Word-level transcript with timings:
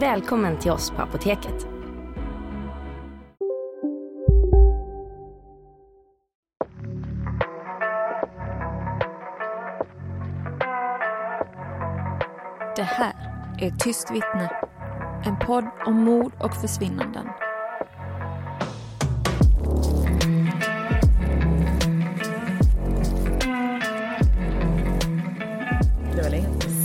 Välkommen 0.00 0.58
till 0.58 0.70
oss 0.70 0.90
på 0.90 1.02
Apoteket. 1.02 1.66
Det 12.76 12.82
här 12.82 13.12
är 13.60 13.70
Tyst 13.78 14.10
vittne. 14.10 14.50
En 15.24 15.36
podd 15.36 15.64
om 15.86 15.94
mord 15.94 16.32
och 16.38 16.54
försvinnanden. 16.54 17.26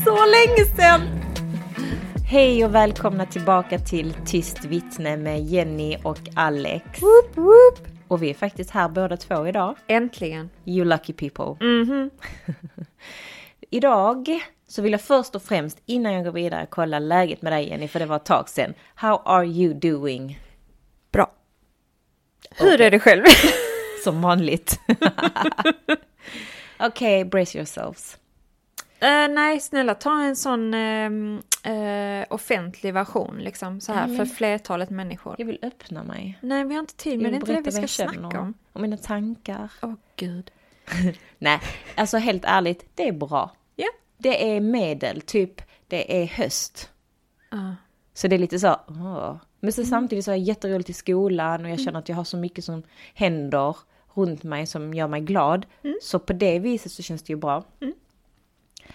Så 0.05 0.25
länge 0.25 0.65
sedan! 0.77 1.22
Hej 2.33 2.65
och 2.65 2.75
välkomna 2.75 3.25
tillbaka 3.25 3.79
till 3.79 4.13
Tyst 4.25 4.65
vittne 4.65 5.17
med 5.17 5.43
Jenny 5.43 5.97
och 6.03 6.19
Alex. 6.35 7.01
Woop, 7.01 7.37
woop. 7.37 7.87
Och 8.07 8.23
vi 8.23 8.29
är 8.29 8.33
faktiskt 8.33 8.71
här 8.71 8.89
båda 8.89 9.17
två 9.17 9.47
idag. 9.47 9.75
Äntligen. 9.87 10.49
You 10.65 10.85
lucky 10.85 11.13
people. 11.13 11.67
Mhm. 11.67 12.09
Idag 13.69 14.43
så 14.67 14.81
vill 14.81 14.91
jag 14.91 15.01
först 15.01 15.35
och 15.35 15.43
främst 15.43 15.81
innan 15.85 16.13
jag 16.13 16.23
går 16.23 16.31
vidare 16.31 16.67
kolla 16.69 16.99
läget 16.99 17.41
med 17.41 17.53
dig 17.53 17.69
Jenny, 17.69 17.87
för 17.87 17.99
det 17.99 18.05
var 18.05 18.15
ett 18.15 18.25
tag 18.25 18.49
sedan. 18.49 18.73
How 18.95 19.21
are 19.25 19.45
you 19.45 19.73
doing? 19.73 20.39
Bra. 21.11 21.31
Hur 22.51 22.81
är 22.81 22.91
det 22.91 22.99
själv? 22.99 23.23
Som 24.03 24.21
vanligt. 24.21 24.79
Okej, 26.79 26.87
okay, 26.87 27.23
brace 27.23 27.57
yourselves. 27.57 28.17
Eh, 29.03 29.27
nej, 29.33 29.59
snälla 29.59 29.95
ta 29.95 30.21
en 30.23 30.35
sån 30.35 30.73
ehm, 30.73 31.41
eh, 31.63 32.25
offentlig 32.29 32.93
version 32.93 33.37
liksom 33.39 33.79
så 33.81 33.93
här 33.93 34.05
Mm. 34.05 34.17
för 34.17 34.25
flertalet 34.25 34.89
människor. 34.89 35.35
Jag 35.37 35.45
vill 35.45 35.59
öppna 35.61 36.03
mig. 36.03 36.37
Nej, 36.41 36.63
vi 36.65 36.73
har 36.73 36.79
inte 36.79 36.95
tid, 36.95 37.21
men 37.21 37.31
det 37.31 37.37
är 37.37 37.39
inte 37.39 37.53
det 37.53 37.61
vi 37.81 37.87
ska 37.87 37.87
snacka 37.87 38.39
om. 38.39 38.53
Om 38.73 38.81
mina 38.81 38.97
tankar. 38.97 39.71
Åh 39.81 39.93
gud. 40.15 40.51
Nej, 41.37 41.59
alltså 41.95 42.17
helt 42.17 42.45
ärligt, 42.45 42.85
det 42.95 43.07
är 43.07 43.11
bra. 43.11 43.51
Ja. 43.75 43.87
Det 44.17 44.55
är 44.55 44.59
medel, 44.61 45.21
typ 45.21 45.61
det 45.87 46.21
är 46.23 46.25
höst. 46.27 46.89
Så 48.13 48.27
det 48.27 48.35
är 48.35 48.39
lite 48.39 48.59
så, 48.59 48.75
åh. 48.87 49.35
Men 49.59 49.71
så 49.73 49.81
Mm. 49.81 49.89
samtidigt 49.89 50.25
så 50.25 50.31
är 50.31 50.35
jag 50.35 50.43
jätteroligt 50.43 50.89
i 50.89 50.93
skolan 50.93 51.65
och 51.65 51.71
jag 51.71 51.79
känner 51.79 51.99
att 51.99 52.09
jag 52.09 52.15
har 52.15 52.23
så 52.23 52.37
mycket 52.37 52.63
som 52.65 52.83
händer 53.13 53.75
runt 54.13 54.43
mig 54.43 54.65
som 54.67 54.93
gör 54.93 55.07
mig 55.07 55.21
glad. 55.21 55.65
Mm. 55.83 55.97
Så 56.01 56.19
på 56.19 56.33
det 56.33 56.59
viset 56.59 56.91
så 56.91 57.03
känns 57.03 57.23
det 57.23 57.33
ju 57.33 57.37
bra. 57.37 57.63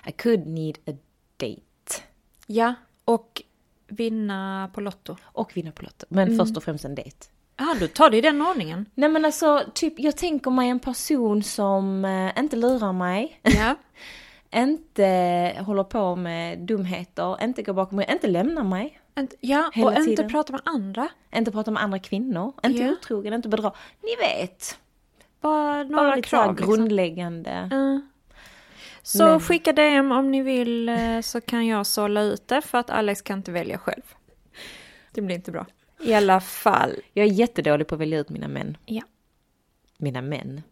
I 0.06 0.12
could 0.12 0.46
need 0.46 0.78
a 0.86 0.92
date. 1.36 2.02
ja, 2.46 2.74
och 3.04 3.42
vinna 3.88 4.70
på 4.74 4.80
Lotto. 4.80 5.16
Och 5.22 5.56
vinna 5.56 5.72
på 5.72 5.82
Lotto. 5.82 6.06
Men 6.08 6.28
Mm. 6.28 6.38
först 6.38 6.56
och 6.56 6.62
främst 6.62 6.84
en 6.84 6.94
dejt. 6.94 7.16
Ja, 7.56 7.76
du 7.80 7.88
tar 7.88 8.10
det 8.10 8.16
i 8.16 8.20
den 8.20 8.42
ordningen. 8.42 8.86
Nej 8.94 9.08
men 9.08 9.24
alltså, 9.24 9.62
typ 9.74 9.94
jag 10.00 10.16
tänker 10.16 10.50
mig 10.50 10.68
en 10.68 10.78
person 10.80 11.42
som 11.42 12.04
eh, 12.04 12.38
inte 12.38 12.56
lurar 12.56 12.92
mig. 12.92 13.40
Ja. 13.42 13.74
inte 14.54 15.56
håller 15.66 15.84
på 15.84 16.16
med 16.16 16.58
dumheter, 16.58 17.44
inte 17.44 17.62
går 17.62 17.72
bakom 17.72 17.96
mig, 17.96 18.06
inte 18.12 18.26
lämnar 18.26 18.64
mig. 18.64 19.00
Inte- 19.18 19.36
Ja, 19.40 19.70
och 19.76 19.90
inte 19.92 20.04
tiden. 20.04 20.28
prata 20.30 20.52
med 20.52 20.62
andra. 20.64 21.08
Inte 21.34 21.52
pratar 21.52 21.72
med 21.72 21.82
andra 21.82 21.98
kvinnor, 21.98 22.52
inte 22.64 22.78
Ja. 22.82 22.90
otrogen, 22.92 23.32
inte 23.34 23.48
bedra. 23.48 23.72
Ni 24.02 24.16
vet. 24.26 24.78
Bara 25.40 25.82
några 25.82 26.10
Bara 26.10 26.22
krav. 26.22 26.56
Liksom. 26.56 26.68
grundläggande. 26.76 27.68
Ja. 27.70 28.00
Så 29.08 29.26
Men- 29.26 29.40
skicka 29.40 29.72
DM 29.72 30.12
om 30.12 30.30
ni 30.30 30.42
vill 30.42 30.88
eh, 30.88 31.20
så 31.20 31.40
kan 31.40 31.66
jag 31.66 31.86
sålla 31.86 32.20
ut 32.22 32.48
det 32.48 32.62
för 32.62 32.78
att 32.78 32.90
Alex 32.90 33.22
kan 33.22 33.38
inte 33.38 33.52
välja 33.52 33.78
själv. 33.78 34.02
Det 35.12 35.20
blir 35.22 35.36
inte 35.36 35.52
bra. 35.52 35.66
I 36.00 36.14
alla 36.14 36.40
fall. 36.40 36.92
Jag 37.12 37.26
är 37.26 37.30
jättedålig 37.32 37.86
på 37.86 37.94
att 37.94 38.00
välja 38.00 38.18
ut 38.18 38.28
mina 38.28 38.48
män. 38.48 38.76
Ja. 38.86 39.02
Mina 39.98 40.22
män. 40.22 40.62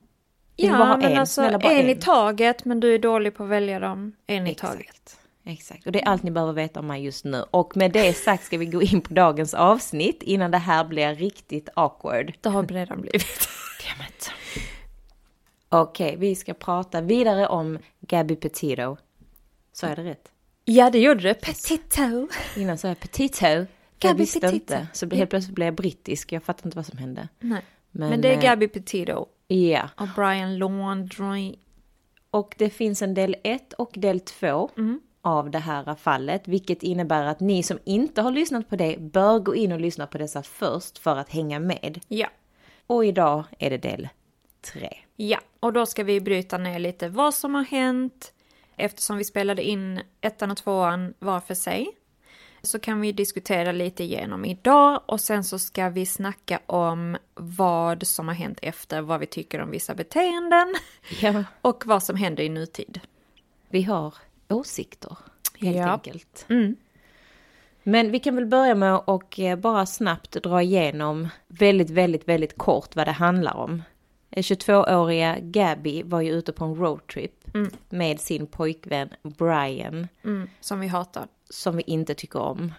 Vill 0.57 0.67
Ja, 0.67 0.97
men 0.97 1.13
en, 1.13 1.19
alltså 1.19 1.41
bara 1.41 1.71
en 1.73 1.89
i 1.89 1.93
en. 1.93 1.99
taget 2.01 2.65
men 2.65 2.81
du 2.81 2.95
är 2.95 2.99
dålig 2.99 3.35
på 3.35 3.43
att 3.45 3.49
välja 3.49 3.79
dem 3.81 4.13
en 4.27 4.47
i 4.47 4.51
Exakt. 4.51 4.73
taget. 4.73 5.19
Exakt, 5.49 5.87
och 5.87 5.93
det 5.93 6.03
är 6.03 6.07
allt 6.09 6.23
ni 6.23 6.31
behöver 6.31 6.53
veta 6.53 6.81
om 6.81 6.87
mig 6.87 7.05
just 7.05 7.25
nu. 7.25 7.45
Och 7.51 7.77
med 7.77 7.93
det 7.93 8.13
sagt 8.17 8.45
ska 8.45 8.59
vi 8.59 8.67
gå 8.67 8.83
in 8.83 9.01
på 9.01 9.15
dagens 9.15 9.55
avsnitt 9.55 10.23
innan 10.23 10.51
det 10.51 10.59
här 10.59 10.85
blir 10.85 11.15
riktigt 11.15 11.69
awkward. 11.75 12.33
Det 12.41 12.49
har 12.49 12.63
redan 12.67 13.01
blivit. 13.01 13.49
Dammit. 13.99 14.31
Okej, 15.69 16.17
vi 16.19 16.35
ska 16.35 16.55
prata 16.55 17.01
vidare 17.01 17.47
om 17.47 17.79
Gabby 18.01 18.37
Petito. 18.37 18.97
Så 19.73 19.87
är 19.87 19.97
det 19.97 20.05
rätt? 20.05 20.33
Ja, 20.65 20.91
det 20.91 20.99
gjorde 20.99 21.21
det. 21.23 21.35
Petito. 21.35 22.29
Innan 22.57 22.79
sa 22.79 22.89
jag 22.89 23.01
Petito. 23.01 23.47
Jag 23.47 23.67
Gabby 23.99 24.19
visste 24.19 24.41
Petito. 24.41 24.55
inte. 24.75 24.87
Så 24.93 25.11
helt 25.11 25.31
plötsligt 25.31 25.55
blev 25.55 25.67
jag 25.67 25.75
brittisk. 25.75 26.33
Jag 26.33 26.43
fattar 26.43 26.67
inte 26.67 26.77
vad 26.79 26.87
som 26.87 26.99
hände. 26.99 27.29
Nej. 27.41 27.63
Men, 27.91 28.11
Men, 28.11 28.21
det 28.21 28.29
är 28.29 28.37
eh, 28.37 28.43
Gabby 28.43 28.69
Petito 28.69 29.27
Ja, 29.49 29.89
och 29.97 30.09
Brian 30.17 30.59
Laundrie. 30.59 31.55
och 32.31 32.55
det 32.59 32.71
finns 32.71 33.03
en 33.03 33.15
del 33.15 33.37
1 33.43 33.73
och 33.73 33.91
del 33.95 34.21
2 34.21 34.71
Mm. 34.77 35.01
av 35.23 35.51
det 35.51 35.59
här 35.59 35.95
fallet. 35.95 36.49
Vilket 36.49 36.83
innebär 36.83 37.25
att 37.27 37.41
ni 37.41 37.63
som 37.63 37.79
inte 37.85 38.23
har 38.23 38.31
lyssnat 38.31 38.69
på 38.69 38.77
det 38.77 38.97
bör 39.01 39.39
gå 39.39 39.55
in 39.57 39.73
och 39.73 39.81
lyssna 39.81 40.07
på 40.07 40.19
dessa 40.19 40.43
först 40.43 40.99
för 40.99 41.17
att 41.17 41.29
hänga 41.31 41.59
med. 41.61 42.01
Ja. 42.09 42.29
Och 42.87 43.05
idag 43.05 43.45
är 43.59 43.71
det 43.71 43.79
del 43.79 44.09
3. 44.73 44.97
Ja, 45.17 45.39
och 45.61 45.73
då 45.73 45.87
ska 45.87 46.05
vi 46.05 46.21
bryta 46.21 46.59
ner 46.59 46.79
lite 46.79 47.09
vad 47.09 47.35
som 47.35 47.55
har 47.55 47.65
hänt. 47.65 48.33
Eftersom 48.77 49.17
vi 49.17 49.25
spelade 49.25 49.63
in 49.63 50.01
ettan 50.21 50.51
och 50.51 50.57
tvåan 50.57 51.15
var 51.19 51.41
för 51.41 51.55
sig. 51.55 51.89
Så 52.63 52.79
kan 52.79 53.01
vi 53.01 53.13
diskutera 53.13 53.73
lite 53.73 54.05
igenom 54.05 54.45
idag 54.45 55.01
och 55.07 55.21
sen 55.21 55.45
så 55.45 55.59
ska 55.59 55.89
vi 55.89 56.07
snacka 56.07 56.61
om 56.67 57.17
vad 57.35 58.07
som 58.07 58.29
har 58.29 58.35
hänt 58.35 58.59
efter, 58.63 59.01
vad 59.01 59.21
vi 59.21 59.27
tycker 59.27 59.61
om 59.61 59.71
vissa 59.71 59.95
beteenden 59.95 60.75
Ja. 61.21 61.45
och 61.61 61.87
vad 61.87 62.03
som 62.03 62.17
händer 62.17 62.43
i 62.43 62.49
nutid. 62.49 63.01
Vi 63.69 63.83
har 63.83 64.15
åsikter, 64.49 65.17
helt 65.59 65.77
Ja. 65.77 65.93
enkelt. 65.93 66.47
Mm. 66.49 66.77
Men 67.83 68.11
vi 68.11 68.19
kan 68.19 68.35
väl 68.35 68.47
börja 68.47 68.75
med 68.75 68.95
att 68.95 69.39
eh, 69.39 69.57
bara 69.57 69.87
snabbt 69.87 70.31
dra 70.43 70.63
igenom 70.63 71.29
väldigt, 71.47 71.91
väldigt, 71.91 72.29
väldigt 72.29 72.59
kort 72.59 72.97
vad 72.97 73.07
det 73.07 73.13
handlar 73.13 73.57
om. 73.57 73.83
Eh, 74.37 74.43
22-åriga 74.43 75.37
Gabby 75.41 76.03
var 76.03 76.21
ju 76.21 76.31
ute 76.31 76.53
på 76.53 76.65
en 76.65 76.75
roadtrip 76.75 77.45
med 77.89 78.21
sin 78.21 78.47
pojkvän 78.47 79.09
Brian, 79.23 80.09
Mm, 80.25 80.49
som 80.61 80.81
vi 80.81 80.87
hatar. 80.87 81.27
som 81.51 81.77
vi 81.77 81.83
inte 81.83 82.15
tycker 82.15 82.39
om. 82.41 82.73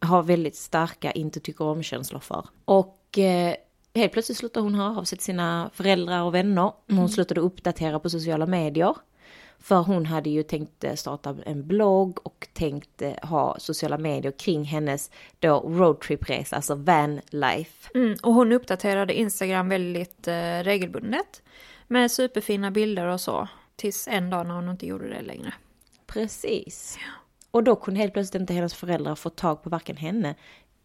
Har 0.00 0.22
väldigt 0.22 0.56
starka 0.56 1.12
inte 1.12 1.40
tycker 1.40 1.64
om-känslor 1.64 2.20
för. 2.20 2.46
Och 2.64 3.18
eh, 3.18 3.54
helt 3.94 4.12
plötsligt 4.12 4.38
slutade 4.38 4.64
hon 4.64 4.74
höra 4.74 4.98
av 4.98 5.04
sig 5.04 5.18
till 5.18 5.24
sina 5.24 5.70
föräldrar 5.74 6.22
och 6.22 6.34
vänner. 6.34 6.72
Hon 6.88 7.08
slutade 7.08 7.40
uppdatera 7.40 7.98
på 8.00 8.10
sociala 8.10 8.46
medier. 8.46 8.94
För 9.64 9.82
hon 9.82 10.06
hade 10.06 10.30
ju 10.30 10.42
tänkt 10.42 10.84
eh, 10.84 10.94
starta 10.94 11.36
en 11.46 11.66
blogg 11.66 12.26
och 12.26 12.48
tänkt 12.52 13.02
eh, 13.02 13.12
ha 13.22 13.56
sociala 13.58 13.98
medier 13.98 14.32
kring 14.32 14.64
hennes 14.64 15.10
då 15.38 15.60
roadtripresa, 15.60 16.56
alltså 16.56 16.74
van 16.74 17.20
life. 17.30 17.90
Mm, 17.94 18.16
och 18.22 18.34
hon 18.34 18.52
uppdaterade 18.52 19.14
Instagram 19.14 19.68
väldigt 19.68 20.28
eh, 20.28 20.58
regelbundet. 20.62 21.42
Med 21.86 22.10
superfina 22.10 22.70
bilder 22.70 23.06
och 23.06 23.20
så. 23.20 23.48
Tills 23.76 24.08
en 24.08 24.30
dag 24.30 24.46
när 24.46 24.54
hon 24.54 24.68
inte 24.68 24.86
gjorde 24.86 25.08
det 25.08 25.22
längre. 25.22 25.52
Precis. 26.06 26.98
Och 27.50 27.64
då 27.64 27.76
kunde 27.76 28.00
helt 28.00 28.12
plötsligt 28.12 28.40
inte 28.40 28.54
hennes 28.54 28.74
föräldrar 28.74 29.14
få 29.14 29.30
tag 29.30 29.62
på 29.62 29.70
varken 29.70 29.96
henne 29.96 30.34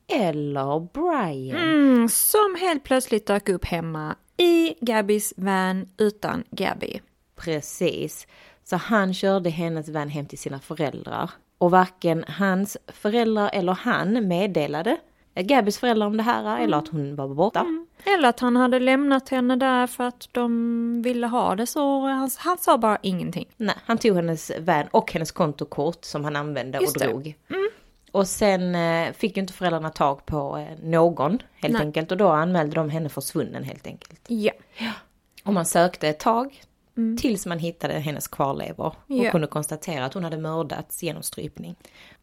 eller 0.08 0.88
Brian. 0.94 1.58
Mm, 1.58 2.10
som 2.10 2.56
helt 2.60 2.84
plötsligt 2.84 3.28
dök 3.28 3.50
upp 3.50 3.66
hemma 3.66 4.16
i 4.38 4.76
Gabbys 4.82 5.34
van 5.38 5.90
utan 5.98 6.44
Gabby. 6.52 7.00
Precis. 7.36 8.28
Så 8.70 8.76
han 8.76 9.14
körde 9.14 9.50
hennes 9.50 9.90
van 9.90 10.10
hem 10.10 10.26
till 10.26 10.38
sina 10.38 10.60
föräldrar. 10.60 11.30
Och 11.58 11.72
varken 11.72 12.26
hans 12.28 12.78
föräldrar 12.88 13.50
eller 13.54 13.74
han 13.74 14.28
meddelade 14.28 14.98
Gabbys 15.36 15.78
föräldrar 15.78 16.08
om 16.08 16.18
det 16.18 16.24
här 16.24 16.64
eller 16.64 16.78
att 16.78 16.88
hon 16.88 17.16
var 17.16 17.28
borta. 17.28 17.60
Mm. 17.60 17.88
Eller 18.04 18.30
att 18.30 18.40
han 18.40 18.56
hade 18.56 18.80
lämnat 18.80 19.30
henne 19.30 19.56
där 19.56 19.88
för 19.88 20.04
att 20.04 20.30
de 20.32 21.02
ville 21.02 21.28
ha 21.28 21.56
det 21.56 21.68
så. 21.68 22.02
Han, 22.08 22.30
han 22.38 22.58
sa 22.58 22.78
bara 22.78 22.98
ingenting. 23.02 23.48
Nej, 23.58 23.76
han 23.86 23.98
tog 23.98 24.16
hennes 24.16 24.52
van 24.60 24.88
och 24.92 25.12
hennes 25.12 25.32
kontokort 25.32 26.06
som 26.06 26.24
han 26.24 26.36
använde 26.36 26.80
Just 26.82 26.96
och 26.96 27.02
drog. 27.02 27.36
Mm. 27.50 27.70
Och 28.12 28.28
sen 28.28 28.76
eh, 28.76 29.14
fick 29.14 29.38
ju 29.38 29.42
inte 29.42 29.54
föräldrarna 29.54 29.90
tag 29.90 30.26
på 30.26 30.58
eh, 30.58 30.86
någon 30.86 31.40
helt 31.56 31.74
Nej. 31.74 31.82
enkelt 31.82 32.12
och 32.12 32.18
då 32.18 32.30
anmälde 32.30 32.76
de 32.76 32.90
henne 32.90 33.10
försvunnen 33.10 33.64
helt 33.64 33.88
enkelt. 33.88 34.22
Ja. 34.28 34.52
Och 35.44 35.54
man 35.54 35.66
sökte 35.66 36.08
ett 36.08 36.20
tag 36.20 36.62
mm. 37.00 37.18
tills 37.18 37.46
man 37.46 37.60
hittade 37.60 37.94
hennes 37.94 38.28
kvarlevor 38.28 38.88
och 38.88 38.96
ja. 39.26 39.32
kunde 39.32 39.48
konstatera 39.48 40.06
att 40.06 40.14
hon 40.14 40.24
hade 40.24 40.38
mördats 40.38 41.04
genom 41.04 41.24
strypning. 41.24 41.76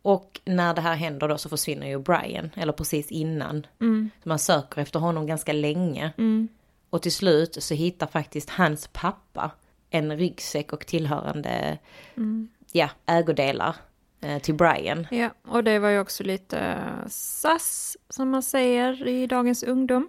Och 0.03 0.41
när 0.45 0.75
det 0.75 0.81
här 0.81 0.95
händer 0.95 1.29
då 1.29 1.39
så 1.39 1.49
försvinner 1.49 1.87
ju 1.87 1.99
Brian, 1.99 2.51
eller 2.57 2.73
precis 2.73 3.11
innan. 3.11 3.67
Mm. 3.81 4.11
man 4.25 4.39
söker 4.39 4.83
efter 4.83 4.99
honom 5.01 5.27
ganska 5.27 5.53
länge. 5.53 6.13
Mm. 6.19 6.49
Och 6.91 7.03
till 7.03 7.13
slut 7.13 7.63
så 7.63 7.75
hittar 7.75 8.07
faktiskt 8.07 8.51
hans 8.51 8.89
pappa 8.93 9.51
en 9.91 10.19
ryggsäck 10.19 10.73
och 10.73 10.87
tillhörande 10.87 11.79
mm. 12.17 12.49
ja, 12.73 12.91
ägodelar 13.07 13.77
eh, 14.21 14.39
till 14.39 14.55
Brian. 14.55 15.07
Ja, 15.11 15.31
och 15.49 15.65
det 15.65 15.79
var 15.79 15.89
ju 15.89 16.01
också 16.01 16.25
lite 16.25 16.77
sass 17.09 17.97
som 18.09 18.31
man 18.31 18.43
säger 18.43 19.09
i 19.09 19.27
dagens 19.27 19.63
ungdom. 19.63 20.09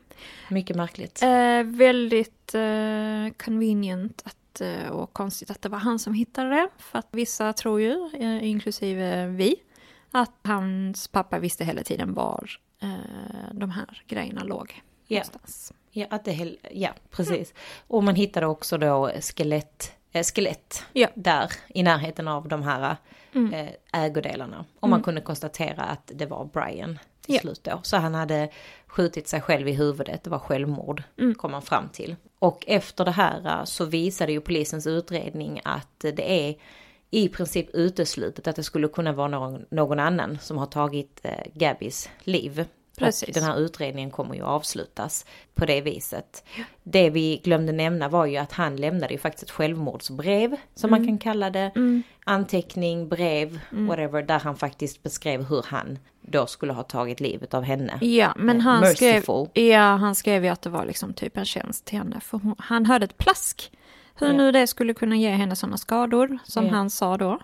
Mycket 0.49 0.75
märkligt. 0.75 1.23
Eh, 1.23 1.63
väldigt 1.63 2.55
eh, 2.55 3.33
convenient 3.45 4.21
att, 4.25 4.37
eh, 4.62 4.88
och 4.88 5.13
konstigt 5.13 5.51
att 5.51 5.62
det 5.62 5.69
var 5.69 5.77
han 5.77 6.00
som 6.00 6.13
hittade 6.13 6.50
det. 6.50 6.69
För 6.77 7.00
att 7.00 7.07
vissa 7.12 7.54
tror 7.54 7.81
ju, 7.81 8.09
eh, 8.13 8.50
inklusive 8.50 9.27
vi, 9.27 9.56
att 10.12 10.31
hans 10.44 11.07
pappa 11.07 11.39
visste 11.39 11.65
hela 11.65 11.83
tiden 11.83 12.13
var 12.13 12.50
eh, 12.80 12.89
de 13.51 13.69
här 13.69 14.04
grejerna 14.07 14.44
låg. 14.44 14.81
Någonstans. 15.07 15.74
ja, 15.92 16.07
att 16.09 16.25
det, 16.25 16.56
ja 16.71 16.89
precis. 17.12 17.51
Mm. 17.51 17.62
Och 17.88 18.04
man 18.04 18.15
hittade 18.15 18.45
också 18.45 18.77
då 18.77 19.12
skelett, 19.21 19.92
äh, 20.12 20.24
skelett 20.24 20.86
ja. 20.94 21.07
där 21.15 21.51
i 21.68 21.83
närheten 21.83 22.27
av 22.27 22.48
de 22.48 22.63
här 22.63 22.98
mm. 23.33 23.69
ägodelarna. 23.94 24.65
Och 24.80 24.89
man 24.89 24.98
mm. 24.98 25.03
kunde 25.03 25.21
konstatera 25.21 25.83
att 25.83 26.12
det 26.15 26.25
var 26.25 26.45
Brian 26.45 27.00
till 27.27 27.35
ja. 27.35 27.41
slut 27.41 27.63
då. 27.63 27.79
Så 27.83 27.97
han 27.97 28.15
hade 28.15 28.50
skjutit 28.88 29.27
sig 29.27 29.41
själv 29.41 29.68
i 29.68 29.74
huvudet, 29.74 30.24
det 30.24 30.29
var 30.29 30.39
självmord, 30.39 31.03
mm. 31.19 31.35
kom 31.35 31.51
man 31.51 31.62
fram 31.62 31.89
till. 31.89 32.15
Och 32.39 32.63
efter 32.68 33.06
det 33.06 33.12
här 33.12 33.65
så 33.65 33.85
visade 33.85 34.31
ju 34.31 34.41
polisens 34.41 34.88
utredning 34.88 35.62
att 35.63 36.00
det 36.00 36.50
är 36.50 36.56
i 37.09 37.29
princip 37.29 37.69
uteslutet 37.74 38.47
att 38.47 38.56
det 38.56 38.63
skulle 38.63 38.88
kunna 38.88 39.13
vara 39.13 39.27
någon, 39.27 39.65
någon 39.69 40.00
annan 40.00 40.38
som 40.41 40.57
har 40.57 40.65
tagit 40.65 41.19
eh, 41.24 41.31
Gabbys 41.53 42.09
liv. 42.24 42.65
Precis. 42.97 43.27
Och 43.27 43.33
den 43.33 43.44
här 43.44 43.59
utredningen 43.59 44.11
kommer 44.11 44.35
ju 44.35 44.44
avslutas 44.44 45.25
på 45.55 45.65
det 45.65 45.81
viset. 45.81 46.44
Det 46.83 47.09
vi 47.09 47.41
glömde 47.44 47.71
nämna 47.71 48.09
var 48.09 48.25
ju 48.25 48.38
att 48.38 48.51
han 48.51 48.75
lämnade 48.75 49.13
ju 49.13 49.19
faktiskt 49.19 49.44
ett 49.44 49.51
självmordsbrev, 49.51 50.55
som 50.75 50.89
mm. 50.89 50.99
man 50.99 51.07
kan 51.07 51.17
kalla 51.17 51.49
det. 51.49 51.71
Mm. 51.75 52.03
Anteckning, 52.23 53.09
brev, 53.09 53.59
mm. 53.71 53.88
whatever, 53.88 54.23
där 54.23 54.39
han 54.39 54.57
faktiskt 54.57 55.03
beskrev 55.03 55.44
hur 55.44 55.63
han 55.67 55.99
då 56.21 56.47
skulle 56.47 56.73
ha 56.73 56.83
tagit 56.83 57.19
livet 57.19 57.53
av 57.53 57.63
henne. 57.63 57.97
Ja, 58.01 58.33
men 58.35 58.61
han 58.61 58.85
skrev, 58.85 59.23
ja, 59.53 59.95
han 59.95 60.15
skrev 60.15 60.43
ju 60.43 60.50
att 60.50 60.61
det 60.61 60.69
var 60.69 60.85
liksom 60.85 61.13
typ 61.13 61.38
en 61.38 61.45
tjänst 61.45 61.85
till 61.85 61.97
henne. 61.97 62.19
För 62.19 62.38
hon, 62.38 62.55
han 62.57 62.85
hörde 62.85 63.05
ett 63.05 63.17
plask 63.17 63.71
hur 64.19 64.33
nu 64.33 64.51
det 64.51 64.67
skulle 64.67 64.93
kunna 64.93 65.15
ge 65.15 65.29
henne 65.29 65.55
sådana 65.55 65.77
skador, 65.77 66.38
som 66.43 66.65
ja. 66.65 66.71
han 66.71 66.89
sa 66.89 67.17
då. 67.17 67.39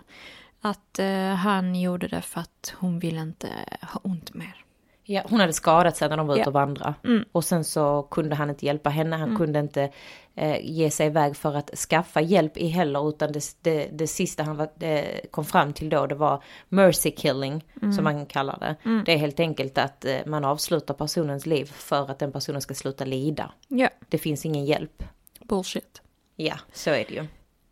Att 0.60 0.98
uh, 1.00 1.34
han 1.34 1.74
gjorde 1.80 2.08
det 2.08 2.22
för 2.22 2.40
att 2.40 2.74
hon 2.76 2.98
ville 2.98 3.20
inte 3.20 3.48
ha 3.82 4.00
ont 4.04 4.34
mer. 4.34 4.63
Ja, 5.06 5.22
hon 5.30 5.40
hade 5.40 5.52
skadat 5.52 5.96
sig 5.96 6.08
när 6.08 6.16
de 6.16 6.26
var 6.26 6.36
ute 6.36 6.48
och 6.48 6.52
vandrade. 6.52 6.94
Mm. 7.04 7.24
Och 7.32 7.44
sen 7.44 7.64
så 7.64 8.02
kunde 8.02 8.34
han 8.34 8.50
inte 8.50 8.66
hjälpa 8.66 8.90
henne, 8.90 9.16
han 9.16 9.28
mm. 9.28 9.38
kunde 9.38 9.60
inte 9.60 9.90
eh, 10.34 10.58
ge 10.62 10.90
sig 10.90 11.06
iväg 11.06 11.36
för 11.36 11.54
att 11.54 11.70
skaffa 11.78 12.20
hjälp 12.20 12.56
i 12.56 12.68
heller, 12.68 13.08
utan 13.08 13.32
det, 13.32 13.56
det, 13.62 13.88
det 13.92 14.06
sista 14.06 14.42
han 14.42 14.56
var, 14.56 14.68
det 14.74 15.20
kom 15.30 15.44
fram 15.44 15.72
till 15.72 15.88
då, 15.88 16.06
det 16.06 16.14
var 16.14 16.42
mercy 16.68 17.10
killing, 17.10 17.64
mm. 17.82 17.92
som 17.92 18.04
man 18.04 18.26
kallar 18.26 18.58
det. 18.58 18.76
Mm. 18.84 19.02
Det 19.06 19.12
är 19.12 19.16
helt 19.16 19.40
enkelt 19.40 19.78
att 19.78 20.04
eh, 20.04 20.16
man 20.26 20.44
avslutar 20.44 20.94
personens 20.94 21.46
liv 21.46 21.64
för 21.64 22.10
att 22.10 22.18
den 22.18 22.32
personen 22.32 22.60
ska 22.60 22.74
sluta 22.74 23.04
lida. 23.04 23.52
Ja. 23.68 23.88
Det 24.08 24.18
finns 24.18 24.46
ingen 24.46 24.64
hjälp. 24.64 25.02
Bullshit. 25.40 26.02
Ja, 26.36 26.54
så 26.72 26.90
är 26.90 27.04
det 27.08 27.14
ju. 27.14 27.20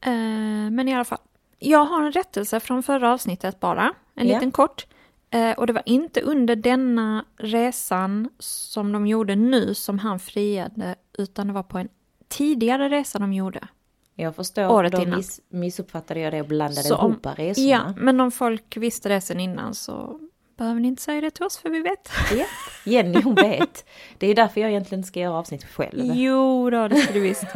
Eh, 0.01 0.71
men 0.71 0.89
i 0.89 0.95
alla 0.95 1.05
fall. 1.05 1.19
Jag 1.59 1.85
har 1.85 2.03
en 2.03 2.13
rättelse 2.13 2.61
från 2.61 2.83
förra 2.83 3.13
avsnittet 3.13 3.61
bara. 3.61 3.95
En 4.15 4.27
yeah. 4.27 4.39
liten 4.39 4.51
kort. 4.51 4.87
Eh, 5.33 5.53
och 5.53 5.67
det 5.67 5.73
var 5.73 5.83
inte 5.87 6.21
under 6.21 6.57
denna 6.57 7.25
resan 7.37 8.29
som 8.39 8.93
de 8.93 9.07
gjorde 9.07 9.37
nu 9.37 9.75
som 9.75 9.99
han 9.99 10.19
friade. 10.19 10.95
Utan 11.19 11.47
det 11.47 11.53
var 11.53 11.63
på 11.63 11.79
en 11.79 11.89
tidigare 12.29 12.89
resa 12.89 13.19
de 13.19 13.33
gjorde. 13.33 13.69
Jag 14.15 14.37
förstår, 14.37 14.69
Året 14.69 14.93
då 14.93 15.07
miss, 15.07 15.41
missuppfattade 15.49 16.21
jag 16.21 16.33
det 16.33 16.41
och 16.41 16.47
blandade 16.47 16.83
så 16.83 16.95
ihop 16.95 17.27
resorna. 17.37 17.67
Ja, 17.69 17.95
men 17.97 18.21
om 18.21 18.31
folk 18.31 18.77
visste 18.77 19.09
det 19.09 19.21
sen 19.21 19.41
innan 19.41 19.75
så 19.75 20.21
behöver 20.63 20.81
ni 20.81 20.89
inte 20.89 21.03
säga 21.03 21.21
det 21.21 21.31
till 21.31 21.45
oss 21.45 21.59
för 21.59 21.71
vi 21.71 21.81
vet. 21.81 22.11
Ja, 22.37 22.47
Jenny 22.85 23.23
hon 23.23 23.35
vet. 23.35 23.89
Det 24.19 24.27
är 24.27 24.35
därför 24.35 24.61
jag 24.61 24.71
egentligen 24.71 25.05
ska 25.05 25.21
göra 25.21 25.35
avsnitt 25.35 25.65
själv. 25.65 26.15
Jo 26.15 26.71
då, 26.71 26.89
det 26.89 26.97
ska 26.97 27.13
du 27.13 27.21
visst. 27.21 27.45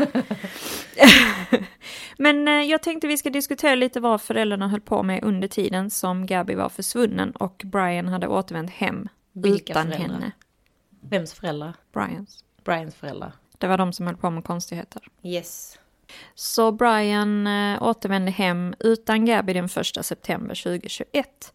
Men 2.19 2.49
eh, 2.49 2.55
jag 2.55 2.83
tänkte 2.83 3.07
vi 3.07 3.19
ska 3.19 3.31
diskutera 3.31 3.75
lite 3.75 4.01
vad 4.01 4.21
föräldrarna 4.21 4.69
höll 4.69 4.81
på 4.81 5.03
med 5.03 5.25
under 5.25 5.49
tiden 5.49 5.91
som 5.91 6.27
Gabby 6.27 6.55
var 6.55 6.69
försvunnen 6.69 7.31
och 7.31 7.63
Brian 7.65 8.09
hade 8.09 8.29
återvänt 8.29 8.71
hem 8.71 9.09
Vilka 9.33 9.73
utan 9.73 9.87
föräldrar? 9.87 10.09
henne. 10.09 10.33
Vems 11.01 11.35
föräldrar? 11.35 11.75
Brians. 11.93 12.45
Brians 12.65 12.95
föräldrar. 12.95 13.33
Det 13.59 13.67
var 13.67 13.79
de 13.79 13.93
som 13.93 14.07
höll 14.07 14.17
på 14.17 14.31
med 14.31 14.45
konstigheter. 14.45 15.03
Yes. 15.23 15.79
Så 16.35 16.73
Brian 16.73 17.47
äh, 17.47 17.83
återvände 17.83 18.31
hem 18.31 18.75
utan 18.81 19.25
Gabby 19.25 19.53
den 19.53 19.65
1 19.65 20.07
september 20.07 20.55
2021. 20.55 21.53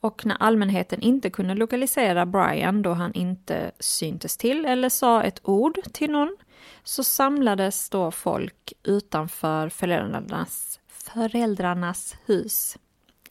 Och 0.00 0.26
när 0.26 0.36
allmänheten 0.40 1.00
inte 1.00 1.30
kunde 1.30 1.54
lokalisera 1.54 2.26
Brian 2.26 2.82
då 2.82 2.92
han 2.92 3.12
inte 3.12 3.70
syntes 3.80 4.36
till 4.36 4.64
eller 4.64 4.88
sa 4.88 5.22
ett 5.22 5.40
ord 5.42 5.78
till 5.92 6.10
någon 6.10 6.36
så 6.82 7.04
samlades 7.04 7.90
då 7.90 8.10
folk 8.10 8.72
utanför 8.82 9.68
föräldrarnas, 9.68 10.80
föräldrarnas 10.88 12.16
hus 12.26 12.76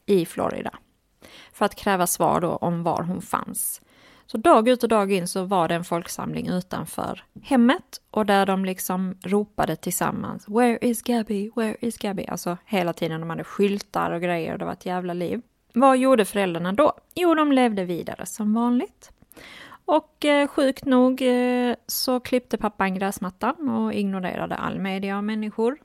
i 0.06 0.26
Florida 0.26 0.78
för 1.52 1.64
att 1.64 1.74
kräva 1.74 2.06
svar 2.06 2.40
då 2.40 2.56
om 2.56 2.82
var 2.82 3.02
hon 3.02 3.22
fanns. 3.22 3.80
Så 4.26 4.38
dag 4.38 4.68
ut 4.68 4.82
och 4.82 4.88
dag 4.88 5.12
in 5.12 5.28
så 5.28 5.44
var 5.44 5.68
det 5.68 5.74
en 5.74 5.84
folksamling 5.84 6.48
utanför 6.48 7.24
hemmet 7.42 8.00
och 8.10 8.26
där 8.26 8.46
de 8.46 8.64
liksom 8.64 9.16
ropade 9.22 9.76
tillsammans 9.76 10.48
Where 10.48 10.78
is 10.80 11.02
Gabby? 11.02 11.50
Where 11.56 11.76
is 11.80 11.98
Gabby? 11.98 12.26
Alltså 12.26 12.56
hela 12.64 12.92
tiden 12.92 13.20
de 13.20 13.30
hade 13.30 13.44
skyltar 13.44 14.10
och 14.10 14.22
grejer 14.22 14.52
och 14.52 14.58
det 14.58 14.64
var 14.64 14.72
ett 14.72 14.86
jävla 14.86 15.14
liv. 15.14 15.42
Vad 15.72 15.98
gjorde 15.98 16.24
föräldrarna 16.24 16.72
då? 16.72 16.92
Jo, 17.14 17.34
de 17.34 17.52
levde 17.52 17.84
vidare 17.84 18.26
som 18.26 18.54
vanligt. 18.54 19.10
Och 19.84 20.24
eh, 20.24 20.48
sjukt 20.48 20.84
nog 20.84 21.22
eh, 21.22 21.74
så 21.86 22.20
klippte 22.20 22.58
pappan 22.58 22.94
gräsmattan 22.94 23.68
och 23.68 23.94
ignorerade 23.94 24.54
all 24.56 24.78
media 24.78 25.16
och 25.16 25.24
människor 25.24 25.78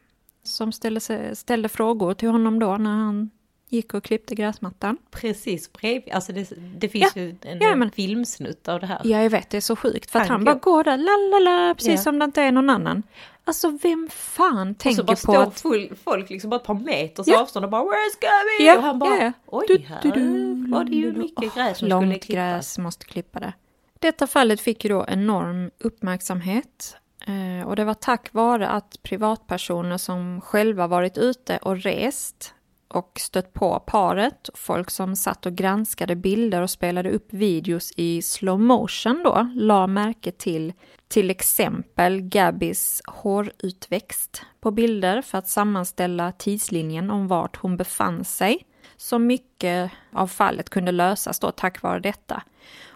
som 0.44 0.72
ställde, 0.72 1.36
ställde 1.36 1.70
frågor 1.70 2.14
till 2.14 2.30
honom 2.30 2.60
då 2.60 2.78
när 2.78 2.90
han 2.90 3.30
gick 3.70 3.94
och 3.94 4.04
klippte 4.04 4.36
gräsmattan. 4.36 4.98
Precis 5.12 5.74
bredvid, 5.74 6.14
alltså 6.14 6.32
det, 6.34 6.50
det 6.78 6.90
finns 6.90 7.12
ja, 7.16 7.22
ju 7.22 7.36
en 7.42 7.58
ja, 7.62 7.76
men, 7.76 7.92
filmsnutt 7.92 8.68
av 8.68 8.80
det 8.80 8.88
här. 8.88 9.02
Ja, 9.04 9.24
jag 9.24 9.30
vet, 9.30 9.50
det 9.50 9.58
är 9.58 9.62
så 9.62 9.76
sjukt. 9.76 10.12
För 10.12 10.20
att 10.20 10.28
han, 10.28 10.36
han 10.36 10.46
bara 10.46 10.56
går 10.56 10.84
där, 10.84 10.98
lalala, 10.98 11.76
precis 11.76 11.92
ja. 11.92 11.98
som 11.98 12.20
det 12.20 12.26
inte 12.26 12.42
är 12.42 12.52
någon 12.52 12.70
annan. 12.70 13.04
Alltså 13.46 13.78
vem 13.82 14.10
fan 14.12 14.76
tänker 14.76 15.04
på 15.04 15.12
att... 15.12 15.18
Och 15.18 15.20
så 15.20 15.28
bara 15.28 15.52
står 15.52 15.70
full, 15.70 15.96
folk 16.04 16.30
liksom 16.30 16.50
bara 16.50 16.56
ett 16.56 16.66
par 16.66 16.74
meters 16.74 17.28
ja. 17.28 17.42
avstånd 17.42 17.66
och 17.66 17.72
bara 17.72 17.84
“Where's 17.84 18.20
Gabby?” 18.22 18.68
ja, 18.68 18.78
och 18.78 18.84
han 18.84 19.00
bara 19.00 19.24
ja. 19.24 19.32
“Oj, 19.46 19.66
du, 19.68 19.78
här 19.78 20.02
du, 20.02 20.12
du, 20.12 20.72
var 20.72 20.84
det 20.84 20.96
ju 20.96 21.14
mycket 21.14 21.56
gräs 21.56 21.78
som 21.78 21.88
Långt 21.88 22.04
skulle 22.04 22.20
klippas”. 22.20 22.36
gräs, 22.36 22.78
måste 22.78 23.06
klippa 23.06 23.40
det. 23.40 23.54
Detta 24.00 24.28
fallet 24.28 24.62
fick 24.62 24.84
ju 24.84 24.90
då 24.90 25.06
enorm 25.08 25.72
uppmärksamhet 25.80 26.98
eh, 27.28 27.68
och 27.68 27.76
det 27.76 27.86
var 27.86 27.94
tack 27.94 28.34
vare 28.34 28.68
att 28.68 29.04
privatpersoner 29.04 29.98
som 29.98 30.42
själva 30.42 30.88
varit 30.88 31.18
ute 31.18 31.58
och 31.58 31.78
rest 31.78 32.54
och 32.96 33.20
stött 33.20 33.54
på 33.54 33.80
paret, 33.80 34.50
folk 34.54 34.92
som 34.92 35.16
satt 35.16 35.46
och 35.46 35.54
granskade 35.54 36.16
bilder 36.16 36.62
och 36.62 36.70
spelade 36.70 37.12
upp 37.12 37.34
videos 37.34 37.94
i 37.96 38.22
slow 38.22 38.60
motion 38.60 39.22
då, 39.24 39.52
la 39.56 39.88
märke 39.88 40.32
till 40.32 40.74
till 41.08 41.30
exempel 41.30 42.22
Gabbys 42.22 43.02
hårutväxt 43.06 44.42
på 44.62 44.72
bilder 44.72 45.22
för 45.22 45.38
att 45.38 45.48
sammanställa 45.48 46.32
tidslinjen 46.32 47.10
om 47.12 47.28
vart 47.28 47.56
hon 47.56 47.78
befann 47.78 48.24
sig. 48.24 48.66
Så 48.98 49.20
mycket 49.20 49.92
av 50.12 50.28
fallet 50.28 50.70
kunde 50.70 50.92
lösas 50.92 51.40
då 51.40 51.52
tack 51.52 51.82
vare 51.82 52.00
detta. 52.00 52.44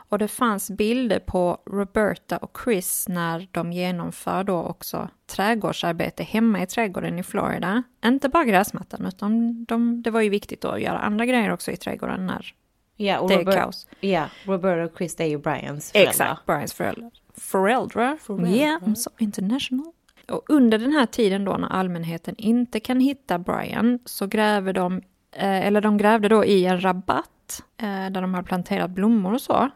Och 0.10 0.20
det 0.20 0.28
fanns 0.28 0.72
bilder 0.72 1.20
på 1.20 1.58
Roberta 1.66 2.38
och 2.38 2.58
Chris 2.64 3.06
när 3.10 3.48
de 3.52 3.72
genomför 3.72 4.44
då 4.44 4.64
också 4.64 5.10
trädgårdsarbete 5.36 6.24
hemma 6.24 6.62
i 6.62 6.68
trädgården 6.68 7.20
i 7.20 7.24
Florida. 7.24 7.84
Inte 8.06 8.30
bara 8.30 8.44
gräsmattan, 8.44 9.06
utan 9.06 9.64
de, 9.66 10.02
det 10.02 10.12
var 10.12 10.22
ju 10.22 10.30
viktigt 10.30 10.66
att 10.66 10.82
göra 10.82 10.98
andra 10.98 11.26
grejer 11.26 11.54
också 11.54 11.72
i 11.72 11.78
trädgården 11.78 12.26
när 12.26 12.54
Ja, 13.00 13.20
och 13.20 13.30
det 13.30 13.36
är 13.36 13.40
Robert, 13.40 13.56
kaos. 13.56 13.88
ja, 14.00 14.26
Roberta 14.46 14.84
och 14.84 14.98
Chris 14.98 15.16
det 15.16 15.24
är 15.24 15.28
ju 15.28 15.38
Brians 15.38 15.92
föräldrar. 15.92 16.10
Exakt, 16.12 16.46
Brians 16.46 16.74
föräldrar. 16.74 17.12
Föräldrar? 17.38 18.18
Föräldrar. 18.18 18.50
Yeah, 18.50 18.82
I'm 18.82 18.96
so 18.96 19.10
international. 19.18 19.92
Och 20.30 20.44
under 20.48 20.78
den 20.78 20.92
här 20.92 21.06
tiden 21.06 21.46
då 21.46 21.58
när 21.58 21.68
allmänheten 21.68 22.36
inte 22.38 22.80
kan 22.80 23.00
hitta 23.00 23.40
Brian 23.40 24.00
så 24.06 24.28
gräver 24.28 24.74
de, 24.74 25.02
eh, 25.32 25.68
eller 25.68 25.82
de 25.82 25.98
grävde 25.98 26.30
då 26.30 26.46
i 26.46 26.66
en 26.66 26.84
rabatt 26.84 27.64
eh, 27.78 27.86
där 27.88 28.22
de 28.22 28.34
har 28.34 28.44
planterat 28.44 28.92
blommor 28.92 29.34
och 29.34 29.42
så. 29.42 29.70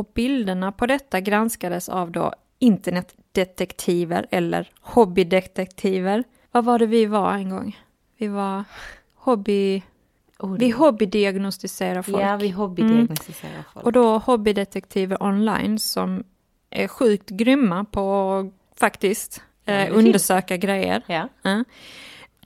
Och 0.00 0.10
bilderna 0.14 0.72
på 0.72 0.86
detta 0.86 1.20
granskades 1.20 1.88
av 1.88 2.10
då 2.10 2.32
internetdetektiver 2.58 4.26
eller 4.30 4.68
hobbydetektiver. 4.80 6.24
Vad 6.52 6.64
var 6.64 6.78
det 6.78 6.86
vi 6.86 7.06
var 7.06 7.32
en 7.32 7.50
gång? 7.50 7.78
Vi 8.18 8.28
var 8.28 8.64
hobby... 9.14 9.82
Oh, 10.38 10.56
Vi 10.58 10.70
hobbydiagnostiserar 10.70 12.02
folk. 12.02 12.22
Ja, 12.22 12.36
vi 12.36 12.48
hobbydiagnostiserar 12.50 13.64
folk. 13.72 13.86
Och 13.86 13.92
då 13.92 14.18
hobbydetektiver 14.18 15.22
online 15.22 15.78
som 15.78 16.24
är 16.70 16.88
sjukt 16.88 17.30
grymma 17.30 17.84
på 17.84 18.50
faktiskt 18.76 19.42
eh, 19.64 19.96
undersöka 19.96 20.56
grejer. 20.56 21.02
Ja. 21.06 21.28
Ja. 21.42 21.64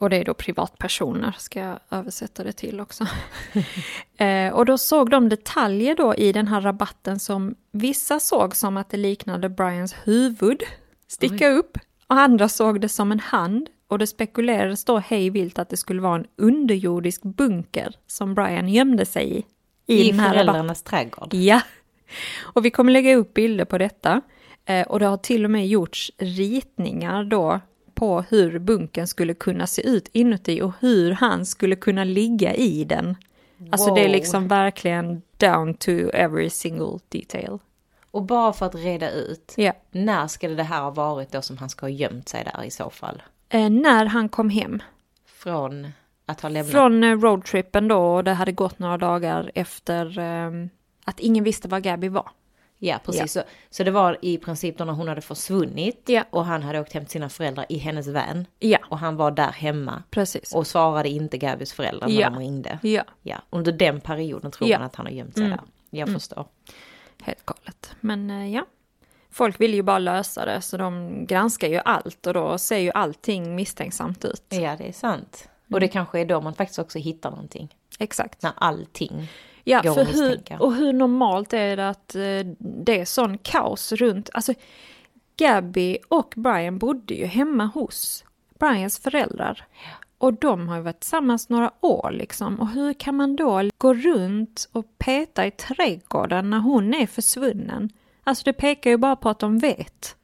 Och 0.04 0.10
det 0.10 0.16
är 0.16 0.24
då 0.24 0.34
privatpersoner, 0.34 1.34
ska 1.38 1.60
jag 1.60 1.78
översätta 1.90 2.44
det 2.44 2.52
till 2.52 2.80
också. 2.80 3.06
eh, 4.16 4.52
och 4.52 4.66
då 4.66 4.78
såg 4.78 5.10
de 5.10 5.28
detaljer 5.28 5.96
då 5.96 6.14
i 6.14 6.32
den 6.32 6.48
här 6.48 6.60
rabatten 6.60 7.18
som 7.20 7.54
vissa 7.72 8.20
såg 8.20 8.56
som 8.56 8.76
att 8.76 8.90
det 8.90 8.96
liknade 8.96 9.48
Brians 9.48 9.94
huvud 10.04 10.62
sticka 11.08 11.48
upp. 11.48 11.78
Och 12.06 12.16
andra 12.16 12.48
såg 12.48 12.80
det 12.80 12.88
som 12.88 13.12
en 13.12 13.20
hand. 13.20 13.68
Och 13.88 13.98
det 13.98 14.06
spekulerades 14.06 14.84
då 14.84 14.98
hej 14.98 15.30
vilt 15.30 15.58
att 15.58 15.68
det 15.68 15.76
skulle 15.76 16.02
vara 16.02 16.16
en 16.16 16.26
underjordisk 16.38 17.22
bunker 17.22 17.94
som 18.06 18.34
Brian 18.34 18.68
gömde 18.68 19.06
sig 19.06 19.38
i. 19.38 19.44
I, 19.86 20.10
den 20.10 20.20
här 20.20 20.26
rabatten. 20.26 20.46
föräldrarnas 20.46 20.82
trädgård. 20.82 21.34
Ja. 21.34 21.60
Och 22.42 22.64
vi 22.64 22.70
kommer 22.70 22.92
lägga 22.92 23.16
upp 23.16 23.34
bilder 23.34 23.64
på 23.64 23.78
detta. 23.78 24.20
Eh, 24.64 24.86
och 24.86 24.98
det 24.98 25.06
har 25.06 25.16
till 25.16 25.44
och 25.44 25.50
med 25.50 25.68
gjorts 25.68 26.12
ritningar 26.18 27.24
då 27.24 27.60
på 27.94 28.20
hur 28.28 28.58
bunken 28.58 29.06
skulle 29.06 29.34
kunna 29.34 29.66
se 29.66 29.86
ut 29.88 30.08
inuti 30.12 30.62
och 30.62 30.72
hur 30.80 31.12
han 31.12 31.46
skulle 31.46 31.76
kunna 31.76 32.04
ligga 32.04 32.54
i 32.54 32.84
den. 32.84 33.16
Alltså 33.72 33.94
det 33.94 34.00
är 34.00 34.04
Wow. 34.04 34.12
liksom 34.12 34.48
verkligen 34.48 35.22
down 35.36 35.74
to 35.74 35.90
every 36.14 36.50
single 36.50 36.98
detail. 37.08 37.58
Och 38.10 38.22
bara 38.22 38.52
för 38.52 38.66
att 38.66 38.74
reda 38.74 39.10
ut, 39.10 39.54
Ja. 39.56 39.72
när 39.90 40.26
skulle 40.26 40.54
det 40.54 40.62
här 40.62 40.82
ha 40.82 40.90
varit 40.90 41.32
då 41.32 41.42
som 41.42 41.58
han 41.58 41.68
ska 41.68 41.86
ha 41.86 41.90
gömt 41.90 42.28
sig 42.28 42.44
där 42.54 42.64
i 42.64 42.70
så 42.70 42.90
fall? 42.90 43.22
Eh, 43.48 43.70
när 43.70 44.04
han 44.06 44.28
kom 44.28 44.50
hem 44.50 44.82
Från 45.26 45.88
att 46.26 46.40
ha 46.40 46.48
lämnat? 46.48 46.72
från 46.72 47.04
eh, 47.04 47.18
roadtrippen 47.20 47.88
då 47.88 48.14
och 48.14 48.24
det 48.24 48.32
hade 48.32 48.52
gått 48.52 48.78
några 48.78 48.98
dagar 48.98 49.50
efter 49.54 50.18
eh, 50.18 50.50
att 51.04 51.20
ingen 51.20 51.44
visste 51.44 51.68
var 51.68 51.80
Gabby 51.80 52.08
var. 52.08 52.30
Ja, 52.78 52.98
precis. 53.04 53.32
Så, 53.32 53.42
så 53.70 53.84
det 53.84 53.90
var 53.90 54.18
i 54.22 54.38
princip 54.38 54.78
då 54.78 54.84
när 54.84 54.92
hon 54.92 55.08
hade 55.08 55.20
försvunnit 55.20 56.02
Ja. 56.06 56.24
och 56.30 56.44
han 56.44 56.62
hade 56.62 56.80
åkt 56.80 56.92
hem 56.92 57.04
till 57.04 57.12
sina 57.12 57.28
föräldrar 57.28 57.66
i 57.68 57.78
hennes 57.78 58.06
van. 58.08 58.46
Ja, 58.58 58.78
Och 58.90 58.98
han 58.98 59.16
var 59.16 59.30
där 59.30 59.52
hemma 59.52 60.02
precis. 60.10 60.54
och 60.54 60.66
svarade 60.66 61.08
inte 61.08 61.38
Gabbys 61.38 61.72
föräldrar 61.72 62.08
när 62.08 62.14
Ja. 62.20 62.30
de 62.30 62.38
ringde. 62.38 62.78
Ja, 62.82 63.04
Ja, 63.22 63.36
under 63.50 63.72
den 63.72 64.00
perioden 64.00 64.50
tror 64.50 64.70
Ja. 64.70 64.78
man 64.78 64.86
att 64.86 64.96
han 64.96 65.06
har 65.06 65.12
gömt 65.12 65.34
sig 65.34 65.44
Mm. 65.46 65.58
där. 65.90 65.98
Jag 65.98 66.12
förstår. 66.12 66.46
helt 67.22 67.46
galet. 67.46 67.92
Men 68.00 68.30
eh, 68.30 68.54
ja, 68.54 68.66
folk 69.30 69.60
vill 69.60 69.74
ju 69.74 69.82
bara 69.82 69.98
lösa 69.98 70.44
det 70.44 70.60
så 70.60 70.76
de 70.76 71.24
granskar 71.26 71.68
ju 71.68 71.80
allt 71.84 72.26
och 72.26 72.34
då 72.34 72.58
ser 72.58 72.78
ju 72.78 72.90
allting 72.94 73.54
misstänksamt 73.54 74.24
ut. 74.24 74.42
Ja, 74.48 74.76
det 74.78 74.88
är 74.88 74.92
sant. 74.92 75.48
Och 75.64 75.70
Mm. 75.70 75.80
det 75.80 75.88
kanske 75.88 76.20
är 76.20 76.24
då 76.24 76.40
man 76.40 76.54
faktiskt 76.54 76.78
också 76.78 76.98
hittar 76.98 77.30
någonting. 77.30 77.74
Exakt. 77.98 78.42
När 78.42 78.52
allting 78.56 79.28
Ja, 79.64 79.82
går 79.82 79.94
för 79.94 80.04
hur, 80.04 80.62
och 80.62 80.74
hur 80.74 80.92
normalt 80.92 81.52
är 81.52 81.76
det 81.76 81.88
att 81.88 82.14
eh, 82.14 82.20
det 82.58 83.00
är 83.00 83.04
sån 83.04 83.38
kaos 83.38 83.92
runt, 83.92 84.30
alltså 84.32 84.54
Gabby 85.36 85.98
och 86.08 86.34
Brian 86.36 86.78
bodde 86.78 87.14
ju 87.14 87.24
hemma 87.24 87.64
hos 87.66 88.24
Brians 88.58 88.98
föräldrar. 88.98 89.64
Och 90.18 90.34
de 90.34 90.68
har 90.68 90.76
ju 90.76 90.82
varit 90.82 91.00
tillsammans 91.00 91.48
några 91.48 91.70
år 91.80 92.10
liksom. 92.10 92.60
Och 92.60 92.68
hur 92.68 92.92
kan 92.92 93.16
man 93.16 93.36
då 93.36 93.70
gå 93.78 93.94
runt 93.94 94.68
och 94.72 94.98
peta 94.98 95.46
i 95.46 95.50
trädgården 95.50 96.50
när 96.50 96.58
hon 96.58 96.94
är 96.94 97.06
försvunnen? 97.06 97.90
Alltså 98.24 98.44
det 98.44 98.52
pekar 98.52 98.90
ju 98.90 98.96
bara 98.96 99.16
på 99.16 99.28
att 99.28 99.38
de 99.38 99.58
vet. 99.58 100.16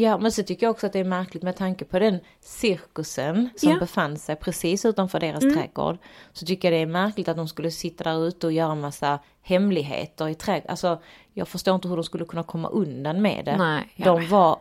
Ja, 0.00 0.18
men 0.18 0.32
så 0.32 0.42
tycker 0.42 0.66
jag 0.66 0.70
också 0.70 0.86
att 0.86 0.92
det 0.92 0.98
är 0.98 1.04
märkligt 1.04 1.42
med 1.42 1.56
tanke 1.56 1.84
på 1.84 1.98
den 1.98 2.18
cirkusen 2.40 3.48
som 3.56 3.68
Ja. 3.68 3.70
Mm. 3.70 3.80
befann 3.80 4.16
sig 4.18 4.36
precis 4.36 4.84
utanför 4.84 5.20
deras 5.20 5.40
trädgård. 5.40 5.98
Så 6.32 6.46
tycker 6.46 6.72
jag 6.72 6.78
det 6.78 6.82
är 6.82 6.86
märkligt 6.86 7.28
att 7.28 7.36
de 7.36 7.48
skulle 7.48 7.70
sitta 7.70 8.04
där 8.04 8.26
ute 8.26 8.46
och 8.46 8.52
göra 8.52 8.72
en 8.72 8.80
massa 8.80 9.18
hemligheter 9.42 10.28
i 10.28 10.34
trädgården. 10.34 10.70
Alltså, 10.70 11.00
jag 11.32 11.48
förstår 11.48 11.74
inte 11.74 11.88
hur 11.88 11.96
de 11.96 12.04
skulle 12.04 12.24
kunna 12.24 12.42
komma 12.42 12.68
undan 12.68 13.22
med 13.22 13.44
det. 13.44 13.56
Nej, 13.56 13.92
de 13.96 14.28
var 14.28 14.58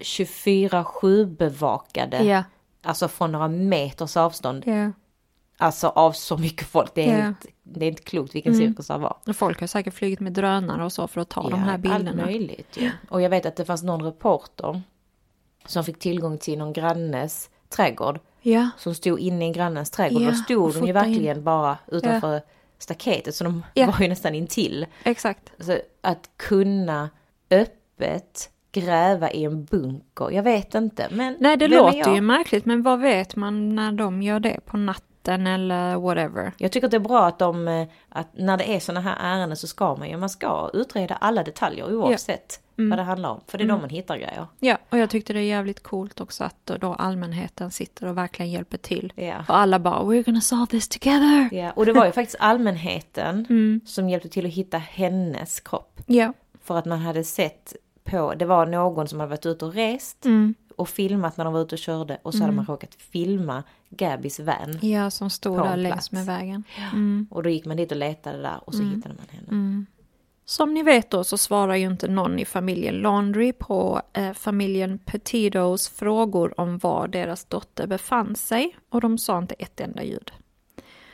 24-7 0.00 1.24
bevakade. 1.36 2.24
Ja. 2.24 2.44
Alltså 2.82 3.08
från 3.08 3.32
några 3.32 3.48
meters 3.48 4.16
avstånd. 4.16 4.62
Ja. 4.66 4.92
Alltså 5.60 5.88
av 5.88 6.12
så 6.12 6.36
mycket 6.38 6.66
folk. 6.66 6.94
Det 6.94 7.02
är, 7.02 7.06
Ja. 7.08 7.12
Mm. 7.14 7.24
helt, 7.24 7.46
det 7.62 7.84
är 7.84 7.88
inte 7.88 8.02
klokt 8.02 8.34
vilken 8.34 8.54
cirkus 8.54 8.86
det 8.86 8.98
var. 8.98 9.16
Folk 9.34 9.60
har 9.60 9.66
säkert 9.66 9.94
flugit 9.94 10.20
med 10.20 10.32
drönare 10.32 10.84
och 10.84 10.92
så 10.92 11.08
för 11.08 11.20
att 11.20 11.28
ta 11.28 11.48
de 11.50 11.60
här 11.60 11.72
allt 11.72 11.82
bilderna. 11.82 12.24
möjligt 12.24 12.76
ju. 12.76 12.90
Och 13.10 13.22
jag 13.22 13.30
vet 13.30 13.46
att 13.46 13.56
det 13.56 13.64
fanns 13.64 13.82
någon 13.82 14.02
reporter 14.02 14.82
som 15.66 15.84
fick 15.84 15.98
tillgång 15.98 16.38
till 16.38 16.58
någon 16.58 16.72
grannes 16.72 17.50
trädgård. 17.68 18.18
Ja, 18.40 18.70
Som 18.78 18.94
stod 18.94 19.20
inne 19.20 19.48
i 19.48 19.52
grannens 19.52 19.90
trädgård. 19.90 20.22
Ja, 20.22 20.28
Då 20.30 20.34
stod 20.34 20.58
de 20.58 20.64
ju 20.66 20.72
fotade 20.72 20.88
in. 20.88 20.94
verkligen 20.94 21.44
bara 21.44 21.78
utanför 21.86 22.40
staketet. 22.78 23.34
Så 23.34 23.44
de 23.44 23.62
Ja. 23.74 23.86
var 23.86 24.00
ju 24.00 24.08
nästan 24.08 24.34
intill. 24.34 24.86
exakt. 25.04 25.52
Så 25.60 25.78
att 26.00 26.30
kunna 26.36 27.10
öppet 27.50 28.50
gräva 28.72 29.30
i 29.30 29.44
en 29.44 29.64
bunker. 29.64 30.30
Jag 30.30 30.42
vet 30.42 30.74
inte. 30.74 31.08
Men 31.10 31.36
Nej, 31.40 31.56
det 31.56 31.68
låter 31.68 32.14
ju 32.14 32.20
märkligt, 32.20 32.64
men 32.64 32.82
vad 32.82 33.00
vet 33.00 33.36
man 33.36 33.74
när 33.74 33.92
de 33.92 34.22
gör 34.22 34.40
det 34.40 34.60
på 34.66 34.76
natten 34.76 35.04
eller 35.32 35.96
whatever? 35.96 36.52
Jag 36.56 36.72
tycker 36.72 36.86
att 36.86 36.90
det 36.90 36.96
är 36.96 36.98
bra 37.00 37.26
att 37.26 37.38
de, 37.38 37.68
eh, 37.68 37.86
att 38.08 38.28
när 38.32 38.56
det 38.56 38.74
är 38.74 38.80
sådana 38.80 39.00
här 39.00 39.16
ärenden 39.20 39.56
så 39.56 39.66
ska 39.66 39.96
man 39.96 40.08
ju, 40.10 40.16
man 40.16 40.30
ska 40.30 40.70
utreda 40.72 41.14
alla 41.14 41.42
detaljer 41.42 41.94
oavsett 41.94 42.60
Mm. 42.78 42.90
vad 42.90 42.98
det 42.98 43.02
handlar 43.02 43.30
om. 43.30 43.40
För 43.46 43.58
det 43.58 43.64
är 43.64 43.68
då 43.68 43.78
man 43.78 43.88
hittar 43.90 44.16
grejer. 44.16 44.46
Ja, 44.60 44.78
och 44.90 44.98
jag 44.98 45.10
tyckte 45.10 45.32
det 45.32 45.38
är 45.38 45.42
jävligt 45.42 45.82
coolt 45.82 46.20
också 46.20 46.44
att 46.44 46.66
då 46.80 46.94
allmänheten 46.94 47.70
sitter 47.70 48.06
och 48.06 48.18
verkligen 48.18 48.50
hjälper 48.52 48.78
till. 48.78 49.12
Ja. 49.16 49.36
Och 49.48 49.56
alla 49.58 49.78
bara 49.78 50.00
“We're 50.02 50.22
gonna 50.24 50.40
solve 50.40 50.66
this 50.66 50.88
together”. 50.88 51.48
Ja, 51.52 51.72
och 51.76 51.86
det 51.86 51.92
var 51.92 52.06
ju 52.06 52.12
faktiskt 52.12 52.36
allmänheten 52.40 53.46
Mm. 53.50 53.80
som 53.86 54.08
hjälpte 54.08 54.28
till 54.28 54.46
att 54.46 54.52
hitta 54.52 54.78
hennes 54.78 55.60
kropp. 55.60 56.00
Ja. 56.06 56.32
För 56.64 56.78
att 56.78 56.84
man 56.84 56.98
hade 56.98 57.24
sett 57.24 57.76
på, 58.04 58.34
det 58.34 58.44
var 58.44 58.66
någon 58.66 59.08
som 59.08 59.20
hade 59.20 59.30
varit 59.30 59.46
ute 59.46 59.64
och 59.64 59.74
rest 59.74 60.24
Mm. 60.24 60.54
Och 60.78 60.88
filmat 60.88 61.36
när 61.36 61.44
de 61.44 61.54
var 61.54 61.60
ute 61.60 61.74
och 61.74 61.78
körde 61.78 62.18
och 62.22 62.34
så 62.34 62.40
hade 62.40 62.52
man 62.52 62.64
råkat 62.64 62.94
filma 62.94 63.62
Gabbys 63.90 64.40
van. 64.40 64.78
Ja, 64.82 65.10
som 65.10 65.30
stod 65.30 65.58
där 65.58 65.76
längs 65.76 66.12
med 66.12 66.26
vägen. 66.26 66.64
Och 67.30 67.42
då 67.42 67.50
gick 67.50 67.64
man 67.64 67.76
dit 67.76 67.90
och 67.90 67.96
letade 67.96 68.38
där 68.42 68.60
och 68.64 68.74
så 68.74 68.82
Mm. 68.82 68.94
hittade 68.94 69.14
man 69.14 69.26
henne. 69.30 69.84
Som 70.44 70.74
ni 70.74 70.82
vet 70.82 71.10
då 71.10 71.24
så 71.24 71.38
svarar 71.38 71.74
ju 71.76 71.86
inte 71.86 72.08
någon 72.08 72.38
i 72.38 72.44
familjen 72.44 72.94
Laundry 72.94 73.52
på 73.52 74.02
eh, 74.12 74.32
familjen 74.32 74.98
Petitos 74.98 75.88
frågor 75.88 76.60
om 76.60 76.78
var 76.78 77.08
deras 77.08 77.44
dotter 77.44 77.86
befann 77.86 78.34
sig 78.36 78.76
och 78.90 79.00
de 79.00 79.18
sa 79.18 79.38
inte 79.38 79.54
ett 79.54 79.80
enda 79.80 80.02
ljud. 80.02 80.30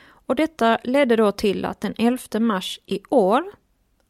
Och 0.07 0.35
detta 0.35 0.77
ledde 0.83 1.15
då 1.15 1.31
till 1.31 1.65
att 1.65 1.81
den 1.81 1.93
11 1.97 2.39
mars 2.39 2.79
i 2.85 2.99
år 3.09 3.43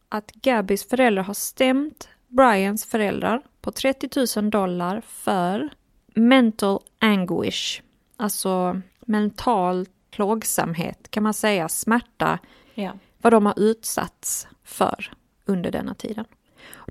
att 0.10 0.32
Gabbys 0.32 0.90
föräldrar 0.90 1.24
har 1.24 1.34
stämt 1.34 2.10
Brians 2.28 2.86
föräldrar 2.86 3.42
på 3.66 3.72
30 3.72 4.40
000 4.42 4.50
dollar 4.50 5.02
för 5.02 5.70
mental 6.14 6.80
anguish, 7.00 7.82
alltså 8.18 8.82
mental 9.06 9.88
plågsamhet 10.12 11.12
kan 11.12 11.24
man 11.24 11.34
säga, 11.34 11.70
smärta 11.70 12.40
Ja. 12.74 12.94
vad 13.22 13.34
de 13.34 13.46
har 13.46 13.60
utsatts 13.60 14.48
för 14.64 15.12
under 15.46 15.72
denna 15.72 15.94
tiden. 15.94 16.26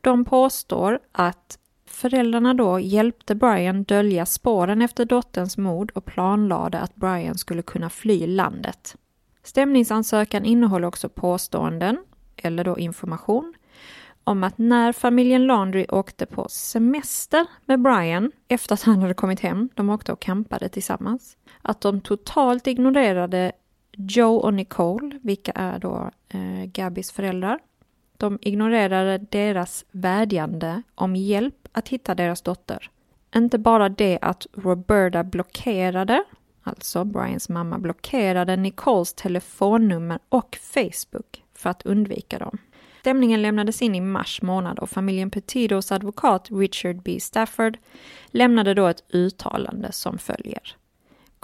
De 0.03 0.25
påstår 0.25 0.99
att 1.13 1.59
föräldrarna 1.87 2.55
då 2.55 2.81
hjälpte 2.81 3.35
Brian 3.35 3.85
dölja 3.85 4.27
spåren 4.27 4.83
efter 4.83 5.05
dotterns 5.05 5.59
mord 5.59 5.93
och 5.95 6.05
planlade 6.05 6.79
att 6.79 6.95
Brian 6.95 7.39
skulle 7.39 7.63
kunna 7.63 7.91
fly 7.91 8.27
landet. 8.27 8.97
Stämningsansökan 9.43 10.45
innehåller 10.45 10.87
också 10.87 11.09
påståenden, 11.09 11.99
eller 12.37 12.65
då 12.65 12.79
information, 12.79 13.55
om 14.25 14.45
att 14.45 14.59
när 14.59 14.93
familjen 14.93 15.47
Laundry 15.47 15.87
åkte 15.89 16.27
på 16.27 16.49
semester 16.49 17.47
med 17.65 17.81
Brian 17.81 18.33
efter 18.49 18.75
att 18.75 18.83
han 18.83 19.03
hade 19.03 19.15
kommit 19.15 19.41
hem, 19.41 19.69
de 19.75 19.91
åkte 19.91 20.13
och 20.13 20.21
campade 20.21 20.69
tillsammans, 20.69 21.37
att 21.63 21.81
de 21.81 22.01
totalt 22.01 22.67
ignorerade 22.67 23.53
Joe 23.97 24.37
och 24.37 24.55
Nicole, 24.55 25.19
vilka 25.23 25.53
är 25.53 25.79
då 25.79 26.11
eh, 26.29 26.65
Gabbys 26.65 27.13
föräldrar. 27.13 27.59
De 28.17 28.39
ignorerade 28.43 29.19
deras 29.19 29.85
vädjande 29.91 30.83
om 30.95 31.17
hjälp 31.17 31.69
att 31.73 31.89
hitta 31.89 32.15
deras 32.15 32.43
dotter. 32.43 32.91
Inte 33.37 33.59
bara 33.59 33.89
det 33.89 34.19
att 34.23 34.47
Roberta 34.53 35.25
blockerade, 35.25 36.25
alltså 36.63 37.05
Brians 37.05 37.49
mamma 37.49 37.79
blockerade 37.79 38.57
Nicoles 38.57 39.15
telefonnummer 39.15 40.19
och 40.29 40.59
Facebook 40.61 41.43
för 41.55 41.71
att 41.71 41.87
undvika 41.87 42.39
dem. 42.39 42.59
Stämningen 43.05 43.43
lämnades 43.43 43.83
in 43.83 43.95
i 43.95 44.01
mars 44.01 44.43
månad 44.43 44.79
och 44.79 44.91
familjen 44.91 45.31
Petitos 45.31 45.93
advokat 45.93 46.49
Richard 46.51 47.03
B. 47.03 47.21
Stafford 47.21 47.79
lämnade 48.27 48.75
då 48.75 48.87
ett 48.87 49.05
uttalande 49.13 49.93
som 49.93 50.19
följer. 50.19 50.77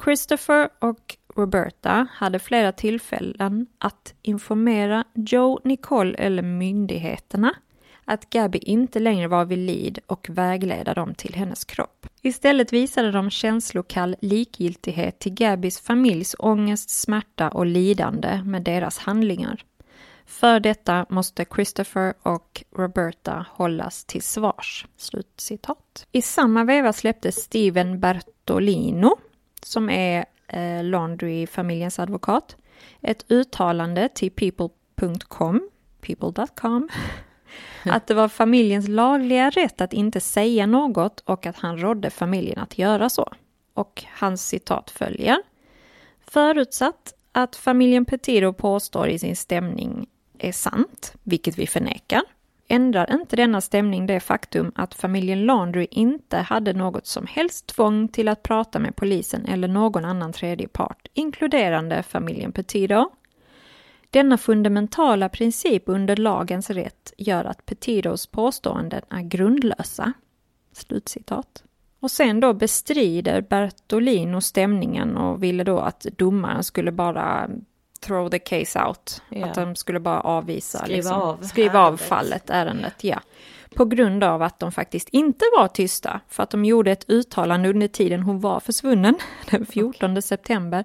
Christopher 0.05 0.69
och 0.79 1.17
Roberta 1.37 2.07
hade 2.13 2.39
flera 2.39 2.73
tillfällen 2.73 3.67
att 3.79 4.15
informera 4.23 5.05
Joe, 5.15 5.61
Nicole 5.65 6.15
eller 6.15 6.43
myndigheterna 6.43 7.55
att 8.05 8.31
Gabby 8.31 8.59
inte 8.59 8.99
längre 8.99 9.29
var 9.29 9.45
vid 9.45 9.59
lid 9.59 9.99
och 10.07 10.27
vägleda 10.31 10.95
dem 10.95 11.15
till 11.15 11.35
hennes 11.35 11.65
kropp. 11.65 12.07
Istället 12.23 12.73
visade 12.73 13.13
de 13.13 13.31
känslokall 13.31 14.17
likgiltighet 14.21 15.19
till 15.19 15.35
Gabbys 15.35 15.81
familjs 15.81 16.37
ångest, 16.39 16.91
smärta 16.91 17.49
och 17.49 17.67
lidande 17.67 18.43
med 18.45 18.63
deras 18.63 18.99
handlingar. 18.99 19.65
För 20.31 20.61
detta 20.61 21.07
måste 21.09 21.45
Christopher 21.55 22.15
och 22.23 22.65
Roberta 22.77 23.47
hållas 23.51 24.05
till 24.05 24.23
svars." 24.23 24.87
Slutcitat. 24.97 26.07
I 26.13 26.23
samma 26.23 26.65
veva 26.65 26.93
släppte 26.93 27.33
Steven 27.33 28.01
Bertolino, 28.01 29.17
som 29.63 29.91
är 29.91 30.25
eh, 30.47 30.85
Laundry-familjens 30.85 31.99
advokat, 31.99 32.57
ett 33.01 33.25
uttalande 33.29 34.09
till 34.15 34.31
people.com, 34.31 35.71
people.com, 36.01 36.89
att 37.85 38.07
det 38.07 38.15
var 38.15 38.29
familjens 38.29 38.89
lagliga 38.89 39.51
rätt 39.51 39.81
att 39.81 39.93
inte 39.93 40.21
säga 40.21 40.67
något 40.67 41.21
och 41.21 41.47
att 41.47 41.57
han 41.57 41.79
rådde 41.79 42.11
familjen 42.11 42.59
att 42.59 42.79
göra 42.79 43.09
så. 43.09 43.33
Och 43.75 44.05
hans 44.09 44.47
citat 44.47 44.91
följer. 44.91 45.43
Förutsatt 46.21 47.15
att 47.33 47.57
familjen 47.57 48.05
Petito 48.05 48.53
påstår 48.53 49.09
i 49.09 49.19
sin 49.19 49.37
stämning 49.37 50.07
är 50.41 50.53
sant, 50.53 51.15
vilket 51.23 51.59
vi 51.59 51.67
förnekar, 51.67 52.23
ändrar 52.69 53.13
inte 53.13 53.37
denna 53.37 53.61
stämning 53.61 54.07
det 54.07 54.21
faktum 54.21 54.73
att 54.75 54.95
familjen 54.95 55.47
Laundry 55.47 55.87
inte 55.91 56.37
hade 56.37 56.73
något 56.73 57.07
som 57.07 57.27
helst 57.27 57.67
tvång 57.67 58.09
till 58.09 58.29
att 58.29 58.43
prata 58.43 58.79
med 58.79 58.97
polisen 58.97 59.47
eller 59.47 59.69
någon 59.69 60.05
annan 60.05 60.33
tredje 60.33 60.69
part, 60.69 61.09
inkluderande 61.15 62.03
familjen 62.03 62.53
Petito. 62.53 63.11
Denna 64.11 64.39
fundamentala 64.39 65.29
princip 65.29 65.83
under 65.87 66.17
lagens 66.17 66.71
rätt 66.71 67.13
gör 67.19 67.45
att 67.45 67.67
Petitos 67.67 68.27
påståenden 68.27 69.03
är 69.11 69.23
grundlösa. 69.23 70.13
Slutcitat. 70.73 71.65
Och 72.01 72.11
sen 72.11 72.41
då 72.41 72.53
bestrider 72.53 73.41
Bertolino 73.41 74.41
stämningen 74.41 75.17
och 75.17 75.43
ville 75.43 75.65
då 75.65 75.79
att 75.79 76.01
domaren 76.01 76.65
skulle 76.65 76.93
bara 76.93 77.51
throw 78.01 78.31
the 78.31 78.39
case 78.39 78.83
out. 78.83 79.23
Ja. 79.29 79.47
Att 79.47 79.55
de 79.55 79.77
skulle 79.77 80.01
bara 80.01 80.21
avvisa. 80.21 80.79
Skriva 80.79 80.97
liksom, 80.97 81.23
av 81.23 81.43
skriva 81.43 81.81
av 81.81 81.97
fallet, 81.97 82.51
ärendet, 82.51 83.05
ja. 83.05 83.21
På 83.75 83.85
grund 83.85 84.25
av 84.25 84.43
att 84.43 84.59
de 84.59 84.73
faktiskt 84.73 85.09
inte 85.09 85.45
var 85.57 85.69
tysta. 85.69 86.21
För 86.29 86.43
att 86.43 86.51
de 86.51 86.65
gjorde 86.65 86.93
ett 86.93 87.11
uttalande 87.11 87.69
under 87.69 87.89
tiden 87.89 88.23
hon 88.23 88.41
var 88.41 88.61
försvunnen, 88.61 89.15
den 89.51 89.67
14 89.67 90.23
september. 90.23 90.85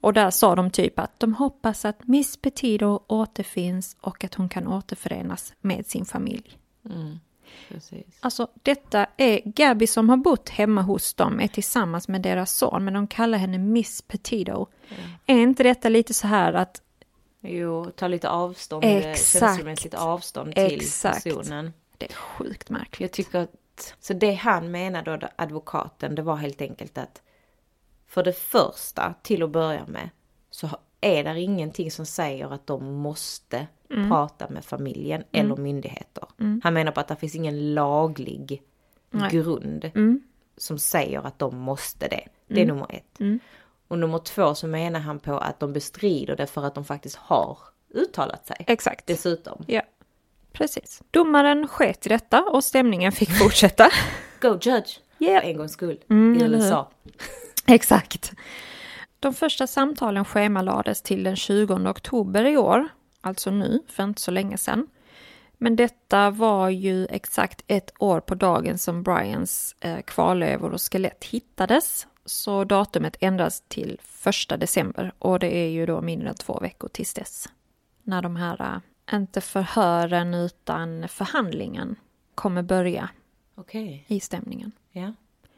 Och 0.00 0.12
där 0.12 0.30
sa 0.30 0.54
de 0.54 0.70
typ 0.70 0.98
att 0.98 1.20
de 1.20 1.34
hoppas 1.34 1.84
att 1.84 2.08
Miss 2.08 2.36
Petito 2.36 3.00
återfinns 3.06 3.96
och 4.00 4.24
att 4.24 4.34
hon 4.34 4.48
kan 4.48 4.66
återförenas 4.66 5.52
med 5.60 5.86
sin 5.86 6.04
familj. 6.04 6.58
Precis. 7.68 8.06
Alltså 8.20 8.48
detta 8.62 9.06
är 9.16 9.40
Gabby 9.44 9.86
som 9.86 10.08
har 10.08 10.16
bott 10.16 10.48
hemma 10.48 10.82
hos 10.82 11.14
dem 11.14 11.40
är 11.40 11.48
tillsammans 11.48 12.08
med 12.08 12.22
deras 12.22 12.52
son 12.52 12.84
men 12.84 12.94
de 12.94 13.06
kallar 13.06 13.38
henne 13.38 13.58
Miss 13.58 14.02
Petito. 14.02 14.66
Är 15.26 15.38
inte 15.38 15.62
detta 15.62 15.88
lite 15.88 16.14
så 16.14 16.26
här 16.26 16.52
att 16.52 16.82
Jo, 17.40 17.90
ta 17.96 18.08
lite 18.08 18.28
avstånd, 18.28 18.84
Exakt. 18.84 19.42
känslomässigt 19.42 19.94
avstånd 19.94 20.54
till 20.54 20.74
Exakt. 20.74 21.24
personen. 21.24 21.72
det 21.98 22.06
är 22.10 22.14
sjukt 22.14 22.70
märkligt. 22.70 23.00
Jag 23.00 23.12
tycker 23.12 23.38
att, 23.38 23.94
så 24.00 24.12
det 24.12 24.32
han 24.32 24.70
menar 24.70 25.02
då, 25.02 25.28
advokaten, 25.36 26.14
det 26.14 26.22
var 26.22 26.36
helt 26.36 26.60
enkelt 26.60 26.98
att 26.98 27.22
för 28.08 28.22
det 28.22 28.32
första, 28.32 29.14
till 29.22 29.42
att 29.42 29.50
börja 29.50 29.86
med, 29.86 30.10
så 30.50 30.68
är 31.00 31.24
det 31.24 31.40
ingenting 31.40 31.90
som 31.90 32.06
säger 32.06 32.50
att 32.50 32.66
de 32.66 32.94
måste 32.94 33.66
Mm. 33.90 34.08
prata 34.08 34.48
med 34.48 34.64
familjen 34.64 35.24
eller 35.32 35.56
myndigheter. 35.56 36.24
Han 36.62 36.74
menar 36.74 36.92
på 36.92 37.00
att 37.00 37.08
det 37.08 37.16
finns 37.16 37.34
ingen 37.34 37.74
laglig 37.74 38.62
Nej. 39.10 39.30
grund 39.30 39.90
Mm. 39.94 40.20
som 40.56 40.78
säger 40.78 41.26
att 41.26 41.38
de 41.38 41.56
måste 41.58 42.08
det. 42.08 42.28
Det 42.48 42.62
är 42.62 42.66
nummer 42.66 42.86
ett. 42.90 43.20
Mm. 43.20 43.38
Och 43.88 43.98
nummer 43.98 44.18
två 44.18 44.54
så 44.54 44.66
menar 44.66 45.00
han 45.00 45.18
på 45.18 45.38
att 45.38 45.60
de 45.60 45.72
bestrider 45.72 46.36
det 46.36 46.46
för 46.46 46.64
att 46.64 46.74
de 46.74 46.84
faktiskt 46.84 47.16
har 47.16 47.58
uttalat 47.94 48.46
sig. 48.46 48.56
Exakt. 48.66 49.06
Dessutom. 49.06 49.64
Ja, 49.66 49.82
precis. 50.52 51.02
Domaren 51.10 51.68
sket 51.68 52.06
i 52.06 52.08
detta 52.08 52.42
och 52.42 52.64
stämningen 52.64 53.12
fick 53.12 53.30
fortsätta. 53.42 53.90
Go 54.40 54.48
judge! 54.62 54.98
För 55.18 55.24
en 55.40 55.56
gångs 55.56 55.72
skull. 55.72 55.98
Mm, 56.10 56.40
I? 56.40 56.44
USA. 56.56 56.90
Exakt. 57.66 58.32
De 59.20 59.34
första 59.34 59.66
samtalen 59.66 60.24
schemalades 60.24 61.02
till 61.02 61.22
den 61.22 61.36
20 61.36 61.74
oktober 61.90 62.44
i 62.44 62.56
år, 62.56 62.88
alltså 63.20 63.50
nu, 63.50 63.82
för 63.88 64.02
inte 64.02 64.20
så 64.20 64.30
länge 64.30 64.58
sedan. 64.58 64.86
Men 65.58 65.76
detta 65.76 66.30
var 66.30 66.68
ju 66.68 67.06
exakt 67.06 67.64
ett 67.66 67.90
år 67.98 68.20
på 68.20 68.34
dagen 68.34 68.78
som 68.78 69.02
Brians 69.02 69.76
eh, 69.80 70.00
kvarlevor 70.00 70.72
och 70.72 70.80
skelett 70.92 71.24
hittades. 71.24 72.06
Så 72.24 72.64
datumet 72.64 73.16
ändras 73.20 73.62
till 73.68 74.00
1 74.50 74.60
december 74.60 75.12
och 75.18 75.38
det 75.38 75.56
är 75.56 75.68
ju 75.68 75.86
då 75.86 76.00
mindre 76.00 76.28
än 76.28 76.34
två 76.34 76.58
veckor 76.60 76.88
tills 76.88 77.14
dess. 77.14 77.48
När 78.02 78.22
de 78.22 78.36
här, 78.36 78.60
eh, 78.60 79.16
inte 79.16 79.40
förhören 79.40 80.34
utan 80.34 81.08
förhandlingen 81.08 81.96
kommer 82.34 82.62
börja 82.62 83.08
Okej. 83.54 84.04
i 84.06 84.20
stämningen. 84.20 84.72
Ja. 84.90 85.12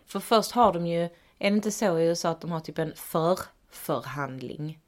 För 0.07 0.21
först 0.21 0.53
har 0.53 0.73
de 0.73 0.87
ju, 0.87 1.03
är 1.39 1.51
det 1.51 1.57
inte 1.57 1.71
så 1.71 1.99
i 1.99 2.07
USA 2.07 2.29
att 2.29 2.41
de 2.41 2.53
har 2.53 2.61
typ 2.61 2.79
en 2.79 2.93
förförhandling? 2.97 4.79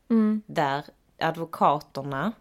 Där 0.46 0.85
advokaterna 1.18 2.33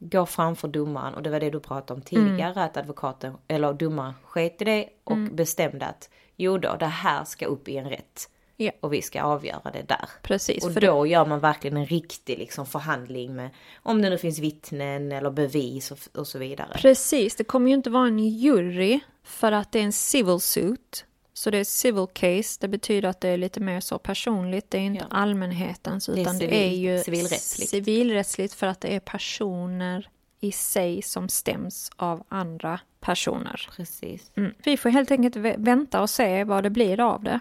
går 0.00 0.26
framför 0.26 0.68
domaren 0.68 1.14
och 1.14 1.22
det 1.22 1.30
var 1.30 1.40
det 1.40 1.50
du 1.50 1.60
pratade 1.60 1.98
om 1.98 2.02
tidigare 2.02 2.64
att 2.64 2.76
advokaten, 2.76 3.34
eller 3.48 3.72
domaren 3.72 4.14
sket 4.24 4.62
i 4.62 4.64
det 4.64 4.88
och 5.04 5.16
bestämde 5.16 5.86
att 5.86 6.10
jo 6.36 6.58
då, 6.58 6.76
det 6.76 6.86
här 6.86 7.24
ska 7.24 7.46
upp 7.46 7.68
i 7.68 7.76
en 7.76 7.88
rätt. 7.88 8.30
Ja. 8.56 8.72
Och 8.80 8.92
vi 8.92 9.02
ska 9.02 9.22
avgöra 9.22 9.70
det 9.72 9.82
där. 9.88 10.08
Precis, 10.22 10.64
Och 10.64 10.72
då 10.72 11.06
gör 11.06 11.26
man 11.26 11.40
verkligen 11.40 11.76
en 11.76 11.86
riktig 11.86 12.38
liksom, 12.38 12.66
förhandling 12.66 13.36
med 13.36 13.50
om 13.82 14.02
det 14.02 14.10
nu 14.10 14.18
finns 14.18 14.38
vittnen 14.38 15.12
eller 15.12 15.30
bevis 15.30 15.90
och, 15.90 15.98
och 16.14 16.26
så 16.26 16.38
vidare. 16.38 16.78
Precis, 16.78 17.36
det 17.36 17.44
kommer 17.44 17.68
ju 17.68 17.74
inte 17.74 17.90
vara 17.90 18.06
en 18.06 18.18
jury 18.18 19.00
för 19.24 19.52
att 19.52 19.72
det 19.72 19.78
är 19.78 19.82
en 19.82 19.92
civil 19.92 20.40
suit. 20.40 21.04
Så 21.40 21.50
det 21.50 21.58
är 21.58 21.64
civil 21.64 22.06
case, 22.12 22.58
det 22.60 22.68
betyder 22.68 23.08
att 23.08 23.20
det 23.20 23.28
är 23.28 23.36
lite 23.36 23.60
mer 23.60 23.80
så 23.80 23.98
personligt, 23.98 24.70
det 24.70 24.78
är 24.78 24.82
inte 24.82 25.06
Ja. 25.10 25.16
allmänhetens 25.16 26.08
är 26.08 26.18
utan 26.18 26.38
det 26.38 26.44
är, 26.44 26.70
civil- 26.70 26.78
ju 26.80 26.98
civilrättsligt. 26.98 27.70
civilrättsligt 27.70 28.54
för 28.54 28.66
att 28.66 28.80
det 28.80 28.94
är 28.96 29.00
personer 29.00 30.08
i 30.40 30.52
sig 30.52 31.02
som 31.02 31.28
stäms 31.28 31.90
av 31.96 32.22
andra 32.28 32.80
personer. 33.00 33.68
Precis. 33.76 34.30
Mm. 34.36 34.54
Vi 34.64 34.76
får 34.76 34.88
helt 34.90 35.10
enkelt 35.10 35.36
vä- 35.36 35.64
vänta 35.64 36.02
och 36.02 36.10
se 36.10 36.44
vad 36.44 36.62
det 36.62 36.70
blir 36.70 37.00
av 37.00 37.22
det. 37.22 37.40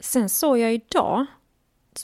Sen 0.00 0.28
såg 0.28 0.58
jag 0.58 0.74
idag, 0.74 1.26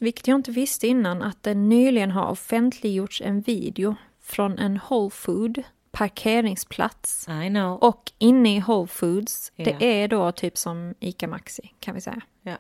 vilket 0.01 0.27
jag 0.27 0.35
inte 0.35 0.51
visste 0.51 0.87
innan, 0.87 1.23
att 1.23 1.43
det 1.43 1.55
nyligen 1.55 2.11
har 2.11 2.31
offentliggjorts 2.31 3.21
en 3.25 3.41
video 3.41 3.97
från 4.23 4.59
en 4.59 4.81
Whole 4.89 5.11
Food 5.11 5.63
parkeringsplats. 5.95 7.29
I 7.29 7.49
know. 7.49 7.79
Och 7.83 8.13
inne 8.19 8.57
i 8.57 8.61
Whole 8.61 8.87
Foods, 8.89 9.53
Ja. 9.57 9.65
det 9.65 10.03
är 10.03 10.09
då 10.09 10.33
typ 10.33 10.59
som 10.59 10.95
ICA 11.01 11.29
Maxi 11.29 11.75
kan 11.81 11.95
vi 11.95 12.01
säga. 12.01 12.21
Ja. 12.43 12.57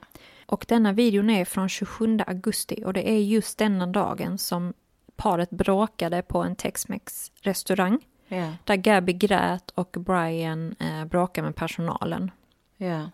Och 0.47 0.65
denna 0.69 0.93
videon 0.93 1.31
är 1.31 1.45
från 1.45 1.69
27 1.69 2.19
augusti 2.27 2.83
och 2.87 2.93
det 2.93 3.11
är 3.11 3.19
just 3.19 3.59
denna 3.59 3.87
dagen 3.87 4.39
som 4.39 4.73
paret 5.17 5.51
bråkade 5.51 6.23
på 6.23 6.43
en 6.43 6.57
Tex-Mex 6.57 7.33
restaurang. 7.41 7.99
Ja. 8.29 8.53
Där 8.65 8.77
Gabby 8.77 9.13
grät 9.13 9.71
och 9.75 9.97
Brian 9.99 10.75
eh, 10.79 11.05
bråkade 11.05 11.47
med 11.47 11.57
personalen. 11.57 12.31
Ja. 12.77 13.11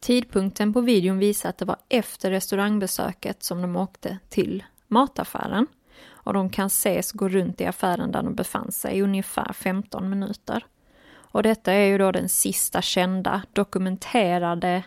Tidpunkten 0.00 0.72
på 0.72 0.80
videon 0.80 1.18
visar 1.18 1.48
att 1.48 1.58
det 1.58 1.64
var 1.64 1.76
efter 1.88 2.30
restaurangbesöket 2.30 3.42
som 3.42 3.62
de 3.62 3.76
åkte 3.76 4.18
till 4.28 4.64
mataffären. 4.86 5.66
Och 6.26 6.32
de 6.32 6.50
kan 6.50 6.66
ses 6.66 7.12
gå 7.12 7.28
runt 7.28 7.60
i 7.60 7.64
affären 7.66 8.12
där 8.12 8.22
de 8.22 8.34
befann 8.34 8.72
sig 8.72 8.98
i 8.98 9.02
ungefär 9.02 9.52
15 9.52 10.10
minuter. 10.10 10.66
Och 11.16 11.42
detta 11.42 11.72
är 11.72 11.86
ju 11.86 11.98
då 11.98 12.12
den 12.12 12.28
sista 12.28 12.82
kända 12.82 13.42
dokumenterade 13.52 14.82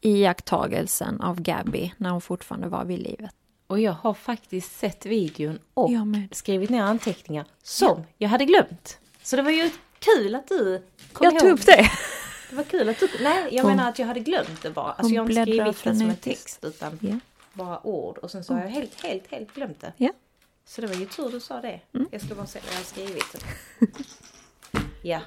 iakttagelsen 0.00 1.20
av 1.20 1.40
Gabby 1.40 1.92
när 1.96 2.10
hon 2.10 2.20
fortfarande 2.20 2.68
var 2.68 2.84
vid 2.84 2.98
livet. 2.98 3.30
Och 3.66 3.80
jag 3.80 3.92
har 3.92 4.14
faktiskt 4.14 4.78
sett 4.78 5.06
videon 5.06 5.58
och 5.74 5.90
med. 5.90 6.28
skrivit 6.32 6.70
ner 6.70 6.82
anteckningar 6.82 7.44
som 7.62 8.02
jag 8.18 8.28
hade 8.28 8.44
glömt. 8.44 8.98
Så 9.22 9.36
det 9.36 9.42
var 9.42 9.50
ju 9.50 9.70
kul 9.98 10.34
att 10.34 10.48
du 10.48 10.82
kom 11.12 11.24
Jag 11.24 11.32
ihåg. 11.32 11.40
tog 11.42 11.50
upp 11.50 11.66
det. 11.66 11.90
Det 12.50 12.56
var 12.56 12.62
kul 12.64 12.88
att 12.88 13.00
du... 13.00 13.08
Nej, 13.20 13.48
jag 13.52 13.62
Hon- 13.64 13.76
menar 13.76 13.88
att 13.88 13.98
jag 13.98 14.06
hade 14.06 14.20
glömt 14.20 14.62
det 14.62 14.70
bara. 14.70 14.92
Alltså 14.92 15.14
jag 15.14 15.22
har 15.22 15.30
inte 15.30 15.42
skrivit 15.42 15.84
det 15.84 15.96
som 15.96 16.10
en 16.10 16.16
text 16.16 16.64
utan 16.64 16.98
Ja. 17.02 17.18
bara 17.52 17.86
ord. 17.86 18.18
Och 18.18 18.30
sen 18.30 18.44
så 18.44 18.54
har 18.54 18.60
jag 18.60 18.68
helt, 18.68 19.02
helt, 19.02 19.30
helt 19.30 19.54
glömt 19.54 19.80
det. 19.80 19.92
Ja. 19.96 20.10
Så 20.68 20.80
det 20.80 20.86
var 20.86 20.94
ju 20.94 21.06
tur 21.06 21.30
du 21.30 21.40
sa 21.40 21.60
det. 21.60 21.80
Mm. 21.94 22.08
Jag 22.12 22.20
ska 22.20 22.34
bara 22.34 22.46
se 22.46 22.60
vad 22.64 22.72
jag 22.72 22.78
har 22.78 22.84
skrivit. 22.84 23.44
ja. 25.02 25.20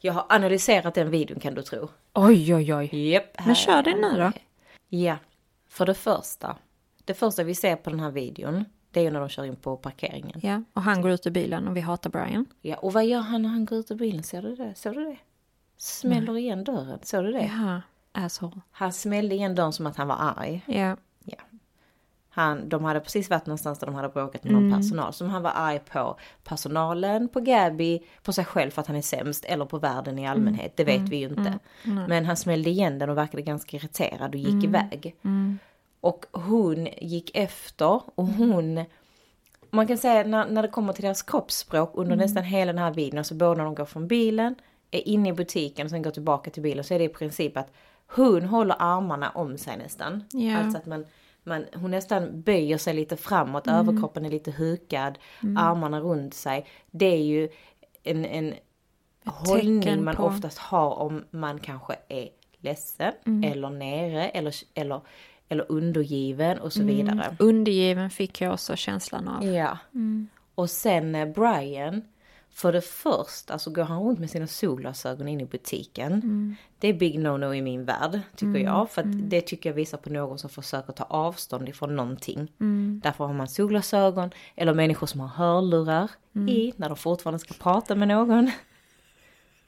Jag 0.00 0.12
har 0.12 0.26
analyserat 0.28 0.94
den 0.94 1.10
videon 1.10 1.40
kan 1.40 1.54
du 1.54 1.62
tro. 1.62 1.88
Oj, 2.14 2.54
oj, 2.54 2.74
oj. 2.74 3.10
Japp. 3.10 3.46
Men 3.46 3.54
kör 3.54 3.82
den 3.82 4.00
nu 4.00 4.16
då. 4.16 4.32
Ja. 4.88 5.16
För 5.68 5.86
det 5.86 5.94
första. 5.94 6.56
Det 7.04 7.14
första 7.14 7.44
vi 7.44 7.54
ser 7.54 7.76
på 7.76 7.90
den 7.90 8.00
här 8.00 8.10
videon. 8.10 8.64
Det 8.90 9.00
är 9.00 9.04
ju 9.04 9.10
när 9.10 9.20
de 9.20 9.28
kör 9.28 9.44
in 9.44 9.56
på 9.56 9.76
parkeringen. 9.76 10.40
Ja, 10.42 10.62
och 10.72 10.82
han 10.82 11.02
går 11.02 11.10
ut 11.10 11.26
ur 11.26 11.30
bilen 11.30 11.68
och 11.68 11.76
vi 11.76 11.80
hatar 11.80 12.10
Brian. 12.10 12.46
Ja, 12.60 12.76
och 12.76 12.92
vad 12.92 13.06
gör 13.06 13.20
han 13.20 13.42
när 13.42 13.48
han 13.48 13.64
går 13.64 13.78
ut 13.78 13.90
ur 13.90 13.94
bilen? 13.94 14.22
Ser 14.22 14.42
du 14.42 14.56
det? 14.56 14.74
Såg 14.74 14.94
du 14.94 15.04
det? 15.04 15.16
Smäller 15.76 16.36
igen 16.36 16.64
dörren. 16.64 16.98
Såg 17.02 17.24
du 17.24 17.32
det? 17.32 17.44
Jaha, 17.44 17.82
asshole. 18.12 18.60
Han 18.70 18.92
smällde 18.92 19.34
igen 19.34 19.54
dörren 19.54 19.72
som 19.72 19.86
att 19.86 19.96
han 19.96 20.08
var 20.08 20.16
arg. 20.36 20.64
Ja. 20.66 20.96
Han, 22.36 22.68
de 22.68 22.84
hade 22.84 23.00
precis 23.00 23.30
varit 23.30 23.46
någonstans 23.46 23.78
där 23.78 23.86
de 23.86 23.94
hade 23.94 24.08
bråkat 24.08 24.44
med 24.44 24.52
någon 24.52 24.72
personal 24.72 25.12
som 25.12 25.28
han 25.28 25.42
var 25.42 25.52
arg 25.54 25.80
på. 25.92 26.18
Personalen, 26.44 27.28
på 27.28 27.40
Gabby, 27.40 28.00
på 28.22 28.32
sig 28.32 28.44
själv 28.44 28.70
för 28.70 28.80
att 28.80 28.86
han 28.86 28.96
är 28.96 29.02
sämst 29.02 29.44
eller 29.44 29.64
på 29.64 29.78
världen 29.78 30.18
i 30.18 30.26
allmänhet. 30.26 30.76
Det 30.76 30.84
vet 30.84 31.08
vi 31.08 31.16
ju 31.16 31.28
inte. 31.28 31.58
Men 32.08 32.24
han 32.24 32.36
smällde 32.36 32.70
igen 32.70 32.98
den 32.98 33.10
och 33.10 33.16
verkade 33.16 33.42
ganska 33.42 33.76
irriterad 33.76 34.34
och 34.34 34.40
gick 34.40 34.64
iväg. 34.64 35.16
Och 36.00 36.26
hon 36.32 36.88
gick 37.00 37.36
efter 37.36 38.00
och 38.14 38.26
hon 38.26 38.84
man 39.70 39.86
kan 39.86 39.98
säga 39.98 40.24
när, 40.24 40.48
när 40.48 40.62
det 40.62 40.68
kommer 40.68 40.92
till 40.92 41.04
deras 41.04 41.22
kroppsspråk 41.22 41.90
under 41.94 42.16
nästan 42.16 42.44
hela 42.44 42.72
den 42.72 42.82
här 42.82 42.92
videon, 42.92 43.18
alltså 43.18 43.34
både 43.34 43.56
när 43.56 43.64
de 43.64 43.74
går 43.74 43.84
från 43.84 44.08
bilen, 44.08 44.54
är 44.90 45.08
inne 45.08 45.28
i 45.28 45.32
butiken 45.32 45.86
och 45.86 45.90
sen 45.90 46.02
går 46.02 46.10
tillbaka 46.10 46.50
till 46.50 46.62
bilen 46.62 46.84
så 46.84 46.94
är 46.94 46.98
det 46.98 47.04
i 47.04 47.08
princip 47.08 47.56
att 47.56 47.72
hon 48.06 48.42
håller 48.42 48.76
armarna 48.78 49.30
om 49.30 49.58
sig 49.58 49.76
nästan. 49.76 50.24
Ja. 50.30 50.58
Alltså 50.58 50.78
att 50.78 50.86
man, 50.86 51.04
man, 51.46 51.64
hon 51.74 51.90
nästan 51.90 52.40
böjer 52.42 52.78
sig 52.78 52.94
lite 52.94 53.16
framåt, 53.16 53.66
överkroppen 53.66 54.24
är 54.24 54.30
lite 54.30 54.50
hukad, 54.50 55.18
armarna 55.56 56.00
runt 56.00 56.34
sig. 56.34 56.66
Det 56.90 57.06
är 57.06 57.22
ju 57.24 57.48
en, 58.02 58.24
en 58.24 58.54
hållning 59.24 60.04
man 60.04 60.16
på- 60.16 60.22
oftast 60.24 60.58
har 60.58 60.90
om 60.94 61.24
man 61.30 61.58
kanske 61.58 61.96
är 62.08 62.28
ledsen 62.60 63.12
eller 63.44 63.70
nere 63.70 64.28
eller, 64.28 64.54
eller, 64.74 65.00
eller 65.48 65.72
undergiven 65.72 66.58
och 66.58 66.72
så 66.72 66.82
vidare. 66.82 67.36
Undergiven 67.38 68.10
fick 68.10 68.40
jag 68.40 68.52
också 68.52 68.76
känslan 68.76 69.28
av. 69.28 69.44
Ja. 69.44 69.78
Och 70.54 70.70
sen 70.70 71.14
eh, 71.14 71.28
Brian, 71.28 72.02
för 72.56 72.72
det 72.72 72.80
första, 72.80 73.52
alltså 73.52 73.70
går 73.70 73.82
han 73.82 74.02
runt 74.02 74.18
med 74.18 74.30
sina 74.30 74.46
solglasögon 74.46 75.28
in 75.28 75.40
i 75.40 75.44
butiken. 75.44 76.56
Det 76.78 76.88
är 76.88 76.94
big 76.94 77.18
no-no 77.18 77.54
i 77.54 77.62
min 77.62 77.84
värld, 77.84 78.20
tycker 78.36 78.58
jag. 78.58 78.90
För 78.90 79.02
att 79.02 79.30
det 79.30 79.40
tycker 79.40 79.68
jag 79.70 79.74
visar 79.74 79.98
på 79.98 80.10
någon 80.10 80.38
som 80.38 80.50
försöker 80.50 80.92
ta 80.92 81.04
avstånd 81.04 81.68
ifrån 81.68 81.96
någonting. 81.96 82.52
Därför 83.02 83.24
har 83.24 83.34
man 83.34 83.48
solglasögon, 83.48 84.30
eller 84.54 84.74
människor 84.74 85.06
som 85.06 85.20
har 85.20 85.28
hörlurar 85.28 86.10
i, 86.48 86.72
när 86.76 86.88
de 86.88 86.96
fortfarande 86.96 87.38
ska 87.38 87.54
prata 87.54 87.94
med 87.94 88.08
någon. 88.08 88.50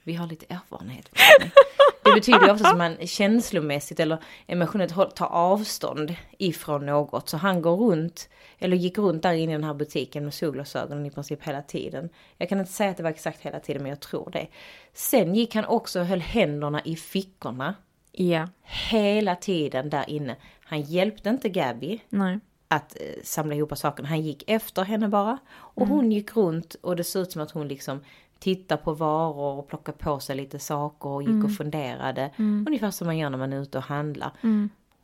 Vi 0.02 0.14
har 0.14 0.26
lite 0.26 0.46
erfarenhet. 0.48 1.08
Det 2.08 2.14
betyder 2.14 2.46
ju 2.46 2.52
ofta 2.52 2.68
att 2.68 2.78
man 2.78 2.96
känslomässigt 3.06 4.00
eller 4.00 4.18
emotionellt 4.46 5.16
tar 5.16 5.26
avstånd 5.26 6.14
ifrån 6.38 6.86
något. 6.86 7.28
Så 7.28 7.36
han 7.36 7.62
går 7.62 7.76
runt, 7.76 8.28
eller 8.58 8.76
gick 8.76 8.98
runt 8.98 9.22
där 9.22 9.32
inne 9.32 9.52
i 9.52 9.54
den 9.54 9.64
här 9.64 9.74
butiken 9.74 10.24
med 10.24 10.34
solglasögonen 10.34 11.06
i 11.06 11.10
princip 11.10 11.42
hela 11.42 11.62
tiden. 11.62 12.08
Jag 12.38 12.48
kan 12.48 12.60
inte 12.60 12.72
säga 12.72 12.90
att 12.90 12.96
det 12.96 13.02
var 13.02 13.10
exakt 13.10 13.40
hela 13.40 13.60
tiden 13.60 13.82
men 13.82 13.90
jag 13.90 14.00
tror 14.00 14.30
det. 14.30 14.46
Sen 14.92 15.34
gick 15.34 15.54
han 15.54 15.64
också 15.64 16.00
och 16.00 16.06
höll 16.06 16.20
händerna 16.20 16.80
i 16.84 16.96
fickorna 16.96 17.74
Ja, 18.20 18.48
hela 18.62 19.36
tiden 19.36 19.90
där 19.90 20.10
inne. 20.10 20.36
Han 20.64 20.80
hjälpte 20.80 21.28
inte 21.28 21.48
Gabby 21.48 22.00
nej. 22.08 22.40
att 22.68 22.96
eh, 23.00 23.22
samla 23.24 23.54
ihop 23.54 23.78
sakerna. 23.78 24.08
Han 24.08 24.20
gick 24.20 24.44
efter 24.46 24.82
henne 24.82 25.08
bara. 25.08 25.38
Och 25.50 25.86
hon 25.86 26.12
gick 26.12 26.36
runt 26.36 26.74
och 26.74 26.96
det 26.96 27.04
såg 27.04 27.22
ut 27.22 27.32
som 27.32 27.42
att 27.42 27.50
hon 27.50 27.68
liksom 27.68 28.00
tittade 28.38 28.82
på 28.82 28.92
varor 28.92 29.58
och 29.58 29.68
plockade 29.68 29.98
på 29.98 30.20
sig 30.20 30.36
lite 30.36 30.58
saker 30.58 31.08
och 31.08 31.22
gick 31.22 31.44
och 31.44 31.52
funderade. 31.56 32.30
Ungefär 32.68 32.90
som 32.90 33.06
man 33.06 33.18
gör 33.18 33.30
när 33.30 33.38
man 33.38 33.52
är 33.52 33.60
ute 33.62 33.78
och 33.78 33.84
handlar. 33.84 34.30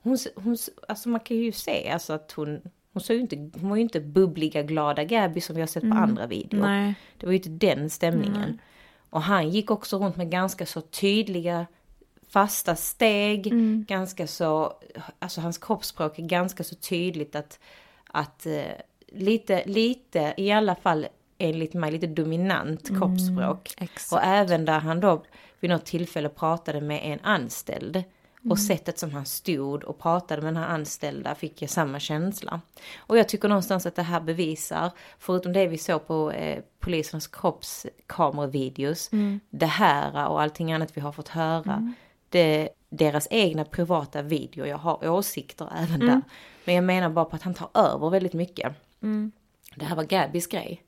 Hon, 0.02 0.14
s- 0.14 0.28
hon, 0.36 0.52
s- 0.52 0.70
alltså 0.88 1.08
man 1.08 1.20
kan 1.20 1.36
ju 1.36 1.52
se 1.52 1.90
alltså 1.90 2.12
att 2.12 2.32
hon, 2.32 2.60
hon, 2.92 3.00
såg 3.02 3.16
ju 3.16 3.20
inte, 3.22 3.36
hon 3.60 3.70
var 3.70 3.76
ju 3.76 3.82
inte 3.82 4.00
bubbliga 4.00 4.62
glada 4.62 5.04
Gabby 5.04 5.40
som 5.40 5.54
vi 5.54 5.62
har 5.62 5.66
sett 5.68 5.82
på 5.82 5.96
andra 6.02 6.26
videor. 6.26 6.60
Nej. 6.60 6.94
Det 7.18 7.26
var 7.26 7.32
ju 7.32 7.38
inte 7.38 7.66
den 7.66 7.90
stämningen. 7.90 8.58
Och 9.10 9.22
han 9.22 9.50
gick 9.50 9.70
också 9.70 9.98
runt 9.98 10.16
med 10.16 10.30
ganska 10.30 10.66
så 10.66 10.80
tydliga 10.80 11.66
fasta 12.28 12.76
steg, 12.76 13.52
ganska 13.86 14.26
så, 14.26 14.72
alltså 15.18 15.40
hans 15.40 15.58
kroppsspråk 15.58 16.18
är 16.18 16.22
ganska 16.22 16.64
så 16.64 16.74
tydligt 16.74 17.34
att, 17.36 17.58
att 18.06 18.46
eh, 18.46 18.62
lite, 19.08 19.62
lite, 19.66 20.34
i 20.36 20.50
alla 20.52 20.74
fall 20.74 21.06
enligt 21.48 21.74
mig, 21.74 21.92
lite 21.92 22.06
dominant 22.06 22.88
kroppsspråk. 22.98 23.74
exakt. 23.78 24.12
Och 24.12 24.20
även 24.22 24.64
där 24.64 24.78
han 24.78 25.00
då 25.00 25.22
vid 25.60 25.70
något 25.70 25.86
tillfälle 25.86 26.28
pratade 26.28 26.80
med 26.80 27.00
en 27.02 27.18
anställd. 27.22 28.04
Och 28.50 28.58
sättet 28.58 28.98
som 28.98 29.10
han 29.12 29.26
stod 29.26 29.84
och 29.84 29.98
pratade 29.98 30.42
med 30.42 30.54
den 30.54 30.62
här 30.62 30.68
anställda 30.68 31.34
fick 31.34 31.62
jag 31.62 31.70
samma 31.70 32.00
känsla. 32.00 32.60
Och 32.96 33.18
jag 33.18 33.28
tycker 33.28 33.48
någonstans 33.48 33.86
att 33.86 33.94
det 33.96 34.02
här 34.02 34.20
bevisar, 34.20 34.90
förutom 35.18 35.52
det 35.52 35.66
vi 35.66 35.78
såg 35.78 36.06
på 36.06 36.30
eh, 36.30 36.62
polisernas 36.80 37.26
kroppskameravideos, 37.26 39.10
det 39.50 39.66
här 39.66 40.28
och 40.28 40.42
allting 40.42 40.72
annat 40.72 40.96
vi 40.96 41.00
har 41.00 41.12
fått 41.12 41.28
höra. 41.28 41.92
Det, 42.28 42.68
deras 42.88 43.28
egna 43.30 43.64
privata 43.64 44.22
videor, 44.22 44.66
jag 44.66 44.78
har 44.78 45.08
åsikter 45.08 45.68
även 45.76 46.00
där. 46.00 46.22
Men 46.64 46.74
jag 46.74 46.84
menar 46.84 47.08
bara 47.08 47.24
på 47.24 47.36
att 47.36 47.42
han 47.42 47.54
tar 47.54 47.68
över 47.74 48.10
väldigt 48.10 48.32
mycket. 48.34 48.72
Det 49.74 49.84
här 49.84 49.96
var 49.96 50.04
Gabbys 50.04 50.46
grej. 50.46 50.82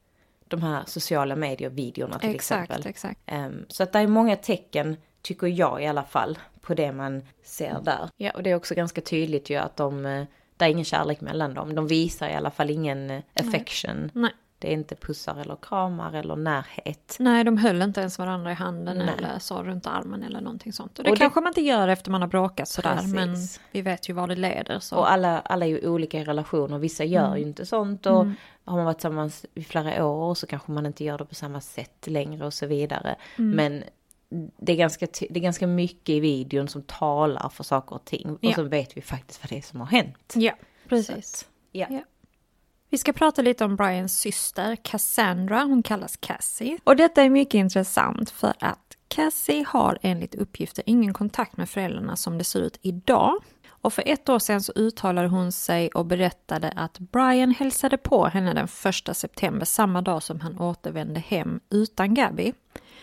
De 0.49 0.63
här 0.63 0.83
sociala 0.87 1.37
medier-videorna 1.37 2.19
till 2.19 2.35
Exakt, 2.35 2.71
exempel. 2.71 2.91
exakt. 2.91 3.21
Ehm, 3.27 3.65
så 3.69 3.83
att 3.83 3.93
det 3.93 3.99
är 3.99 4.07
många 4.07 4.37
tecken, 4.37 4.97
tycker 5.23 5.47
jag 5.47 5.83
i 5.83 5.87
alla 5.87 6.05
fall, 6.05 6.39
på 6.61 6.75
det 6.75 6.93
man 6.93 7.23
ser 7.45 7.81
där. 7.83 8.09
Ja, 8.17 8.31
och 8.31 8.43
det 8.43 8.51
är 8.51 8.55
också 8.55 8.75
ganska 8.75 9.01
tydligt 9.01 9.51
ju 9.51 9.57
att 9.57 9.77
de, 9.77 10.07
eh, 10.07 10.25
det 10.57 10.65
är 10.65 10.69
ingen 10.69 10.85
kärlek 10.85 11.21
mellan 11.21 11.55
dem. 11.55 11.75
De 11.75 11.87
visar 11.87 12.29
i 12.29 12.35
alla 12.35 12.51
fall 12.51 12.71
ingen 12.71 13.11
eh, 13.11 13.23
affection. 13.35 14.11
Nej. 14.15 14.33
Det 14.66 14.72
är 14.72 14.74
inte 14.74 14.94
pussar 14.96 15.37
eller 15.40 15.57
kramar 15.62 16.12
eller 16.12 16.37
närhet. 16.37 17.16
Nej, 17.20 17.44
de 17.44 17.57
höll 17.59 17.83
inte 17.83 18.00
ens 18.00 18.18
varandra 18.18 18.50
i 18.50 18.55
handen 18.55 18.98
Nej. 18.98 19.09
eller 19.18 19.38
så 19.38 19.62
runt 19.62 19.87
armen 19.87 20.22
eller 20.22 20.40
någonting 20.40 20.72
sånt. 20.72 20.98
Och 20.98 21.05
det 21.05 21.11
Och 21.11 21.16
det- 21.16 21.20
kanske 21.20 21.40
man 21.40 21.50
inte 21.50 21.61
gör 21.61 21.88
efter 21.88 22.11
man 22.11 22.20
har 22.20 22.29
bråkat 22.29 22.68
sådär, 22.68 22.94
Precis. 22.94 23.12
men 23.14 23.37
vi 23.72 23.83
vet 23.83 24.09
ju 24.09 24.12
var 24.12 24.26
det 24.26 24.37
leder. 24.37 24.79
Så. 24.79 24.96
Och 24.96 25.11
alla, 25.12 25.40
alla 25.40 25.64
är 25.66 25.70
ju 25.70 25.88
olika 25.88 26.20
i 26.20 26.24
relationer, 26.24 26.79
vissa 26.79 27.05
gör 27.05 27.37
ju 27.37 27.42
inte 27.42 27.66
sånt 27.66 28.07
och 28.07 28.26
har 28.64 28.76
man 28.76 28.85
varit 28.85 28.96
tillsammans 28.98 29.46
i 29.55 29.64
flera 29.64 30.07
år 30.07 30.35
så 30.35 30.46
kanske 30.46 30.72
man 30.72 30.87
inte 30.87 31.05
gör 31.05 31.18
det 31.18 31.24
på 31.24 31.35
samma 31.35 31.61
sätt 31.61 32.07
längre 32.07 32.46
och 32.46 32.55
så 32.55 32.66
vidare. 32.66 33.16
Men 33.37 33.85
det 34.57 34.72
är, 34.72 34.76
ganska, 34.76 35.07
det 35.31 35.38
är 35.38 35.42
ganska 35.42 35.66
mycket 35.66 36.09
i 36.09 36.20
videon 36.20 36.68
som 36.68 36.83
talar 36.83 37.48
för 37.48 37.64
saker 37.64 37.96
och 37.96 38.05
ting 38.05 38.31
och 38.31 38.38
Ja. 38.40 38.55
så 38.55 38.62
vet 38.62 38.96
vi 38.96 39.00
faktiskt 39.00 39.42
vad 39.42 39.50
det 39.50 39.59
är 39.59 39.62
som 39.62 39.81
har 39.81 39.87
hänt. 39.87 40.33
Ja, 40.37 40.52
precis. 40.88 41.42
att, 41.42 41.48
ja. 41.72 41.87
Ja. 41.90 42.00
Vi 42.90 42.99
ska 42.99 43.12
prata 43.12 43.42
lite 43.42 43.64
om 43.64 43.77
Brians 43.77 44.18
syster 44.18 44.77
Cassandra, 44.77 45.62
hon 45.62 45.83
kallas 45.83 46.16
Cassie. 46.16 46.79
Och 46.85 46.96
detta 46.96 47.22
är 47.22 47.31
mycket 47.31 47.55
intressant 47.55 48.31
för 48.31 48.55
att 48.61 48.96
Cassie 49.09 49.64
har 49.68 49.99
enligt 50.03 50.35
uppgifter 50.35 50.85
ingen 50.87 51.14
kontakt 51.14 51.57
med 51.57 51.70
föräldrarna 51.70 52.16
som 52.16 52.38
det 52.38 52.44
ser 52.44 52.61
ut 52.61 52.79
idag. 52.83 53.35
Och 53.68 53.92
för 53.92 54.03
ett 54.07 54.29
år 54.29 54.38
sedan 54.38 54.62
så 54.62 54.72
uttalade 54.77 55.29
hon 55.29 55.53
sig 55.53 55.88
och 55.88 56.07
berättade 56.07 56.72
att 56.77 56.99
Brian 56.99 57.51
hälsade 57.51 57.96
på 57.96 58.27
henne 58.27 58.55
den 58.55 58.68
1 59.09 59.16
september, 59.16 59.66
samma 59.66 60.03
dag 60.03 60.22
som 60.22 60.40
han 60.40 60.59
återvände 60.59 61.20
hem 61.20 61.61
utan 61.70 62.14
Gabby. 62.14 62.53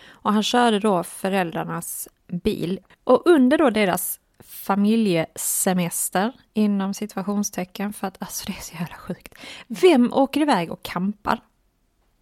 Och 0.08 0.32
han 0.32 0.42
körde 0.42 0.78
då 0.78 1.02
föräldrarnas 1.02 2.08
bil. 2.26 2.80
Och 3.04 3.22
under 3.26 3.58
då 3.58 3.70
deras 3.70 4.20
familjesemester, 4.64 6.32
inom 6.54 6.94
situationstecken, 6.94 7.92
för 7.92 8.06
att 8.06 8.16
alltså 8.22 8.44
det 8.46 8.52
är 8.58 8.62
så 8.62 8.74
jävla 8.74 8.96
sjukt. 8.96 9.34
Vem 9.66 10.12
åker 10.12 10.40
iväg 10.40 10.70
och 10.72 10.82
campar? 10.82 11.40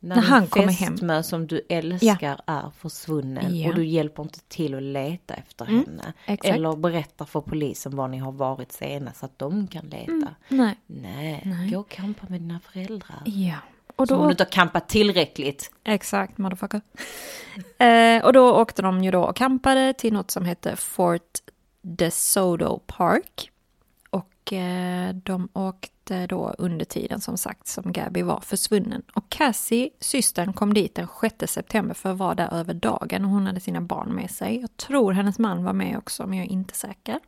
När, 0.05 0.17
När 0.17 0.23
han 0.23 0.47
kommer 0.47 0.73
hem. 0.73 0.93
fästmö 0.93 1.23
som 1.23 1.47
du 1.47 1.61
älskar 1.69 2.41
är 2.47 2.71
försvunnen 2.79 3.57
Ja. 3.59 3.69
och 3.69 3.75
du 3.75 3.85
hjälper 3.87 4.23
inte 4.23 4.41
till 4.41 4.75
att 4.75 4.83
leta 4.83 5.35
efter 5.35 5.65
henne. 5.65 6.13
exakt. 6.27 6.55
Eller 6.55 6.77
berättar 6.77 7.25
för 7.25 7.41
polisen 7.41 7.97
var 7.97 8.09
ni 8.09 8.19
har 8.19 8.33
varit 8.33 8.73
senast 8.73 9.19
så 9.21 9.27
att 9.27 9.39
de 9.39 9.67
kan 9.67 9.85
leta. 9.87 10.35
Nej. 10.49 10.77
Nej, 10.87 11.69
gå 11.73 11.79
och 11.81 11.89
campa 11.89 12.27
med 12.29 12.41
dina 12.41 12.61
föräldrar. 12.61 13.23
Ja. 13.25 13.57
Och 13.97 14.09
Som 14.09 14.17
om 14.17 14.23
då, 14.23 14.29
du 14.29 14.31
inte 14.33 14.45
har 14.45 14.51
campat 14.51 14.89
tillräckligt. 14.89 15.71
exakt, 15.85 16.39
motherfucker. 16.39 16.81
eh, 17.79 18.25
och 18.25 18.33
då 18.33 18.53
åkte 18.61 18.83
de 18.83 19.05
ju 19.05 19.11
då 19.11 19.25
och 19.25 19.37
campade 19.37 19.93
till 19.93 20.13
något 20.13 20.31
som 20.31 20.45
hette 20.45 20.77
Fort 20.77 21.39
DeSoto 21.83 22.79
Park. 22.87 23.51
Och 24.11 24.53
eh, 24.53 25.15
de 25.15 25.49
åkte 25.53 26.27
då 26.27 26.55
under 26.59 26.85
tiden 26.85 27.21
som 27.21 27.39
sagt 27.39 27.67
som 27.67 27.93
Gabby 27.93 28.23
var 28.23 28.41
försvunnen. 28.41 29.03
Och 29.15 29.29
Cassie, 29.29 29.91
systern, 30.01 30.53
kom 30.53 30.75
dit 30.75 30.95
den 30.95 31.09
6 31.21 31.53
september 31.53 31.95
för 31.95 32.13
att 32.13 32.19
vara 32.19 32.35
där 32.35 32.55
över 32.55 32.75
dagen 32.75 33.25
och 33.25 33.31
hon 33.31 33.47
hade 33.47 33.61
sina 33.61 33.81
barn 33.81 34.15
med 34.15 34.31
sig. 34.31 34.61
Jag 34.61 34.77
tror 34.77 35.13
hennes 35.13 35.39
man 35.39 35.65
var 35.65 35.73
med 35.73 35.99
också 35.99 36.27
men 36.27 36.39
jag 36.39 36.47
är 36.47 36.51
inte 36.51 36.75
säker. 36.75 37.19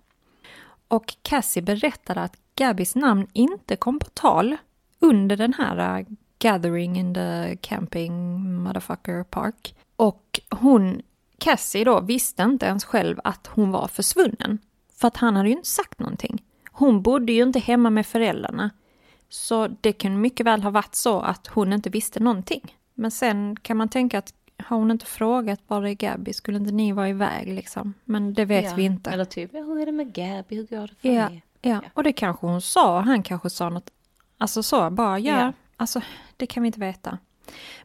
Och 0.88 1.14
Cassie 1.22 1.62
berättade 1.62 2.20
att 2.20 2.36
Gabbys 2.54 2.94
namn 2.94 3.26
inte 3.32 3.76
kom 3.76 3.98
på 3.98 4.10
tal 4.14 4.56
under 4.98 5.36
den 5.36 5.54
här 5.54 5.98
eh, 5.98 6.06
gathering 6.38 6.98
in 6.98 7.14
the 7.14 7.56
camping 7.60 8.40
motherfucker 8.62 9.24
park. 9.24 9.74
Och 9.96 10.40
hon, 10.50 11.02
Cassie 11.38 11.84
då, 11.84 12.00
visste 12.00 12.42
inte 12.42 12.66
ens 12.66 12.84
själv 12.84 13.20
att 13.24 13.46
hon 13.46 13.70
var 13.70 13.88
försvunnen. 13.88 14.58
För 14.96 15.08
att 15.08 15.16
han 15.16 15.36
hade 15.36 15.48
ju 15.48 15.54
inte 15.54 15.68
sagt 15.68 15.98
någonting. 15.98 16.42
Hon 16.70 17.02
bodde 17.02 17.32
ju 17.32 17.42
inte 17.42 17.58
hemma 17.58 17.90
med 17.90 18.06
föräldrarna. 18.06 18.70
Så 19.28 19.66
det 19.80 19.92
kan 19.92 20.20
mycket 20.20 20.46
väl 20.46 20.62
ha 20.62 20.70
varit 20.70 20.94
så 20.94 21.20
att 21.20 21.46
hon 21.46 21.72
inte 21.72 21.90
visste 21.90 22.20
någonting. 22.20 22.76
Men 22.94 23.10
sen 23.10 23.56
kan 23.56 23.76
man 23.76 23.88
tänka 23.88 24.18
att 24.18 24.34
har 24.58 24.76
hon 24.76 24.90
inte 24.90 25.06
frågat 25.06 25.60
var 25.66 25.82
är 25.82 25.94
Gabby? 25.94 26.32
Skulle 26.32 26.58
inte 26.58 26.72
ni 26.72 26.92
vara 26.92 27.08
iväg 27.08 27.54
liksom? 27.54 27.94
Men 28.04 28.34
det 28.34 28.44
vet 28.44 28.64
ja. 28.64 28.74
vi 28.74 28.82
inte. 28.82 29.10
Eller 29.10 29.24
typ, 29.24 29.50
ja, 29.54 29.60
hur 29.60 29.80
är 29.80 29.86
det 29.86 29.92
med 29.92 30.12
Gabby? 30.12 30.56
Hur 30.56 30.66
går 30.66 30.86
det 30.86 30.94
för 31.00 31.08
ja, 31.08 31.28
dig? 31.28 31.42
ja, 31.62 31.80
och 31.94 32.02
det 32.02 32.12
kanske 32.12 32.46
hon 32.46 32.60
sa. 32.62 33.00
Han 33.00 33.22
kanske 33.22 33.50
sa 33.50 33.68
något, 33.68 33.90
alltså 34.38 34.62
så, 34.62 34.90
bara 34.90 35.18
ja, 35.18 35.40
Ja. 35.40 35.52
alltså 35.76 36.00
det 36.36 36.46
kan 36.46 36.62
vi 36.62 36.66
inte 36.66 36.80
veta. 36.80 37.18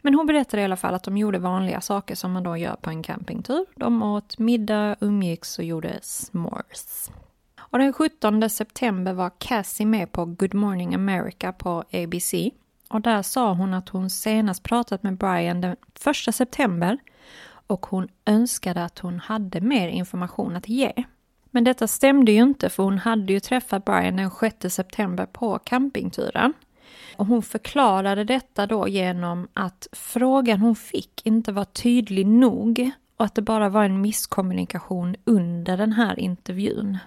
Men 0.01 0.15
hon 0.15 0.27
berättade 0.27 0.61
i 0.61 0.65
alla 0.65 0.77
fall 0.77 0.93
att 0.93 1.03
de 1.03 1.17
gjorde 1.17 1.39
vanliga 1.39 1.81
saker 1.81 2.15
som 2.15 2.31
man 2.31 2.43
då 2.43 2.57
gör 2.57 2.75
på 2.75 2.89
en 2.89 3.03
campingtur. 3.03 3.65
De 3.75 4.03
åt 4.03 4.37
middag, 4.37 4.95
umgicks 4.99 5.59
och 5.59 5.65
gjorde 5.65 5.99
s'mores. 6.01 7.11
Och 7.59 7.79
den 7.79 7.93
17 7.93 8.49
september 8.49 9.13
var 9.13 9.31
Cassie 9.37 9.85
med 9.85 10.11
på 10.11 10.25
Good 10.25 10.53
Morning 10.53 10.95
America 10.95 11.53
på 11.53 11.83
ABC. 11.91 12.33
Och 12.89 13.01
där 13.01 13.21
sa 13.21 13.53
hon 13.53 13.73
att 13.73 13.89
hon 13.89 14.09
senast 14.09 14.63
pratat 14.63 15.03
med 15.03 15.17
Brian 15.17 15.61
den 15.61 15.75
1 16.27 16.35
september 16.35 16.97
och 17.67 17.85
hon 17.85 18.07
önskade 18.25 18.83
att 18.83 18.99
hon 18.99 19.19
hade 19.19 19.61
mer 19.61 19.87
information 19.87 20.55
att 20.55 20.69
ge. 20.69 20.93
Men 21.51 21.63
detta 21.63 21.87
stämde 21.87 22.31
ju 22.31 22.41
inte 22.41 22.69
för 22.69 22.83
hon 22.83 22.97
hade 22.97 23.33
ju 23.33 23.39
träffat 23.39 23.85
Brian 23.85 24.15
den 24.15 24.31
6 24.31 24.75
september 24.75 25.25
på 25.25 25.59
campingturen. 25.59 26.53
Och 27.19 27.25
hon 27.25 27.41
förklarade 27.41 28.23
detta 28.23 28.67
då 28.67 28.87
genom 28.87 29.47
att 29.53 29.87
frågan 29.91 30.59
hon 30.59 30.75
fick 30.75 31.21
inte 31.25 31.51
var 31.51 31.65
tydlig 31.65 32.27
nog 32.27 32.91
och 33.17 33.25
att 33.25 33.35
det 33.35 33.41
bara 33.41 33.69
var 33.69 33.83
en 33.83 34.01
misskommunikation 34.01 35.15
under 35.25 35.77
den 35.77 35.93
här 35.93 36.19
intervjun. 36.19 36.97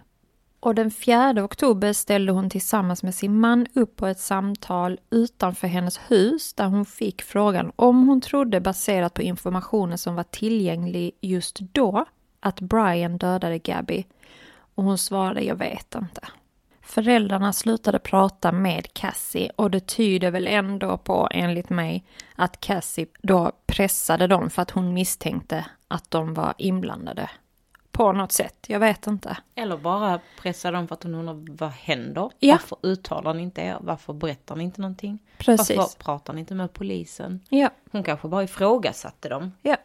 Och 0.61 0.75
den 0.75 0.91
4 0.91 1.45
oktober 1.45 1.93
ställde 1.93 2.33
hon 2.33 2.51
tillsammans 2.51 3.03
med 3.03 3.15
sin 3.15 3.41
man 3.41 3.67
upp 3.75 3.97
på 3.97 4.07
ett 4.07 4.21
samtal 4.21 5.01
utanför 5.11 5.69
hennes 5.69 6.01
hus 6.09 6.55
där 6.55 6.67
hon 6.67 6.85
fick 6.85 7.23
frågan 7.23 7.73
om 7.77 8.09
hon 8.09 8.21
trodde 8.21 8.61
baserat 8.61 9.15
på 9.15 9.23
informationen 9.23 9.99
som 9.99 10.15
var 10.15 10.25
tillgänglig 10.25 11.13
just 11.21 11.59
då 11.59 12.05
att 12.41 12.61
Brian 12.61 13.19
dödade 13.19 13.59
Gabby. 13.59 14.07
Och 14.75 14.85
hon 14.85 14.99
svarade 14.99 15.41
jag 15.41 15.57
vet 15.57 15.95
inte. 15.95 16.21
Föräldrarna 16.83 17.53
slutade 17.53 17.99
prata 17.99 18.53
med 18.53 18.93
Cassie 18.95 19.51
och 19.57 19.71
det 19.71 19.81
tyder 19.87 20.31
väl 20.31 20.47
ändå 20.47 20.99
på, 20.99 21.29
enligt 21.31 21.71
mig, 21.71 22.05
att 22.37 22.61
Cassie 22.61 23.07
då 23.23 23.53
pressade 23.67 24.27
dem 24.27 24.51
för 24.51 24.63
att 24.63 24.71
hon 24.71 24.95
misstänkte 24.95 25.67
att 25.89 26.11
de 26.11 26.35
var 26.35 26.55
inblandade. 26.59 27.31
På 27.91 28.13
något 28.13 28.33
sätt, 28.33 28.65
jag 28.67 28.81
vet 28.81 29.07
inte. 29.07 29.37
Eller 29.55 29.77
bara 29.77 30.21
pressa 30.41 30.71
dem 30.71 30.89
för 30.89 30.95
att 30.95 31.03
hon 31.03 31.15
undrar 31.15 31.57
vad 31.57 31.71
händer? 31.71 32.31
Ja. 32.39 32.53
Varför 32.55 32.79
uttalar 32.83 33.35
ni 33.35 33.43
inte 33.43 33.61
er? 33.61 33.77
Varför 33.81 34.13
berättar 34.13 34.57
ni 34.57 34.65
inte 34.65 34.81
någonting? 34.81 35.19
Precis. 35.39 35.77
Varför 35.77 35.99
pratar 35.99 36.33
ni 36.33 36.41
inte 36.41 36.55
med 36.55 36.73
polisen? 36.73 37.41
Ja, 37.49 37.71
Hon 37.91 38.03
kanske 38.03 38.29
bara 38.29 38.43
ifrågasatte 38.43 39.29
dem. 39.29 39.53
ja. 39.63 39.77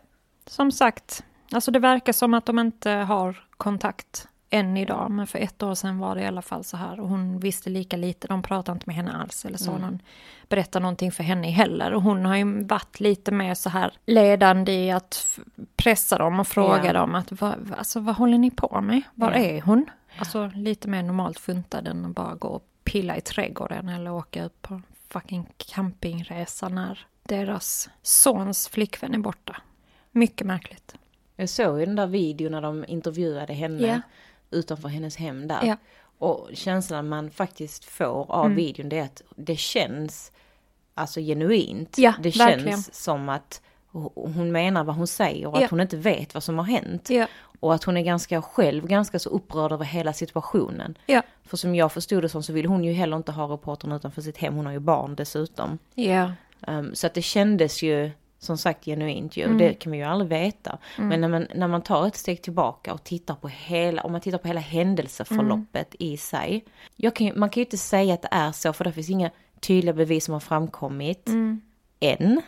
Som 0.46 0.72
sagt, 0.72 1.24
alltså 1.52 1.72
det 1.72 1.80
verkar 1.80 2.14
som 2.14 2.34
att 2.34 2.46
de 2.46 2.60
inte 2.60 2.90
har 2.92 3.44
kontakt 3.58 4.28
än 4.50 4.78
idag, 4.78 5.12
men 5.12 5.28
för 5.28 5.40
ett 5.40 5.64
år 5.64 5.76
sedan 5.76 6.00
var 6.00 6.16
det 6.16 6.22
i 6.22 6.26
alla 6.26 6.42
fall 6.42 6.64
så 6.64 6.78
här 6.78 7.00
och 7.00 7.10
hon 7.10 7.40
visste 7.40 7.70
lika 7.70 7.98
lite, 7.98 8.28
de 8.28 8.42
pratade 8.42 8.74
inte 8.76 8.84
med 8.88 8.96
henne 8.96 9.12
alls 9.12 9.46
eller 9.46 9.58
så 9.58 9.78
någon 9.78 10.00
berättade 10.50 10.84
någonting 10.84 11.12
för 11.12 11.24
henne 11.24 11.50
heller 11.50 11.94
och 11.94 12.02
hon 12.02 12.26
har 12.26 12.36
ju 12.36 12.64
varit 12.64 13.00
lite 13.00 13.32
mer 13.32 13.54
så 13.54 13.70
här 13.70 13.94
ledande 14.06 14.72
i 14.86 14.92
att 14.92 15.40
pressa 15.76 16.18
dem 16.18 16.40
och 16.40 16.48
fråga 16.48 16.86
Ja. 16.86 16.94
dem 16.94 17.16
att 17.16 17.42
vad, 17.42 17.74
alltså, 17.78 18.00
vad 18.00 18.16
håller 18.16 18.38
ni 18.38 18.52
på 18.52 18.82
med? 18.82 19.02
Var 19.16 19.32
Ja. 19.32 19.38
är 19.38 19.62
hon? 19.62 19.86
Alltså 20.20 20.52
lite 20.56 20.88
mer 20.88 21.04
normalt 21.04 21.40
funtad 21.40 21.88
än 21.88 22.06
att 22.06 22.16
bara 22.16 22.36
gå 22.36 22.48
och 22.48 22.64
pilla 22.84 23.18
i 23.18 23.22
trädgården 23.22 23.90
eller 23.90 24.12
åka 24.12 24.46
ut 24.46 24.62
på 24.62 24.82
fucking 25.10 25.50
campingresa 25.58 26.70
när 26.70 27.00
deras 27.24 27.90
sons 28.02 28.68
flickvän 28.68 29.14
är 29.14 29.18
borta. 29.20 29.56
Mycket 30.12 30.48
märkligt. 30.48 30.96
Jag 31.36 31.50
såg 31.50 31.80
ju 31.80 31.86
den 31.86 31.96
där 31.96 32.08
videon 32.08 32.52
när 32.52 32.62
de 32.62 32.86
intervjuade 32.88 33.54
henne 33.54 33.88
Ja. 33.88 34.02
Utanför 34.52 34.88
hennes 34.90 35.16
hem 35.18 35.48
där. 35.48 35.60
Ja. 35.64 35.78
Och 36.20 36.50
känslan 36.54 37.10
man 37.10 37.30
faktiskt 37.32 37.86
får 37.86 38.32
av 38.32 38.50
videon 38.54 38.90
det 38.90 38.98
är 39.00 39.04
att 39.04 39.22
det 39.36 39.56
känns 39.56 40.32
alltså 40.94 41.20
genuint. 41.20 41.98
Ja, 41.98 42.14
det 42.22 42.38
verkligen. 42.38 42.70
känns 42.72 42.96
som 43.04 43.30
att 43.30 43.62
ho- 43.92 44.34
hon 44.34 44.52
menar 44.52 44.84
vad 44.84 44.96
hon 44.96 45.08
säger 45.08 45.48
och 45.48 45.58
Ja. 45.62 45.66
att 45.66 45.72
hon 45.72 45.82
inte 45.82 45.98
vet 45.98 46.34
vad 46.34 46.44
som 46.44 46.58
har 46.58 46.66
hänt. 46.66 47.10
Ja. 47.10 47.28
Och 47.60 47.74
att 47.74 47.84
hon 47.84 47.98
är 47.98 48.02
ganska 48.02 48.42
själv 48.42 48.88
ganska 48.88 49.20
så 49.20 49.30
upprörd 49.30 49.72
över 49.72 49.86
hela 49.86 50.14
situationen. 50.14 50.98
Ja. 51.06 51.22
För 51.44 51.58
som 51.58 51.76
jag 51.76 51.92
förstod 51.92 52.22
det 52.24 52.30
som 52.30 52.44
så 52.44 52.54
vill 52.54 52.66
hon 52.66 52.84
ju 52.84 52.94
heller 52.94 53.18
inte 53.18 53.32
ha 53.32 53.54
reportern 53.54 53.92
utanför 53.92 54.22
sitt 54.22 54.38
hem. 54.38 54.56
Hon 54.56 54.66
har 54.66 54.74
ju 54.74 54.80
barn 54.80 55.16
dessutom. 55.16 55.78
Um, 56.68 56.96
så 56.96 57.08
att 57.08 57.14
det 57.14 57.22
kändes 57.22 57.84
ju 57.84 58.12
som 58.40 58.58
sagt 58.58 58.86
genuint 58.86 59.38
ju. 59.38 59.44
Mm. 59.44 59.56
Och 59.56 59.60
det 59.62 59.74
kan 59.74 59.90
man 59.90 60.00
ju 60.00 60.06
aldrig 60.06 60.30
veta. 60.30 60.78
Men 60.98 61.22
när 61.22 61.28
man, 61.28 61.48
när 61.56 61.68
man 61.68 61.82
tar 61.82 62.08
ett 62.08 62.16
steg 62.16 62.42
tillbaka 62.42 62.94
och 62.94 63.04
tittar 63.04 63.36
på 63.36 63.48
hela, 63.48 64.02
om 64.02 64.12
man 64.12 64.22
tittar 64.22 64.38
på 64.38 64.48
hela 64.48 64.60
händelseförloppet 64.60 65.96
Mm. 66.00 66.14
i 66.14 66.18
sig. 66.18 66.66
Jag 66.96 67.16
kan, 67.16 67.32
man 67.36 67.50
kan 67.50 67.62
ju 67.62 67.66
inte 67.66 67.78
säga 67.78 68.14
att 68.14 68.22
det 68.22 68.28
är 68.32 68.52
så 68.52 68.74
för 68.74 68.84
det 68.84 68.92
finns 68.92 69.10
inga 69.10 69.32
tydliga 69.60 69.94
bevis 69.94 70.26
som 70.26 70.34
har 70.34 70.40
framkommit 70.40 71.28
Mm. 71.28 71.62
än 72.00 72.42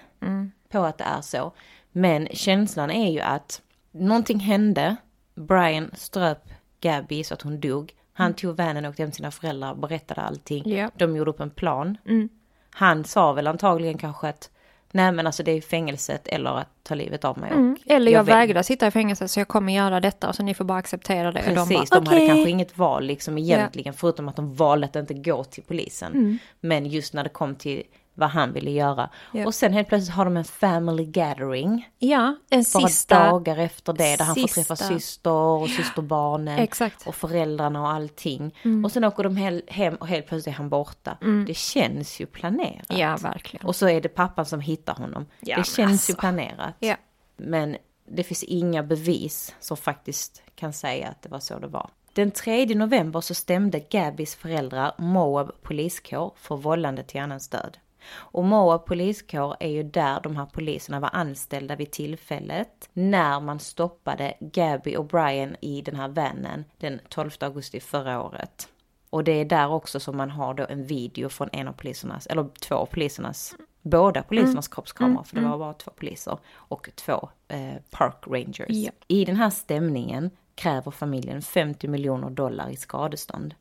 på 0.72 0.80
att 0.80 0.98
det 0.98 1.04
är 1.04 1.22
så. 1.22 1.52
Men 1.92 2.28
känslan 2.32 2.92
är 2.92 3.12
ju 3.12 3.20
att 3.20 3.62
någonting 3.92 4.40
hände. 4.40 4.96
Brian 5.36 5.92
ströp 5.94 6.50
Gabby 6.82 7.24
så 7.24 7.34
att 7.34 7.42
hon 7.42 7.60
dog. 7.60 7.94
Han 8.14 8.34
tog 8.34 8.58
vanen 8.58 8.86
och 8.86 8.90
åkte 8.90 9.02
hem 9.04 9.12
till 9.12 9.18
sina 9.18 9.32
föräldrar 9.32 9.72
och 9.72 9.78
berättade 9.78 10.22
allting. 10.22 10.66
Mm. 10.66 10.78
Ja. 10.78 10.92
De 10.98 11.16
gjorde 11.16 11.32
upp 11.32 11.40
en 11.40 11.50
plan. 11.50 11.98
Mm. 12.06 12.30
Han 12.72 13.04
sa 13.04 13.34
väl 13.34 13.48
antagligen 13.48 13.98
kanske 13.98 14.28
att 14.30 14.50
nej 14.92 15.12
men 15.12 15.26
alltså 15.28 15.44
det 15.44 15.52
är 15.52 15.62
fängelset 15.62 16.28
eller 16.28 16.50
att 16.50 16.68
ta 16.84 16.96
livet 16.96 17.26
av 17.26 17.38
mig. 17.38 17.52
Mm. 17.52 17.78
Eller 17.86 18.12
jag, 18.12 18.24
vet- 18.24 18.36
vägrar 18.36 18.64
sitta 18.64 18.88
i 18.88 18.92
fängelse 18.92 19.28
så 19.28 19.40
jag 19.40 19.48
kommer 19.48 19.74
göra 19.74 20.00
detta 20.00 20.30
och 20.30 20.36
så 20.36 20.44
ni 20.44 20.54
får 20.54 20.66
bara 20.66 20.78
acceptera 20.78 21.32
det. 21.32 21.42
Precis, 21.42 21.90
de 21.90 21.96
de, 21.96 22.04
bara, 22.04 22.16
hade 22.16 22.28
kanske 22.28 22.50
inget 22.50 22.78
val 22.78 23.06
liksom 23.06 23.38
egentligen 23.38 23.94
förutom 23.94 24.30
att 24.30 24.36
de 24.36 24.56
valde 24.56 24.86
att 24.86 24.96
inte 24.96 25.14
gå 25.14 25.44
till 25.44 25.64
polisen. 25.64 26.14
Mm. 26.14 26.38
Men 26.60 26.86
just 26.86 27.14
när 27.14 27.24
det 27.24 27.30
kom 27.30 27.56
till 27.56 27.84
vad 28.20 28.30
han 28.30 28.54
ville 28.54 28.72
göra. 28.72 29.10
Ja. 29.34 29.46
Och 29.46 29.56
sen 29.56 29.74
helt 29.74 29.88
plötsligt 29.88 30.16
har 30.16 30.26
de 30.26 30.38
en 30.38 30.44
family 30.44 31.06
gathering. 31.06 31.90
Ja, 32.00 32.36
en 32.50 32.66
Bara 32.74 32.88
sista... 32.88 33.30
dagar 33.30 33.58
efter 33.58 33.94
det 33.94 34.18
där 34.18 34.26
han 34.26 34.36
får 34.36 34.42
sista- 34.42 34.76
träffa 34.76 34.76
syster 34.76 35.32
och 35.32 35.70
systerbarnen. 35.70 36.60
Exakt. 36.60 37.08
Och 37.08 37.16
föräldrarna 37.16 37.82
och 37.82 37.90
allting. 37.90 38.56
Och 38.86 38.92
sen 38.92 39.04
åker 39.04 39.24
de 39.24 39.62
hem 39.68 39.96
och 39.96 40.08
helt 40.08 40.28
plötsligt 40.28 40.54
är 40.54 40.58
han 40.58 40.70
borta. 40.70 41.18
Det 41.48 41.54
känns 41.58 42.22
ju 42.22 42.26
planerat. 42.26 42.86
Ja, 42.90 43.18
verkligen. 43.18 43.66
Och 43.66 43.76
så 43.76 43.90
är 43.90 44.02
det 44.02 44.10
pappan 44.10 44.46
som 44.46 44.60
hittar 44.62 44.94
honom. 44.96 45.26
Ja, 45.40 45.58
det 45.58 45.64
känns 45.64 45.78
ju 45.78 45.84
alltså. 45.84 46.16
planerat. 46.16 46.76
Ja. 46.80 46.96
Men 47.38 47.78
det 48.12 48.24
finns 48.24 48.44
inga 48.44 48.84
bevis 48.84 49.56
som 49.60 49.78
faktiskt 49.78 50.42
kan 50.56 50.74
säga 50.74 51.08
att 51.08 51.22
det 51.22 51.30
var 51.30 51.40
så 51.40 51.60
det 51.60 51.68
var. 51.68 51.90
Den 52.14 52.32
3 52.32 52.66
november 52.76 53.22
så 53.22 53.34
stämde 53.34 53.80
Gabbys 53.80 54.36
föräldrar 54.36 54.92
Moab 54.98 55.52
poliskår 55.62 56.34
för 56.36 56.56
vållande 56.58 57.04
till 57.04 57.22
annans 57.22 57.48
död. 57.48 57.78
Och 58.10 58.44
Moab 58.44 58.86
poliskår 58.86 59.56
är 59.60 59.70
ju 59.70 59.84
där 59.84 60.20
de 60.24 60.36
här 60.36 60.46
poliserna 60.46 61.00
var 61.00 61.10
anställda 61.14 61.76
vid 61.76 61.92
tillfället 61.92 62.90
när 62.94 63.40
man 63.40 63.60
stoppade 63.60 64.34
Gabby 64.40 64.96
och 64.96 65.06
Brian 65.06 65.56
i 65.62 65.82
den 65.82 65.96
här 65.96 66.08
vanen 66.08 66.66
den 66.78 67.00
12 67.10 67.32
augusti 67.40 67.80
förra 67.80 68.24
året. 68.24 68.68
Och 69.10 69.24
det 69.24 69.32
är 69.32 69.46
där 69.46 69.68
också 69.72 70.00
som 70.00 70.18
man 70.18 70.30
har 70.30 70.54
då 70.54 70.66
en 70.70 70.86
video 70.86 71.30
från 71.30 71.50
en 71.52 71.68
av 71.68 71.74
polisernas, 71.74 72.28
eller 72.28 72.50
två 72.60 72.76
av 72.76 72.86
polisernas, 72.86 73.56
båda 73.82 74.24
polisernas 74.24 74.68
kroppskameror, 74.68 75.24
för 75.24 75.36
det 75.36 75.42
var 75.42 75.58
bara 75.58 75.74
två 75.74 75.92
poliser, 75.92 76.38
och 76.52 76.90
två 76.96 77.30
eh, 77.48 77.74
park 77.90 78.24
rangers. 78.28 78.68
Ja. 78.70 78.92
I 79.08 79.26
den 79.26 79.36
här 79.36 79.50
stämningen 79.50 80.32
kräver 80.56 80.92
familjen 80.92 81.42
50 81.42 81.88
miljoner 81.88 82.30
dollar 82.30 82.70
i 82.70 82.76
skadestånd. 82.76 83.56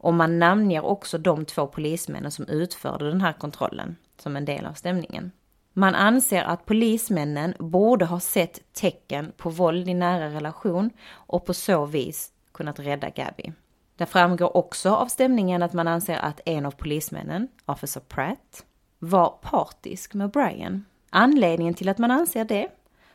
Och 0.00 0.14
man 0.14 0.38
namnger 0.38 0.84
också 0.84 1.18
de 1.18 1.44
två 1.44 1.66
polismännen 1.66 2.30
som 2.30 2.48
utförde 2.48 3.10
den 3.10 3.20
här 3.20 3.32
kontrollen 3.32 3.96
som 4.18 4.36
en 4.36 4.44
del 4.44 4.66
av 4.66 4.72
stämningen. 4.72 5.30
Man 5.72 5.94
anser 5.94 6.42
att 6.42 6.66
polismännen 6.66 7.54
borde 7.58 8.04
ha 8.04 8.20
sett 8.20 8.72
tecken 8.72 9.32
på 9.36 9.50
våld 9.50 9.88
i 9.88 9.94
nära 9.94 10.28
relation 10.28 10.90
och 11.12 11.46
på 11.46 11.54
så 11.54 11.86
vis 11.86 12.32
kunnat 12.52 12.78
rädda 12.78 13.10
Gabby. 13.10 13.52
Det 13.96 14.06
framgår 14.06 14.56
också 14.56 14.90
av 14.90 15.06
stämningen 15.06 15.62
att 15.62 15.72
man 15.72 15.88
anser 15.88 16.16
att 16.16 16.40
en 16.44 16.66
av 16.66 16.70
polismännen, 16.70 17.48
Officer 17.66 18.00
Pratt, 18.00 18.64
var 18.98 19.38
partisk 19.42 20.14
med 20.14 20.30
Brian. 20.30 20.84
Anledningen 21.10 21.74
till 21.74 21.88
att 21.88 21.98
man 21.98 22.10
anser 22.10 22.44
det, 22.44 22.68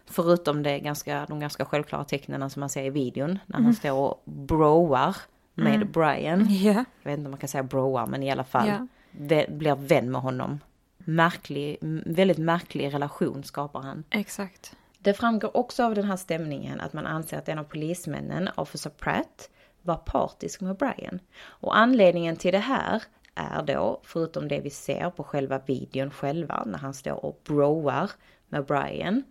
förutom 0.06 0.64
det 0.64 0.80
ganska, 0.80 1.26
de 1.28 1.40
ganska 1.40 1.66
självklara 1.66 2.04
tecknen 2.04 2.50
som 2.50 2.60
man 2.60 2.70
ser 2.70 2.84
i 2.84 2.90
videon, 2.90 3.40
när 3.46 3.60
han 3.60 3.74
står 3.74 4.00
och 4.00 4.24
broar 4.26 5.16
med 5.56 5.90
Brian. 5.92 6.48
Ja. 6.50 6.86
Jag 7.04 7.12
vet 7.12 7.18
inte 7.18 7.28
om 7.28 7.32
man 7.32 7.40
kan 7.40 7.50
säga 7.50 7.64
broar, 7.64 8.06
men 8.06 8.24
i 8.24 8.32
alla 8.32 8.44
fall 8.44 8.68
vä- 9.12 9.58
blir 9.58 9.76
vän 9.76 10.12
med 10.12 10.22
honom. 10.22 10.60
Märklig, 10.98 11.78
väldigt 12.06 12.38
märklig 12.38 12.94
relation 12.94 13.44
skapar 13.44 13.82
han. 13.82 14.04
Exakt. 14.10 14.76
Det 15.00 15.14
framgår 15.14 15.58
också 15.58 15.84
av 15.84 15.96
den 15.96 16.06
här 16.06 16.18
stämningen 16.18 16.80
att 16.82 16.94
man 16.94 17.06
anser 17.06 17.38
att 17.38 17.50
en 17.50 17.60
av 17.60 17.64
polismännen, 17.64 18.50
Officer 18.56 18.90
Pratt, 18.90 19.50
var 19.82 19.96
partisk 19.96 20.62
med 20.62 20.76
Brian. 20.78 21.20
Och 21.44 21.78
anledningen 21.78 22.36
till 22.36 22.52
det 22.52 22.60
här 22.60 23.04
är 23.36 23.64
då, 23.64 24.02
förutom 24.04 24.48
det 24.48 24.60
vi 24.60 24.70
ser 24.70 25.10
på 25.10 25.24
själva 25.24 25.60
videon 25.66 26.12
själva, 26.12 26.64
när 26.66 26.78
han 26.78 26.94
står 26.94 27.26
och 27.26 27.42
broar 27.44 28.12
med 28.50 28.66
Brian, 28.66 29.24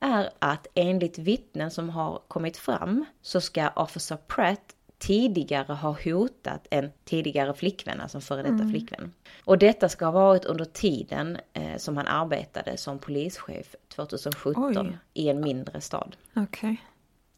är 0.00 0.30
att 0.38 0.66
enligt 0.74 1.18
vittnen 1.18 1.70
som 1.70 1.90
har 1.90 2.22
kommit 2.28 2.56
fram 2.56 3.04
så 3.22 3.40
ska 3.40 3.68
Officer 3.68 4.16
Pratt 4.16 4.74
tidigare 4.98 5.72
ha 5.72 5.96
hotat 6.04 6.66
en 6.70 6.90
tidigare 7.04 7.54
flickvän, 7.54 8.00
alltså 8.00 8.18
en 8.18 8.22
före 8.22 8.42
detta 8.42 8.68
flickvän. 8.68 9.12
Och 9.44 9.58
detta 9.58 9.88
ska 9.88 10.04
ha 10.04 10.12
varit 10.12 10.44
under 10.44 10.64
tiden 10.64 11.38
eh, 11.52 11.76
som 11.76 11.96
han 11.96 12.06
arbetade 12.06 12.76
som 12.76 12.98
polischef 12.98 13.74
2017 13.88 14.76
Oj. 14.76 14.98
i 15.14 15.28
en 15.28 15.40
mindre 15.40 15.80
stad. 15.80 16.16
Okej. 16.36 16.76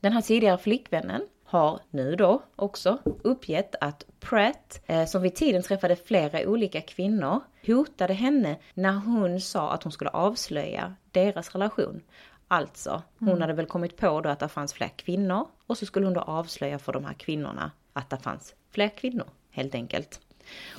Den 0.00 0.12
här 0.12 0.22
tidigare 0.22 0.58
flickvännen 0.58 1.22
har 1.44 1.80
nu 1.90 2.16
då 2.16 2.42
också 2.56 2.98
uppgett 3.22 3.74
att 3.80 4.04
Pratt, 4.20 4.82
eh, 4.86 5.04
som 5.04 5.22
vid 5.22 5.34
tiden 5.34 5.62
träffade 5.62 5.96
flera 5.96 6.48
olika 6.48 6.80
kvinnor, 6.80 7.40
hotade 7.66 8.14
henne 8.14 8.56
när 8.74 8.92
hon 8.92 9.40
sa 9.40 9.70
att 9.70 9.82
hon 9.82 9.92
skulle 9.92 10.10
avslöja 10.10 10.94
deras 11.12 11.52
relation. 11.52 12.02
Alltså, 12.48 13.02
hon 13.18 13.40
hade 13.40 13.52
väl 13.52 13.66
kommit 13.66 13.96
på 13.96 14.20
då 14.20 14.28
att 14.28 14.40
det 14.40 14.48
fanns 14.48 14.72
fler 14.72 14.88
kvinnor 14.88 15.46
och 15.66 15.78
så 15.78 15.86
skulle 15.86 16.06
hon 16.06 16.14
då 16.14 16.20
avslöja 16.20 16.78
för 16.78 16.92
de 16.92 17.04
här 17.04 17.14
kvinnorna 17.14 17.70
att 17.92 18.10
det 18.10 18.16
fanns 18.16 18.54
fler 18.70 18.88
kvinnor, 18.88 19.26
helt 19.50 19.74
enkelt. 19.74 20.20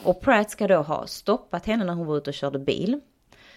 Och 0.03 0.21
Pratt 0.21 0.51
ska 0.51 0.67
då 0.67 0.81
ha 0.81 1.07
stoppat 1.07 1.65
henne 1.65 1.85
när 1.85 1.93
hon 1.93 2.07
var 2.07 2.17
ute 2.17 2.29
och 2.29 2.33
körde 2.33 2.59
bil. 2.59 3.01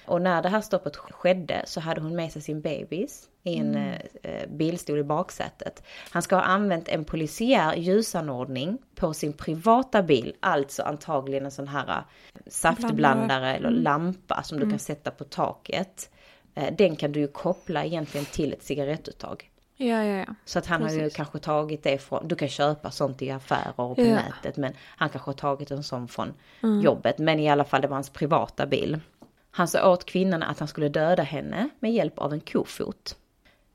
Och 0.07 0.23
när 0.23 0.43
det 0.43 0.49
här 0.49 0.61
stoppet 0.61 0.97
skedde 0.97 1.63
så 1.67 1.81
hade 1.81 2.01
hon 2.01 2.17
med 2.17 2.33
sig 2.33 2.43
sin 2.43 2.61
bebis 2.61 3.29
i 3.43 3.57
en 3.57 3.77
eh, 3.77 4.01
eh, 4.23 4.49
bilstol 4.49 4.99
i 4.99 5.05
baksätet. 5.05 5.83
Han 6.11 6.23
ska 6.23 6.37
ha 6.37 6.43
använt 6.43 6.89
en 6.89 7.05
polisiär 7.05 7.75
ljusanordning 7.75 8.79
på 8.95 9.15
sin 9.15 9.33
privata 9.33 10.03
bil, 10.03 10.35
alltså 10.41 10.83
antagligen 10.83 11.45
en 11.45 11.51
sån 11.51 11.69
här 11.69 11.89
eh, 11.89 12.03
saftblandare 12.47 13.57
eller 13.57 13.71
lampa 13.71 14.43
som 14.43 14.61
du 14.61 14.71
kan 14.71 14.79
sätta 14.79 15.11
på 15.11 15.25
taket. 15.25 16.11
Eh, 16.55 16.75
den 16.75 16.97
kan 16.97 17.13
du 17.13 17.21
ju 17.21 17.29
koppla 17.29 17.85
egentligen 17.85 18.27
till 18.27 18.53
ett 18.53 18.63
cigarettuttag. 18.63 19.51
Ja, 19.77 20.05
ja, 20.05 20.17
ja. 20.19 20.35
Så 20.45 20.59
att 20.59 20.67
han 20.67 20.83
har 20.83 20.91
ju 20.91 20.99
Precis. 20.99 21.17
kanske 21.17 21.39
tagit 21.39 21.83
det 21.83 21.99
från, 21.99 22.29
du 22.29 22.35
kan 22.35 22.49
köpa 22.49 22.91
sånt 22.91 23.23
i 23.23 23.31
affärer 23.31 23.73
och 23.77 23.97
på 23.97 24.03
Ja. 24.03 24.15
nätet 24.15 24.57
men 24.57 24.73
han 24.97 25.09
kanske 25.09 25.29
har 25.29 25.35
tagit 25.37 25.71
en 25.71 25.83
sån 25.83 26.09
från 26.09 26.33
jobbet. 26.83 27.19
Men 27.19 27.41
i 27.41 27.51
alla 27.51 27.65
fall 27.65 27.81
det 27.83 27.89
var 27.89 27.95
hans 27.97 28.11
privata 28.11 28.67
bil. 28.67 29.01
Han 29.51 29.69
sa 29.69 29.91
åt 29.93 30.05
kvinnan 30.05 30.43
att 30.43 30.59
han 30.59 30.69
skulle 30.69 30.89
döda 30.89 31.23
henne 31.23 31.69
med 31.81 31.93
hjälp 31.93 32.19
av 32.19 32.33
en 32.33 32.41
kofot. 32.41 33.17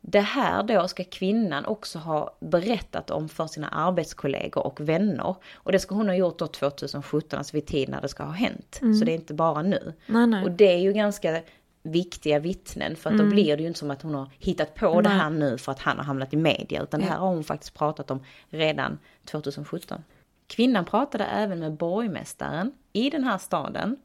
Det 0.02 0.20
här 0.20 0.64
då 0.64 0.88
ska 0.88 1.04
kvinnan 1.04 1.66
också 1.66 2.00
ha 2.00 2.38
berättat 2.40 3.10
om 3.12 3.30
för 3.30 3.48
sina 3.48 3.68
arbetskollegor 3.70 4.66
och 4.68 4.80
vänner. 4.90 5.36
Och 5.54 5.72
det 5.72 5.80
ska 5.80 5.96
hon 5.96 6.08
ha 6.08 6.16
gjort 6.16 6.40
då 6.40 6.48
2017, 6.48 7.38
alltså 7.38 7.56
vid 7.58 7.66
tid 7.66 7.90
när 7.90 8.02
det 8.02 8.08
ska 8.08 8.24
ha 8.24 8.32
hänt. 8.32 8.80
Så 9.00 9.06
det 9.06 9.12
är 9.12 9.16
inte 9.16 9.34
bara 9.34 9.62
nu. 9.62 9.94
Nej, 10.08 10.28
nej. 10.28 10.44
Och 10.44 10.52
det 10.52 10.74
är 10.74 10.78
ju 10.80 10.94
ganska 10.94 11.42
viktiga 11.86 12.40
vittnen 12.40 12.96
för 12.96 13.10
att 13.10 13.18
då 13.18 13.26
blir 13.26 13.58
det 13.58 13.62
ju 13.62 13.68
inte 13.68 13.80
som 13.80 13.92
att 13.92 14.02
hon 14.02 14.16
har 14.16 14.30
hittat 14.40 14.76
på 14.76 15.02
det 15.02 15.10
Nej. 15.10 15.18
här 15.18 15.30
nu 15.30 15.58
för 15.58 15.72
att 15.72 15.80
han 15.80 15.98
har 15.98 16.04
hamnat 16.06 16.34
i 16.34 16.38
media 16.38 16.84
utan 16.84 17.00
det 17.00 17.06
här 17.06 17.18
har 17.18 17.28
hon 17.28 17.44
faktiskt 17.44 17.74
pratat 17.74 18.12
om 18.12 18.24
redan 18.50 19.00
2017. 19.26 20.04
Kvinnan 20.48 20.86
pratade 20.86 21.24
även 21.26 21.60
med 21.60 21.72
borgmästaren 21.74 22.72
i 22.94 23.10
den 23.10 23.24
här 23.24 23.38
staden. 23.38 23.98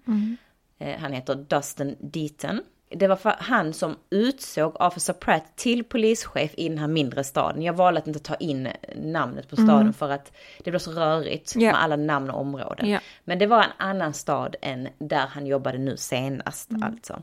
Eh, 0.78 0.98
Han 1.00 1.12
heter 1.12 1.34
Dustin 1.34 1.96
Deaton. 2.00 2.60
Det 2.92 3.06
var 3.08 3.18
han 3.38 3.72
som 3.72 3.96
utsåg 4.10 4.80
Officer 4.80 5.12
Pratt 5.12 5.56
till 5.56 5.84
polischef 5.84 6.54
i 6.56 6.68
den 6.68 6.78
här 6.78 6.86
mindre 6.88 7.24
staden. 7.24 7.62
Jag 7.62 7.72
valde 7.72 8.00
att 8.00 8.06
inte 8.06 8.20
ta 8.20 8.34
in 8.34 8.68
namnet 8.96 9.48
på 9.48 9.56
staden 9.56 9.92
för 9.92 10.10
att 10.10 10.32
det 10.64 10.70
blev 10.70 10.78
så 10.78 10.90
rörigt 10.92 11.52
Ja. 11.56 11.60
med 11.72 11.82
alla 11.82 11.96
namn 11.96 12.30
och 12.30 12.40
områden. 12.40 12.88
Ja. 12.88 13.00
Men 13.24 13.38
det 13.38 13.46
var 13.46 13.62
en 13.62 13.70
annan 13.76 14.12
stad 14.12 14.56
än 14.62 14.88
där 14.98 15.26
han 15.26 15.46
jobbade 15.46 15.78
nu 15.78 15.96
senast 15.96 16.70
alltså. 16.82 17.22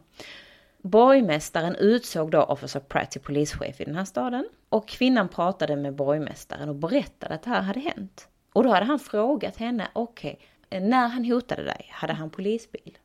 Borgmästaren 0.89 1.75
utsåg 1.75 2.31
då 2.31 2.43
Officer 2.43 2.79
Pratt 2.79 3.11
till 3.11 3.21
polischef 3.21 3.81
i 3.81 3.85
den 3.85 3.95
här 3.95 4.05
staden. 4.05 4.45
Och 4.69 4.87
kvinnan 4.87 5.29
pratade 5.29 5.75
med 5.75 5.95
borgmästaren 5.95 6.69
och 6.69 6.75
berättade 6.75 7.35
att 7.35 7.43
det 7.43 7.49
här 7.49 7.61
hade 7.61 7.79
hänt. 7.79 8.27
Och 8.53 8.63
då 8.63 8.69
hade 8.69 8.85
han 8.85 8.99
frågat 8.99 9.57
henne, 9.57 9.87
okej, 9.93 10.39
när 10.69 11.07
han 11.07 11.25
hotade 11.25 11.63
dig, 11.63 11.85
hade 11.89 12.13
han 12.13 12.29
polisbil? 12.29 12.97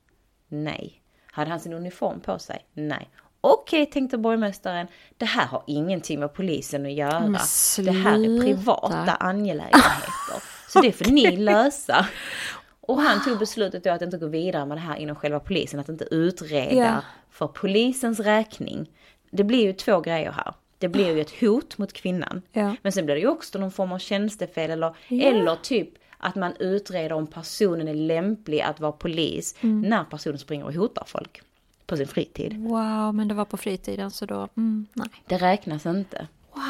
Nej. 0.48 1.02
Hade 1.26 1.50
han 1.50 1.60
sin 1.60 1.72
uniform 1.72 2.20
på 2.20 2.38
sig? 2.38 2.66
Nej. 2.72 3.10
Okej, 3.40 3.86
tänkte 3.86 4.18
borgmästaren, 4.18 4.86
det 5.16 5.24
här 5.24 5.46
har 5.46 5.62
ingenting 5.66 6.20
med 6.20 6.34
polisen 6.34 6.86
att 6.86 6.92
göra. 6.92 7.38
Det 7.78 7.90
här 7.90 8.14
är 8.14 8.42
privata 8.42 9.14
angelägenheter. 9.14 10.42
Så 10.68 10.80
det 10.80 10.92
får 10.92 11.04
ni 11.04 11.36
lösa. 11.36 12.06
Och 12.86 13.00
han 13.00 13.24
tog 13.24 13.38
beslutet 13.38 13.84
då 13.84 13.90
att 13.90 14.02
inte 14.02 14.18
gå 14.18 14.26
vidare 14.26 14.66
med 14.66 14.76
det 14.76 14.80
här 14.80 14.96
inom 14.96 15.16
själva 15.16 15.40
polisen, 15.40 15.80
att 15.80 15.88
inte 15.88 16.04
utreda 16.14 16.74
Ja. 16.74 17.00
för 17.30 17.46
polisens 17.46 18.20
räkning. 18.20 18.90
Det 19.30 19.44
blir 19.44 19.62
ju 19.62 19.72
två 19.72 20.00
grejer 20.00 20.32
här. 20.32 20.54
Det 20.78 20.88
blir 20.88 21.14
ju 21.14 21.20
ett 21.20 21.40
hot 21.40 21.78
mot 21.78 21.92
kvinnan. 21.92 22.42
Ja. 22.52 22.76
Men 22.82 22.92
sen 22.92 23.04
blir 23.04 23.14
det 23.14 23.20
ju 23.20 23.28
också 23.28 23.58
någon 23.58 23.70
form 23.70 23.92
av 23.92 23.98
tjänstefel 23.98 24.70
eller, 24.70 24.94
Ja. 25.08 25.22
eller 25.28 25.56
typ 25.56 25.88
att 26.18 26.34
man 26.34 26.52
utreder 26.58 27.12
om 27.12 27.26
personen 27.26 27.88
är 27.88 27.94
lämplig 27.94 28.60
att 28.60 28.80
vara 28.80 28.92
polis 28.92 29.54
Mm. 29.60 29.80
när 29.80 30.04
personen 30.04 30.38
springer 30.38 30.64
och 30.66 30.72
hotar 30.74 31.04
folk 31.06 31.42
på 31.86 31.96
sin 31.96 32.06
fritid. 32.06 32.56
Wow, 32.68 33.14
men 33.14 33.28
det 33.28 33.34
var 33.34 33.44
på 33.44 33.56
fritiden 33.56 34.10
så 34.10 34.26
då, 34.26 34.48
mm, 34.56 34.86
nej. 34.92 35.08
Det 35.26 35.36
räknas 35.36 35.86
inte. 35.86 36.26
Wow. 36.52 36.62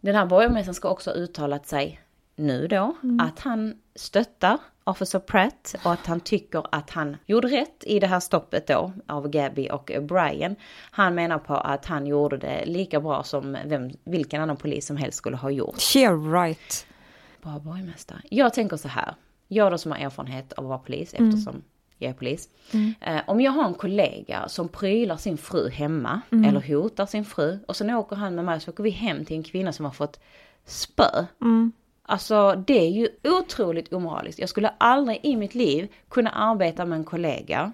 Den 0.00 0.14
här 0.14 0.26
borgmästaren 0.26 0.74
ska 0.74 0.88
också 0.88 1.10
ha 1.10 1.14
uttalat 1.14 1.66
sig 1.66 2.00
nu 2.36 2.66
då 2.66 2.96
att 3.20 3.40
han 3.40 3.78
stöttar 3.94 4.58
Officer 4.90 5.18
Pratt 5.18 5.74
och 5.84 5.92
att 5.92 6.06
han 6.06 6.20
tycker 6.20 6.64
att 6.72 6.90
han 6.90 7.16
gjorde 7.26 7.48
rätt 7.48 7.84
i 7.86 8.00
det 8.00 8.06
här 8.06 8.20
stoppet 8.20 8.66
då 8.66 8.92
av 9.06 9.28
Gabby 9.28 9.68
och 9.70 9.90
Brian. 10.02 10.56
Han 10.90 11.14
menar 11.14 11.38
på 11.38 11.54
att 11.54 11.86
han 11.86 12.06
gjorde 12.06 12.36
det 12.36 12.64
lika 12.66 13.00
bra 13.00 13.22
som 13.22 13.56
vem, 13.66 13.90
vilken 14.04 14.42
annan 14.42 14.56
polis 14.56 14.86
som 14.86 14.96
helst 14.96 15.18
skulle 15.18 15.36
ha 15.36 15.50
gjort. 15.50 15.96
Yeah 15.96 16.32
right. 16.32 16.86
Bra 17.42 17.58
borgmästare. 17.58 18.20
Jag 18.30 18.54
tänker 18.54 18.76
så 18.76 18.88
här. 18.88 19.14
Jag 19.48 19.72
då 19.72 19.78
som 19.78 19.92
har 19.92 19.98
erfarenhet 19.98 20.52
av 20.52 20.64
att 20.64 20.68
vara 20.68 20.78
polis 20.78 21.14
eftersom 21.14 21.62
jag 21.98 22.10
är 22.10 22.14
polis. 22.14 22.48
Eh, 23.00 23.20
om 23.26 23.40
jag 23.40 23.52
har 23.52 23.64
en 23.64 23.74
kollega 23.74 24.48
som 24.48 24.68
prylar 24.68 25.16
sin 25.16 25.38
fru 25.38 25.70
hemma 25.70 26.20
eller 26.30 26.60
hotar 26.74 27.06
sin 27.06 27.24
fru 27.24 27.58
och 27.68 27.76
sen 27.76 27.90
åker 27.90 28.16
han 28.16 28.34
med 28.34 28.44
mig 28.44 28.60
så 28.60 28.70
åker 28.70 28.82
vi 28.82 28.90
hem 28.90 29.24
till 29.24 29.36
en 29.36 29.42
kvinna 29.42 29.72
som 29.72 29.84
har 29.84 29.92
fått 29.92 30.20
spö. 30.64 31.26
Alltså 32.10 32.64
det 32.66 32.78
är 32.78 32.90
ju 32.90 33.08
otroligt 33.24 33.92
omoraliskt. 33.92 34.38
Jag 34.38 34.48
skulle 34.48 34.68
aldrig 34.78 35.20
i 35.22 35.36
mitt 35.36 35.54
liv 35.54 35.88
kunna 36.08 36.30
arbeta 36.30 36.84
med 36.84 36.96
en 36.98 37.04
kollega 37.04 37.72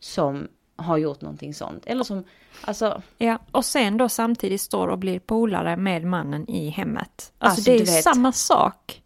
som 0.00 0.48
har 0.76 0.96
gjort 0.96 1.20
någonting 1.20 1.54
sånt. 1.54 1.86
Eller 1.86 2.04
som, 2.04 2.24
alltså 2.60 3.02
Ja, 3.18 3.38
och 3.50 3.64
sen 3.64 3.96
då 3.96 4.08
samtidigt 4.08 4.60
står 4.60 4.88
och 4.88 4.98
blir 4.98 5.18
polare 5.18 5.76
med 5.76 6.04
mannen 6.04 6.50
i 6.50 6.68
hemmet. 6.68 7.32
Alltså, 7.38 7.60
Alltså, 7.60 7.70
det 7.70 7.76
är 7.76 7.80
ju 7.96 8.02
samma 8.02 8.32
sak. 8.32 9.02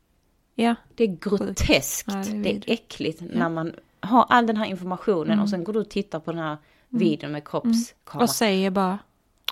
Ja, 0.55 0.75
Det 0.95 1.05
är 1.05 1.17
groteskt, 1.21 2.09
Ja, 2.09 2.15
det 2.15 2.31
är 2.31 2.43
det 2.43 2.71
är 2.71 2.73
äckligt 2.73 3.23
när 3.35 3.49
man 3.49 3.73
har 4.01 4.27
all 4.29 4.47
den 4.47 4.57
här 4.57 4.67
informationen 4.67 5.41
och 5.41 5.49
sen 5.51 5.65
går 5.65 5.73
du 5.73 5.81
och 5.81 5.91
tittar 5.91 6.21
på 6.21 6.33
den 6.33 6.41
här 6.41 6.57
videon 6.89 7.33
med 7.33 7.49
kroppskamera. 7.49 8.23
och 8.25 8.31
säger 8.31 8.71
bara, 8.71 8.99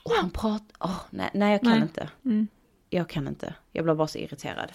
Och 0.03 0.13
han 0.21 0.31
pratar, 0.31 0.77
åh 0.81 1.01
nej, 1.11 1.31
nej 1.35 1.53
jag 1.53 1.61
kan 1.61 1.71
Nej. 1.71 1.83
inte. 1.83 2.09
Mm. 2.25 2.49
Jag 2.91 3.09
kan 3.09 3.29
inte, 3.29 3.55
jag 3.73 3.85
blir 3.85 3.95
bara 3.95 4.09
så 4.09 4.19
irriterad. 4.19 4.73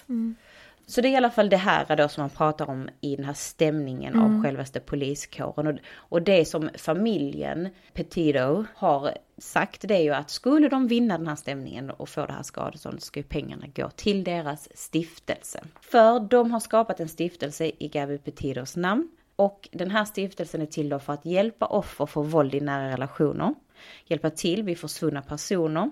Så 0.86 1.00
det 1.00 1.08
är 1.08 1.12
i 1.12 1.16
alla 1.16 1.30
fall 1.30 1.48
det 1.48 1.56
här 1.56 1.96
då 1.96 2.08
som 2.08 2.22
man 2.22 2.30
pratar 2.30 2.70
om 2.70 2.88
i 3.00 3.16
den 3.16 3.24
här 3.24 3.34
stämningen 3.34 4.18
av 4.18 4.42
självaste 4.42 4.80
poliskåren. 4.80 5.66
Och, 5.66 5.78
och 5.96 6.22
det 6.22 6.44
som 6.44 6.70
familjen 6.78 7.68
Petito 7.92 8.64
har 8.74 9.18
sagt 9.38 9.88
det 9.88 9.94
är 9.94 10.02
ju 10.02 10.14
att 10.14 10.30
skulle 10.30 10.68
de 10.68 10.88
vinna 10.88 11.18
den 11.18 11.26
här 11.26 11.36
stämningen 11.36 11.90
och 11.90 12.08
få 12.08 12.26
det 12.26 12.32
här 12.32 12.42
skadeståndet 12.42 13.02
ska 13.02 13.20
ju 13.20 13.24
pengarna 13.24 13.66
gå 13.74 13.90
till 13.90 14.24
deras 14.24 14.68
stiftelse. 14.74 15.64
För 15.80 16.20
de 16.20 16.50
har 16.50 16.60
skapat 16.60 17.00
en 17.00 17.08
stiftelse 17.08 17.70
i 17.78 17.88
Gabi 17.88 18.18
Petitos 18.18 18.76
namn. 18.76 19.08
Och 19.36 19.68
den 19.72 19.90
här 19.90 20.04
stiftelsen 20.04 20.62
är 20.62 20.66
till 20.66 20.88
då 20.88 20.98
för 20.98 21.12
att 21.12 21.26
hjälpa 21.26 21.66
offer 21.66 22.06
för 22.06 22.22
våld 22.22 22.54
i 22.54 22.60
nära 22.60 22.88
relationer, 22.88 23.54
hjälpa 24.04 24.30
till 24.30 24.62
vid 24.62 24.78
försvunna 24.78 25.22
personer 25.22 25.90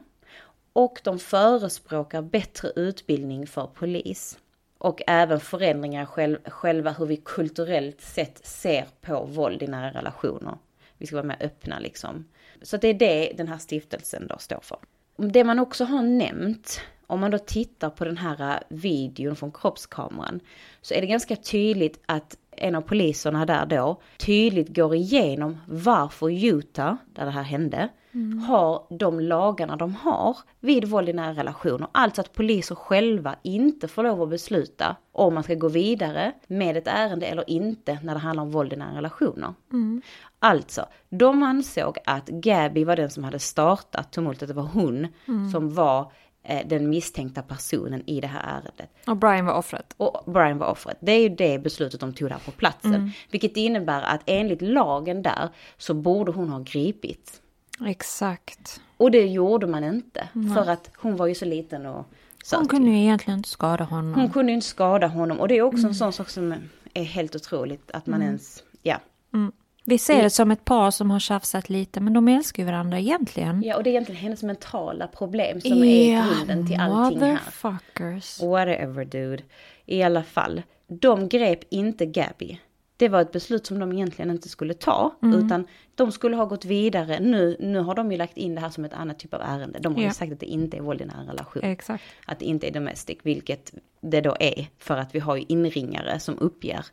och 0.72 1.00
de 1.04 1.18
förespråkar 1.18 2.22
bättre 2.22 2.72
utbildning 2.76 3.46
för 3.46 3.66
polis. 3.66 4.38
Och 4.78 5.02
även 5.06 5.40
förändringar 5.40 6.06
själv, 6.06 6.38
själva 6.44 6.90
hur 6.92 7.06
vi 7.06 7.16
kulturellt 7.16 8.00
sett 8.00 8.46
ser 8.46 8.86
på 9.00 9.24
våld 9.24 9.62
i 9.62 9.66
nära 9.66 9.90
relationer. 9.90 10.58
Vi 10.98 11.06
ska 11.06 11.16
vara 11.16 11.26
mer 11.26 11.36
öppna 11.40 11.78
liksom. 11.78 12.24
Så 12.62 12.76
det 12.76 12.88
är 12.88 12.94
det 12.94 13.32
den 13.36 13.48
här 13.48 13.58
stiftelsen 13.58 14.26
då 14.26 14.38
står 14.38 14.60
för. 14.62 14.78
Det 15.16 15.44
man 15.44 15.58
också 15.58 15.84
har 15.84 16.02
nämnt, 16.02 16.80
om 17.06 17.20
man 17.20 17.30
då 17.30 17.38
tittar 17.38 17.90
på 17.90 18.04
den 18.04 18.16
här 18.16 18.52
äh, 18.52 18.58
videon 18.68 19.36
från 19.36 19.52
kroppskameran, 19.52 20.40
så 20.82 20.94
är 20.94 21.00
det 21.00 21.06
ganska 21.06 21.36
tydligt 21.36 22.00
att 22.06 22.36
en 22.50 22.74
av 22.74 22.80
poliserna 22.80 23.46
där 23.46 23.66
då 23.66 24.00
tydligt 24.18 24.76
går 24.76 24.94
igenom 24.94 25.58
varför 25.68 26.44
Utah, 26.44 26.94
där 27.14 27.24
det 27.24 27.30
här 27.30 27.42
hände, 27.42 27.88
mm. 28.12 28.38
har 28.38 28.86
de 28.90 29.20
lagarna 29.20 29.76
de 29.76 29.94
har 29.94 30.36
vid 30.60 30.84
våld 30.84 31.08
i 31.08 31.12
nära 31.12 31.32
relationer. 31.32 31.88
Alltså 31.92 32.20
att 32.20 32.32
poliser 32.32 32.74
själva 32.74 33.36
inte 33.42 33.88
får 33.88 34.02
lov 34.02 34.22
att 34.22 34.30
besluta 34.30 34.96
om 35.12 35.34
man 35.34 35.42
ska 35.42 35.54
gå 35.54 35.68
vidare 35.68 36.32
med 36.46 36.76
ett 36.76 36.86
ärende 36.86 37.26
eller 37.26 37.50
inte 37.50 37.98
när 38.02 38.14
det 38.14 38.20
handlar 38.20 38.42
om 38.42 38.50
våld 38.50 38.72
i 38.72 38.76
nära 38.76 38.96
relationer. 38.96 39.54
Mm. 39.72 40.02
Alltså, 40.38 40.86
de 41.08 41.42
ansåg 41.42 41.98
att 42.04 42.28
Gabby 42.28 42.84
var 42.84 42.96
den 42.96 43.10
som 43.10 43.24
hade 43.24 43.38
startat 43.38 44.12
tumultet, 44.12 44.48
det 44.48 44.54
var 44.54 44.62
hon 44.62 45.08
mm. 45.26 45.50
som 45.50 45.74
var 45.74 46.12
Eh, 46.42 46.66
den 46.66 46.90
misstänkta 46.90 47.42
personen 47.42 48.02
i 48.06 48.20
det 48.20 48.26
här 48.26 48.42
ärendet. 48.42 48.90
Och 49.06 49.16
Brian 49.16 49.46
var 49.46 49.54
offret. 49.54 49.94
Och 49.96 50.32
Brian 50.32 50.58
var 50.58 50.66
offret. 50.66 50.96
Det 51.00 51.12
är 51.12 51.20
ju 51.20 51.28
det 51.28 51.58
beslutet 51.58 52.00
de 52.00 52.14
tog 52.14 52.28
där 52.28 52.38
på 52.44 52.50
platsen. 52.50 52.94
Mm. 52.94 53.10
Vilket 53.30 53.56
innebär 53.56 54.02
att 54.02 54.20
enligt 54.26 54.62
lagen 54.62 55.22
där 55.22 55.48
så 55.78 55.94
borde 55.94 56.32
hon 56.32 56.48
ha 56.48 56.58
gripits. 56.58 57.40
Exakt. 57.86 58.80
Och 58.96 59.10
det 59.10 59.26
gjorde 59.26 59.66
man 59.66 59.84
inte. 59.84 60.28
Mm. 60.34 60.54
För 60.54 60.70
att 60.70 60.90
hon 60.96 61.16
var 61.16 61.26
ju 61.26 61.34
så 61.34 61.44
liten 61.44 61.86
och 61.86 62.06
söt. 62.44 62.58
Hon 62.58 62.68
kunde 62.68 62.90
ju 62.90 62.98
egentligen 62.98 63.38
inte 63.38 63.48
skada 63.48 63.84
honom. 63.84 64.14
Hon 64.14 64.30
kunde 64.30 64.52
ju 64.52 64.54
inte 64.54 64.66
skada 64.66 65.06
honom. 65.06 65.40
Och 65.40 65.48
det 65.48 65.58
är 65.58 65.62
också 65.62 65.78
mm. 65.78 65.88
en 65.88 65.94
sån 65.94 66.12
sak 66.12 66.28
som 66.28 66.54
är 66.94 67.02
helt 67.02 67.36
otroligt. 67.36 67.90
Att 67.90 68.06
man 68.06 68.20
mm. 68.20 68.28
ens, 68.28 68.62
ja. 68.82 68.96
Mm. 69.34 69.52
Vi 69.84 69.98
ser 69.98 70.22
det 70.22 70.30
som 70.30 70.50
ett 70.50 70.64
par 70.64 70.90
som 70.90 71.10
har 71.10 71.20
tjafsat 71.20 71.68
lite 71.68 72.00
men 72.00 72.12
de 72.12 72.28
älskar 72.28 72.62
ju 72.62 72.66
varandra 72.66 72.98
egentligen. 72.98 73.62
Ja 73.62 73.76
och 73.76 73.82
det 73.82 73.90
är 73.90 73.92
egentligen 73.92 74.20
hennes 74.20 74.42
mentala 74.42 75.06
problem 75.06 75.60
som 75.60 75.72
yeah, 75.72 76.26
är 76.26 76.34
grunden 76.34 76.66
till 76.66 76.80
allting 76.80 77.20
här. 77.20 77.32
Motherfuckers. 77.32 78.42
Whatever 78.42 79.04
dude. 79.04 79.42
I 79.86 80.02
alla 80.02 80.22
fall, 80.22 80.62
de 80.88 81.28
grep 81.28 81.60
inte 81.70 82.06
Gabby. 82.06 82.60
Det 83.00 83.08
var 83.08 83.20
ett 83.20 83.32
beslut 83.32 83.66
som 83.66 83.78
de 83.78 83.92
egentligen 83.92 84.30
inte 84.30 84.48
skulle 84.48 84.74
ta. 84.74 85.14
Mm. 85.22 85.38
Utan 85.38 85.66
de 85.94 86.12
skulle 86.12 86.36
ha 86.36 86.44
gått 86.44 86.64
vidare. 86.64 87.20
Nu, 87.20 87.56
nu 87.60 87.78
har 87.78 87.94
de 87.94 88.12
ju 88.12 88.18
lagt 88.18 88.36
in 88.36 88.54
det 88.54 88.60
här 88.60 88.70
som 88.70 88.84
ett 88.84 88.92
annat 88.92 89.18
typ 89.18 89.34
av 89.34 89.40
ärende. 89.40 89.78
De 89.78 89.94
har 89.94 90.00
yeah. 90.00 90.10
ju 90.10 90.14
sagt 90.14 90.32
att 90.32 90.40
det 90.40 90.46
inte 90.46 90.76
är 90.76 90.80
våld 90.80 91.00
i 91.00 91.04
nära 91.04 91.22
relation. 91.28 91.62
Exakt. 91.62 92.04
Att 92.26 92.38
det 92.38 92.44
inte 92.44 92.66
är 92.66 92.70
domestic, 92.72 93.18
vilket 93.22 93.74
det 94.00 94.20
då 94.20 94.36
är. 94.40 94.66
För 94.78 94.96
att 94.96 95.14
vi 95.14 95.18
har 95.18 95.36
ju 95.36 95.44
inringare 95.48 96.20
som 96.20 96.38
uppger 96.38 96.86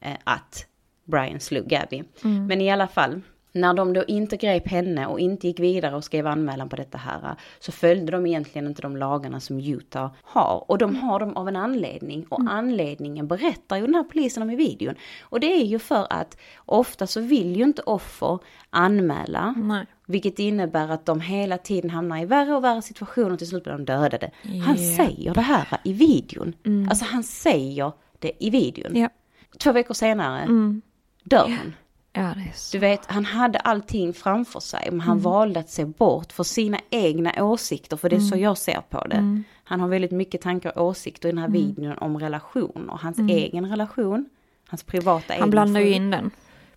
eh, 0.00 0.16
att 0.24 0.66
Brian 1.04 1.40
slog 1.40 1.66
Gabby. 1.66 2.02
Mm. 2.24 2.46
Men 2.46 2.60
i 2.60 2.70
alla 2.70 2.88
fall, 2.88 3.20
när 3.52 3.74
de 3.74 3.92
då 3.92 4.04
inte 4.04 4.36
grep 4.36 4.68
henne 4.68 5.06
och 5.06 5.20
inte 5.20 5.46
gick 5.46 5.60
vidare 5.60 5.96
och 5.96 6.04
skrev 6.04 6.26
anmälan 6.26 6.68
på 6.68 6.76
detta 6.76 6.98
här 6.98 7.36
så 7.58 7.72
följde 7.72 8.12
de 8.12 8.26
egentligen 8.26 8.66
inte 8.66 8.82
de 8.82 8.96
lagarna 8.96 9.40
som 9.40 9.60
Utah 9.60 10.10
har. 10.22 10.64
Och 10.68 10.78
de 10.78 10.96
har 10.96 11.20
dem 11.20 11.36
av 11.36 11.48
en 11.48 11.56
anledning 11.56 12.26
och 12.28 12.40
mm. 12.40 12.52
anledningen 12.52 13.28
berättar 13.28 13.76
ju 13.76 13.86
den 13.86 13.94
här 13.94 14.04
polisen 14.04 14.42
om 14.42 14.50
i 14.50 14.56
videon. 14.56 14.94
Och 15.22 15.40
det 15.40 15.46
är 15.46 15.64
ju 15.64 15.78
för 15.78 16.06
att 16.10 16.36
ofta 16.66 17.06
så 17.06 17.20
vill 17.20 17.56
ju 17.56 17.64
inte 17.64 17.82
offer 17.82 18.38
anmäla. 18.70 19.54
Nej. 19.56 19.86
Vilket 20.06 20.38
innebär 20.38 20.88
att 20.88 21.06
de 21.06 21.20
hela 21.20 21.58
tiden 21.58 21.90
hamnar 21.90 22.22
i 22.22 22.24
värre 22.24 22.54
och 22.54 22.64
värre 22.64 22.82
situationer 22.82 23.32
och 23.32 23.38
till 23.38 23.48
slut 23.48 23.64
blir 23.64 23.72
de 23.72 23.84
dödade. 23.84 24.30
Yeah. 24.42 24.66
Han 24.66 24.78
säger 24.78 25.34
det 25.34 25.40
här 25.40 25.66
i 25.84 25.92
videon. 25.92 26.54
Mm. 26.66 26.88
Alltså 26.88 27.04
han 27.04 27.22
säger 27.22 27.92
det 28.18 28.32
i 28.44 28.50
videon. 28.50 28.96
Yeah. 28.96 29.10
Två 29.58 29.72
veckor 29.72 29.94
senare 29.94 30.40
mm 30.40 30.82
dör 31.24 31.44
hon. 31.44 31.74
Ja, 32.12 32.34
så. 32.54 32.76
Du 32.76 32.80
vet, 32.80 33.06
han 33.06 33.24
hade 33.24 33.58
allting 33.58 34.12
framför 34.12 34.60
sig, 34.60 34.88
men 34.90 35.00
han 35.00 35.12
mm. 35.12 35.22
valde 35.22 35.60
att 35.60 35.70
se 35.70 35.84
bort 35.84 36.32
för 36.32 36.44
sina 36.44 36.80
egna 36.90 37.44
åsikter, 37.44 37.96
för 37.96 38.08
det 38.08 38.16
är 38.16 38.18
mm. 38.18 38.28
så 38.28 38.36
jag 38.36 38.58
ser 38.58 38.80
på 38.80 39.06
det. 39.06 39.16
Mm. 39.16 39.44
Han 39.64 39.80
har 39.80 39.88
väldigt 39.88 40.10
mycket 40.10 40.40
tankar 40.40 40.78
och 40.78 40.86
åsikter 40.86 41.28
i 41.28 41.32
den 41.32 41.38
här 41.38 41.48
mm. 41.48 41.60
videon 41.60 41.98
om 41.98 42.18
relationer, 42.18 42.98
hans 43.00 43.18
mm. 43.18 43.36
egen 43.36 43.70
relation, 43.70 44.28
hans 44.68 44.82
privata 44.82 45.34
Han 45.38 45.50
blandar 45.50 45.80
ju 45.80 45.94
in 45.94 46.10
den. 46.10 46.30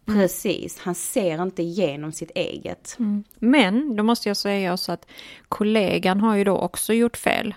Mm. 0.07 0.19
Precis, 0.19 0.79
han 0.79 0.95
ser 0.95 1.41
inte 1.41 1.63
igenom 1.63 2.11
sitt 2.11 2.31
eget. 2.35 2.95
Men 3.39 3.95
då 3.95 4.03
måste 4.03 4.29
jag 4.29 4.37
säga 4.37 4.73
också 4.73 4.91
att 4.91 5.07
kollegan 5.49 6.19
har 6.19 6.35
ju 6.35 6.43
då 6.43 6.57
också 6.57 6.93
gjort 6.93 7.17
fel. 7.17 7.55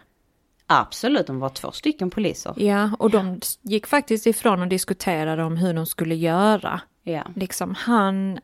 Absolut, 0.67 1.27
de 1.27 1.39
var 1.39 1.49
två 1.49 1.73
stycken 1.73 2.11
poliser. 2.11 2.55
Ja, 2.57 2.91
och 2.99 3.11
de 3.11 3.41
gick 3.63 3.87
faktiskt 3.87 4.27
ifrån 4.27 4.63
och 4.63 4.69
diskuterade 4.69 5.45
om 5.45 5.57
hur 5.57 5.75
de 5.75 5.87
skulle 5.87 6.15
göra. 6.15 6.81
Ja. 7.07 7.23
Liksom 7.35 7.75
han... 7.75 8.39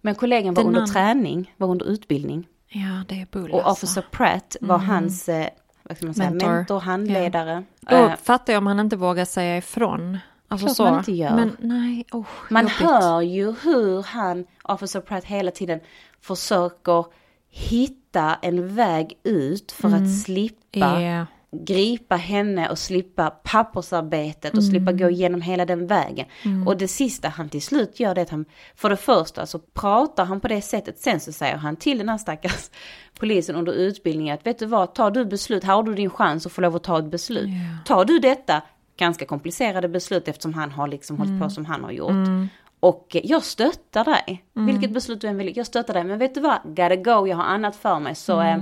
Men 0.00 0.14
kollegan 0.14 0.54
var 0.54 0.64
under 0.64 0.86
träning, 0.86 1.54
var 1.56 1.68
under 1.68 1.86
utbildning. 1.86 2.48
Ja, 2.68 3.02
det 3.08 3.14
är 3.20 3.26
bull 3.30 3.50
Och 3.50 3.68
alltså. 3.68 3.86
Officer 3.86 4.04
Pratt 4.10 4.56
var 4.60 4.74
mm. 4.74 4.88
hans 4.88 5.28
eh, 5.28 5.48
vad 5.82 5.96
ska 5.96 6.06
man 6.06 6.14
säga, 6.14 6.30
mentor, 6.30 6.48
mentor 6.48 6.80
handledare. 6.80 7.64
Ja. 7.80 7.98
Då 7.98 8.04
uh, 8.04 8.16
fattar 8.16 8.52
jag 8.52 8.60
om 8.60 8.66
han 8.66 8.80
inte 8.80 8.96
vågar 8.96 9.24
säga 9.24 9.56
ifrån. 9.56 10.18
Alltså 10.48 10.66
Klart 10.66 10.76
så. 10.76 10.84
man 10.84 10.98
inte 10.98 11.12
gör. 11.12 11.36
Men 11.36 11.56
nej, 11.60 12.04
oh, 12.12 12.26
Man 12.50 12.62
jobbigt. 12.62 12.78
hör 12.78 13.20
ju 13.20 13.54
hur 13.62 14.02
han, 14.02 14.46
Officer 14.62 15.00
Pratt, 15.00 15.24
hela 15.24 15.50
tiden 15.50 15.80
försöker 16.20 17.04
hitta 17.50 18.34
en 18.42 18.74
väg 18.74 19.18
ut 19.22 19.72
för 19.72 19.88
mm. 19.88 20.02
att 20.02 20.22
slippa 20.22 21.00
yeah 21.00 21.26
gripa 21.50 22.16
henne 22.16 22.70
och 22.70 22.78
slippa 22.78 23.30
pappersarbetet 23.30 24.52
och 24.52 24.58
mm. 24.58 24.70
slippa 24.70 24.92
gå 24.92 25.10
igenom 25.10 25.40
hela 25.40 25.64
den 25.64 25.86
vägen. 25.86 26.26
Mm. 26.44 26.68
Och 26.68 26.76
det 26.76 26.88
sista 26.88 27.28
han 27.28 27.48
till 27.48 27.62
slut 27.62 28.00
gör 28.00 28.14
det 28.14 28.22
att 28.22 28.30
han, 28.30 28.44
för 28.74 28.90
det 28.90 28.96
första 28.96 29.46
så 29.46 29.58
pratar 29.58 30.24
han 30.24 30.40
på 30.40 30.48
det 30.48 30.62
sättet, 30.62 30.98
sen 30.98 31.20
så 31.20 31.32
säger 31.32 31.56
han 31.56 31.76
till 31.76 31.98
den 31.98 32.08
här 32.08 32.18
stackars 32.18 32.70
polisen 33.18 33.56
under 33.56 33.72
utbildningen 33.72 34.34
att 34.34 34.46
vet 34.46 34.58
du 34.58 34.66
vad, 34.66 34.94
tar 34.94 35.10
du 35.10 35.24
beslut, 35.24 35.64
här 35.64 35.74
har 35.74 35.82
du 35.82 35.94
din 35.94 36.10
chans 36.10 36.46
att 36.46 36.52
få 36.52 36.60
lov 36.60 36.76
att 36.76 36.84
ta 36.84 36.98
ett 36.98 37.10
beslut. 37.10 37.48
Yeah. 37.48 37.84
Tar 37.84 38.04
du 38.04 38.18
detta, 38.18 38.62
ganska 38.96 39.26
komplicerade 39.26 39.88
beslut 39.88 40.28
eftersom 40.28 40.54
han 40.54 40.70
har 40.70 40.88
liksom 40.88 41.16
mm. 41.16 41.28
hållit 41.28 41.40
på 41.40 41.44
mm. 41.44 41.50
som 41.50 41.64
han 41.64 41.84
har 41.84 41.90
gjort. 41.90 42.10
Mm. 42.10 42.48
Och 42.80 43.16
jag 43.22 43.44
stöttar 43.44 44.04
dig, 44.04 44.44
mm. 44.56 44.66
vilket 44.66 44.90
beslut 44.90 45.20
du 45.20 45.26
än 45.26 45.36
vill, 45.36 45.56
jag 45.56 45.66
stöttar 45.66 45.94
dig, 45.94 46.04
men 46.04 46.18
vet 46.18 46.34
du 46.34 46.40
vad, 46.40 46.58
gotta 46.64 46.96
go, 46.96 47.26
jag 47.26 47.36
har 47.36 47.44
annat 47.44 47.76
för 47.76 47.98
mig, 47.98 48.14
så 48.14 48.40
eh, 48.40 48.58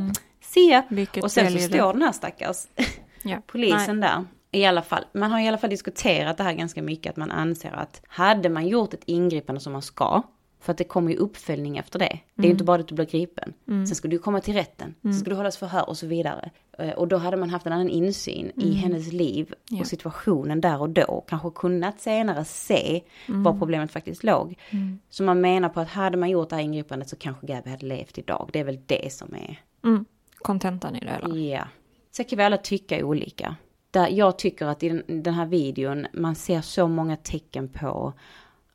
se. 0.57 0.83
Vilket 0.89 1.25
och 1.25 1.33
sen 1.33 1.53
så 1.53 1.59
står 1.59 1.93
den 1.93 2.03
här 2.03 2.13
stackars 2.13 2.67
ja. 3.23 3.43
polisen 3.47 4.01
Nej. 4.01 4.11
där. 4.11 4.25
I 4.53 4.65
alla 4.65 4.83
fall, 4.83 5.05
man 5.13 5.31
har 5.31 5.41
i 5.41 5.49
alla 5.49 5.59
fall 5.59 5.71
diskuterat 5.71 6.37
det 6.37 6.43
här 6.43 6.53
ganska 6.53 6.83
mycket, 6.83 7.11
att 7.11 7.17
man 7.17 7.31
anser 7.31 7.73
att 7.73 8.03
hade 8.07 8.49
man 8.49 8.69
gjort 8.69 8.95
ett 8.95 9.05
ingripande 9.07 9.61
som 9.61 9.73
man 9.73 9.83
ska, 9.83 10.23
för 10.61 10.73
att 10.73 10.79
det 10.79 10.85
kommer 10.85 11.11
ju 11.11 11.17
uppföljning 11.17 11.79
efter 11.79 11.99
det. 11.99 12.21
Det 12.35 12.43
är 12.43 12.45
ju 12.45 12.51
inte 12.51 12.63
mm. 12.63 12.67
bara 12.67 12.81
att 12.81 12.89
du 12.89 12.95
blir 12.95 13.07
gripen. 13.07 13.53
Mm. 13.69 13.87
Sen 13.87 13.97
ska 13.97 14.09
du 14.09 14.19
komma 14.19 14.41
till 14.41 14.55
rätten, 14.55 14.95
mm. 15.05 15.15
sen 15.15 15.21
ska 15.21 15.31
du 15.31 15.37
hållas 15.37 15.57
förhör 15.57 15.89
och 15.89 15.97
så 15.97 16.07
vidare. 16.07 16.51
Eh, 16.79 16.91
och 16.91 17.09
då 17.09 17.17
hade 17.17 17.37
man 17.37 17.51
haft 17.51 17.67
en 17.67 17.73
annan 17.73 17.89
insyn 17.89 18.51
mm. 18.57 18.69
i 18.69 18.73
hennes 18.73 19.13
liv 19.13 19.53
och 19.53 19.77
ja. 19.79 19.85
situationen 19.85 20.61
där 20.61 20.81
och 20.81 20.91
då. 20.91 21.25
Kanske 21.29 21.51
kunnat 21.51 22.01
senare 22.01 22.45
se 22.45 23.03
mm. 23.29 23.43
var 23.43 23.59
problemet 23.59 23.93
faktiskt 23.93 24.25
låg. 24.25 24.59
Mm. 24.71 24.99
Så 25.11 25.23
man 25.23 25.41
menar 25.41 25.69
på 25.69 25.81
att 25.81 25.89
hade 25.89 26.17
man 26.17 26.31
gjort 26.31 26.51
det 26.51 26.57
här 26.57 26.63
ingripandet 26.63 27.09
så 27.09 27.17
kanske 27.17 27.47
Gabby 27.47 27.71
hade 27.71 27.87
levt 27.87 28.19
idag. 28.19 28.51
Det 28.53 28.61
är 28.61 28.65
väl 28.65 28.81
det 28.87 29.13
som 29.13 29.35
är 29.35 29.61
mm 29.85 30.05
kontentan 30.47 30.97
i 30.97 31.01
det 31.01 31.11
hela. 31.11 31.37
Ja. 31.37 31.69
Sen 32.11 32.25
kan 32.25 32.37
vi 32.37 32.45
alla 32.45 32.57
tycka 32.57 33.05
olika. 33.07 33.57
Där 33.91 34.09
jag 34.09 34.39
tycker 34.39 34.67
att 34.67 34.83
i 34.83 34.89
den, 34.89 35.23
den 35.23 35.35
här 35.35 35.47
videon, 35.47 36.07
man 36.13 36.35
ser 36.35 36.61
så 36.61 36.89
många 36.89 37.17
tecken 37.17 37.69
på 37.69 38.13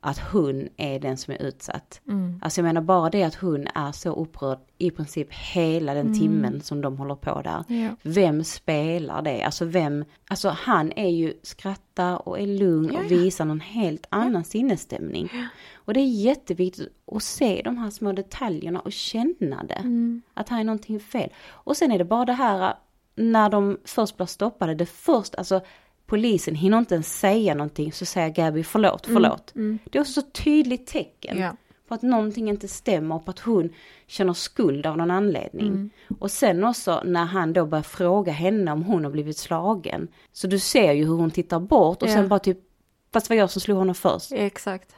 att 0.04 0.18
hon 0.18 0.68
är 0.76 1.00
den 1.00 1.16
som 1.16 1.34
är 1.34 1.42
utsatt. 1.42 2.00
Mm. 2.08 2.40
Alltså 2.42 2.60
jag 2.60 2.64
menar 2.64 2.80
bara 2.80 3.10
det 3.10 3.22
att 3.22 3.34
hon 3.34 3.66
är 3.74 3.92
så 3.92 4.12
upprörd 4.14 4.58
i 4.78 4.90
princip 4.90 5.32
hela 5.32 5.94
den 5.94 6.06
mm. 6.06 6.18
timmen 6.18 6.60
som 6.60 6.80
de 6.80 6.98
håller 6.98 7.14
på 7.14 7.42
där. 7.42 7.64
Ja. 7.68 7.90
Vem 8.02 8.44
spelar 8.44 9.22
det? 9.22 9.42
Alltså 9.42 9.64
vem, 9.64 10.04
alltså 10.28 10.48
han 10.48 10.92
är 10.96 11.08
ju 11.08 11.34
skrattar 11.42 12.28
och 12.28 12.40
är 12.40 12.46
lugn 12.46 12.90
ja, 12.92 12.98
och 12.98 13.10
visar 13.10 13.44
någon 13.44 13.60
helt 13.60 14.06
annan 14.08 14.34
ja. 14.34 14.44
sinnesstämning. 14.44 15.30
Och 15.84 15.94
det 15.94 16.00
är 16.00 16.06
jätteviktigt 16.06 16.88
att 17.12 17.22
se 17.22 17.62
de 17.64 17.78
här 17.78 17.90
små 17.90 18.12
detaljerna 18.12 18.80
och 18.80 18.92
känna 18.92 19.64
det. 19.64 19.74
Mm. 19.74 20.22
Att 20.34 20.48
här 20.48 20.60
är 20.60 20.64
någonting 20.64 21.00
fel. 21.00 21.32
Och 21.48 21.76
sen 21.76 21.92
är 21.92 21.98
det 21.98 22.04
bara 22.04 22.24
det 22.24 22.32
här 22.32 22.74
när 23.14 23.48
de 23.48 23.78
först 23.84 24.16
blir 24.16 24.26
stoppade, 24.26 24.74
det 24.74 24.86
först, 24.86 25.34
alltså 25.34 25.60
polisen 26.06 26.54
hinner 26.54 26.78
inte 26.78 26.94
ens 26.94 27.18
säga 27.18 27.54
någonting 27.54 27.92
så 27.92 28.04
säger 28.04 28.28
Gabby 28.28 28.62
förlåt, 28.62 29.06
förlåt. 29.06 29.54
Mm, 29.54 29.66
mm. 29.66 29.78
Det 29.84 29.98
är 29.98 30.00
också 30.00 30.20
så 30.20 30.22
tydligt 30.22 30.86
tecken 30.86 31.38
ja. 31.38 31.56
på 31.88 31.94
att 31.94 32.02
någonting 32.02 32.48
inte 32.48 32.68
stämmer 32.68 33.14
och 33.14 33.24
på 33.24 33.30
att 33.30 33.38
hon 33.38 33.70
känner 34.06 34.32
skuld 34.32 34.86
av 34.86 34.96
någon 34.96 35.10
anledning. 35.10 35.68
Mm. 35.68 35.90
Och 36.18 36.30
sen 36.30 36.64
också 36.64 37.02
när 37.04 37.24
han 37.24 37.52
då 37.52 37.66
börjar 37.66 37.82
fråga 37.82 38.32
henne 38.32 38.72
om 38.72 38.82
hon 38.82 39.04
har 39.04 39.10
blivit 39.10 39.38
slagen. 39.38 40.08
Så 40.32 40.46
du 40.46 40.58
ser 40.58 40.92
ju 40.92 41.04
hur 41.04 41.14
hon 41.14 41.30
tittar 41.30 41.60
bort 41.60 42.02
och 42.02 42.08
ja. 42.08 42.12
sen 42.12 42.28
bara 42.28 42.38
typ, 42.38 42.58
fast 43.12 43.28
det 43.28 43.34
var 43.34 43.38
jag 43.38 43.50
som 43.50 43.60
slog 43.60 43.78
honom 43.78 43.94
först. 43.94 44.32
Exakt. 44.32 44.96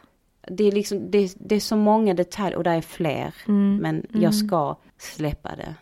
Det 0.49 0.64
är 0.64 0.72
liksom, 0.72 1.11
det, 1.11 1.36
det 1.40 1.55
är 1.55 1.61
så 1.61 1.76
många 1.76 2.14
detaljer 2.14 2.57
och 2.57 2.64
det 2.64 2.70
är 2.70 2.80
fler. 2.80 3.34
Mm, 3.49 3.76
men 3.76 4.07
jag 4.12 4.18
mm. 4.18 4.32
ska 4.32 4.76
släppa 4.99 5.57
det. 5.57 5.74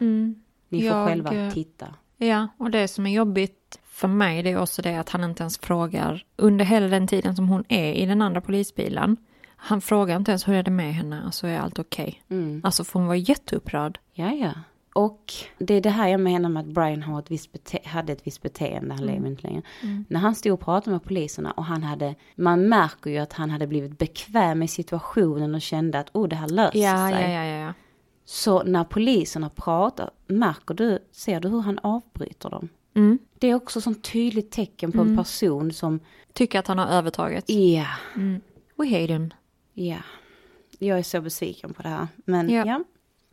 Ni 0.69 0.81
får 0.81 0.99
jag, 0.99 1.09
själva 1.09 1.51
titta. 1.51 1.95
Ja, 2.17 2.49
och 2.59 2.71
det 2.71 2.89
som 2.89 3.07
är 3.07 3.11
jobbigt 3.11 3.79
för 3.85 4.09
mig 4.09 4.43
det 4.43 4.51
är 4.51 4.59
också 4.59 4.83
det 4.83 4.97
att 4.97 5.09
han 5.09 5.25
inte 5.25 5.43
ens 5.43 5.59
frågar 5.59 6.25
under 6.37 6.65
hela 6.65 6.89
den 6.89 7.07
tiden 7.07 7.37
som 7.37 7.49
hon 7.49 7.65
är 7.69 7.93
i 7.93 8.07
den 8.07 8.23
andra 8.23 8.41
polisbilen. 8.41 9.17
Han 9.57 9.81
frågar 9.81 10.17
inte 10.17 10.31
ens 10.31 10.49
hur 10.49 10.55
är 10.55 10.63
det 10.63 10.71
med 10.71 10.95
henne, 10.95 11.23
alltså 11.25 11.47
är 11.47 11.59
allt 11.59 11.79
okej? 11.79 12.23
Mm. 12.29 12.61
Alltså 12.65 12.85
för 12.85 12.99
hon 12.99 13.09
var 13.09 13.15
jätteupprörd. 13.15 13.99
Ja, 14.13 14.33
ja. 14.33 14.53
Och 14.95 15.33
det 15.59 15.75
är 15.75 15.81
det 15.81 15.91
här 15.91 16.09
jag 16.09 16.21
menar 16.21 16.49
med 16.49 16.61
att 16.61 16.67
Brian 16.67 17.03
har 17.03 17.19
ett 17.19 17.31
visst 17.31 17.51
hade 17.85 18.13
ett 18.13 18.27
visst 18.27 18.43
beteende, 18.43 18.95
han 18.95 19.07
lever 19.07 19.27
inte 19.29 19.43
längre. 19.43 19.63
När 20.09 20.21
han 20.21 20.35
stod 20.35 20.53
och 20.53 20.61
pratade 20.61 20.91
med 20.91 21.03
poliserna 21.05 21.51
och 21.53 21.65
han 21.65 21.83
hade, 21.83 22.15
man 22.35 22.69
märker 22.69 23.11
ju 23.11 23.19
att 23.19 23.33
han 23.33 23.51
hade 23.51 23.67
blivit 23.67 23.99
bekväm 23.99 24.63
i 24.63 24.69
situationen 24.69 25.55
och 25.55 25.63
kände 25.63 25.99
att 25.99 26.11
oh 26.13 26.29
det 26.29 26.37
här 26.37 26.49
löser 26.49 26.79
Ja, 26.79 27.11
sig. 27.11 27.33
ja, 27.33 27.45
ja, 27.45 27.57
ja. 27.67 27.73
Så 28.25 28.63
när 28.63 28.85
poliserna 28.85 29.51
pratar, 29.51 30.11
märker 30.27 30.75
du, 30.75 30.99
ser 31.13 31.41
du 31.41 31.49
hur 31.49 31.61
han 31.61 31.79
avbryter 31.83 32.51
dem? 32.51 32.69
Mm. 32.95 33.19
Det 33.39 33.47
är 33.51 33.55
också 33.55 33.91
ett 33.91 34.03
tydligt 34.03 34.51
tecken 34.51 34.93
på 34.93 35.01
en 35.01 35.17
person 35.17 35.73
som, 35.73 36.01
Tycker 36.33 36.59
att 36.59 36.67
han 36.67 36.79
har 36.79 36.87
övertaget. 36.87 37.45
ja, 37.51 37.87
We 38.77 38.87
hate 39.01 39.13
him. 39.13 39.31
ja. 39.75 39.97
Jag 40.79 40.99
är 40.99 41.03
så 41.03 41.21
besviken 41.21 41.75
på 41.75 41.83
det 41.83 41.89
här. 41.89 42.09
Men 42.25 42.51
Ja. 42.51 42.85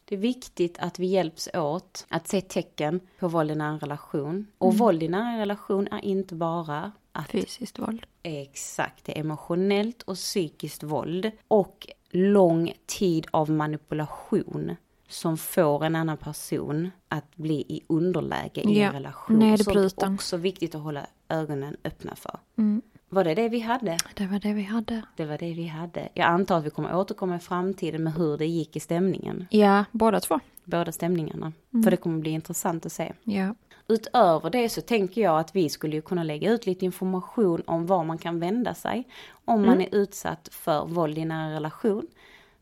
Det 0.10 0.16
är 0.16 0.20
viktigt 0.20 0.78
att 0.80 0.99
vi 0.99 1.05
hjälps 1.05 1.49
åt 1.53 2.05
att 2.10 2.28
se 2.28 2.41
tecken 2.41 2.99
på 3.20 3.28
våld 3.28 3.51
i 3.51 3.55
nära 3.55 3.78
relation. 3.78 4.47
Och 4.57 4.78
våld 4.78 5.03
i 5.03 5.07
nära 5.07 5.39
relation 5.41 5.88
är 5.91 6.05
inte 6.05 6.36
bara 6.36 6.91
att 7.12 7.30
Fysiskt 7.30 7.80
våld. 7.80 8.05
Exakt, 8.24 9.05
det 9.05 9.18
är 9.18 9.20
emotionellt 9.22 10.01
och 10.01 10.16
psykiskt 10.16 10.84
våld 10.84 11.32
och 11.47 11.88
lång 12.10 12.74
tid 12.86 13.28
av 13.32 13.49
manipulation 13.51 14.76
som 15.10 15.38
får 15.38 15.86
en 15.86 15.95
annan 15.95 16.18
person 16.18 16.91
att 17.07 17.36
bli 17.36 17.55
i 17.68 17.82
underläge 17.88 18.62
i 18.62 18.80
Ja, 18.80 18.88
en 18.88 18.93
relation. 18.93 19.39
nedbruten. 19.39 19.89
Sånt 19.89 20.03
är 20.03 20.14
också 20.14 20.38
viktigt 20.38 20.76
att 20.76 20.82
hålla 20.82 21.05
ögonen 21.30 21.78
öppna 21.84 22.16
för. 22.16 22.39
Mm. 22.57 22.82
Var 23.10 23.24
det 23.24 23.36
det 23.36 23.49
vi 23.49 23.60
hade? 23.60 23.97
Det 24.14 24.26
var 24.28 24.39
det 24.39 24.53
vi 24.53 24.64
hade. 24.64 25.01
Det 25.16 25.26
var 25.26 25.38
det 25.38 25.53
vi 25.53 25.68
hade. 25.68 26.10
Jag 26.14 26.28
antar 26.28 26.57
att 26.57 26.66
vi 26.66 26.70
kommer 26.70 26.95
återkomma 26.95 27.36
i 27.36 27.39
framtiden 27.39 28.03
med 28.03 28.14
hur 28.14 28.38
det 28.38 28.45
gick 28.45 28.76
i 28.76 28.80
stämningen. 28.80 29.47
Ja, 29.49 29.86
båda 29.91 30.20
två. 30.20 30.39
Båda 30.64 30.91
stämningarna. 30.91 31.53
Mm. 31.74 31.84
För 31.84 31.91
det 31.91 31.97
kommer 31.97 32.20
bli 32.20 32.32
intressant 32.32 32.86
att 32.86 32.91
se. 32.91 33.14
Ja. 33.24 33.55
Utöver 33.88 34.49
det 34.49 34.70
så 34.70 34.82
tänker 34.82 35.22
jag 35.22 35.39
att 35.39 35.55
vi 35.55 35.70
skulle 35.70 35.95
ju 35.95 36.01
kunna 36.01 36.24
lägga 36.24 36.51
ut 36.51 36.66
lite 36.66 36.86
information 36.86 37.64
om 37.66 37.86
var 37.86 38.03
man 38.03 38.18
kan 38.18 38.39
vända 38.39 38.74
sig 38.74 39.07
om 39.45 39.66
man 39.66 39.82
är 39.82 39.95
utsatt 39.95 40.49
för 40.51 40.86
våld 40.86 41.18
i 41.18 41.26
nära 41.26 41.55
relation. 41.55 42.07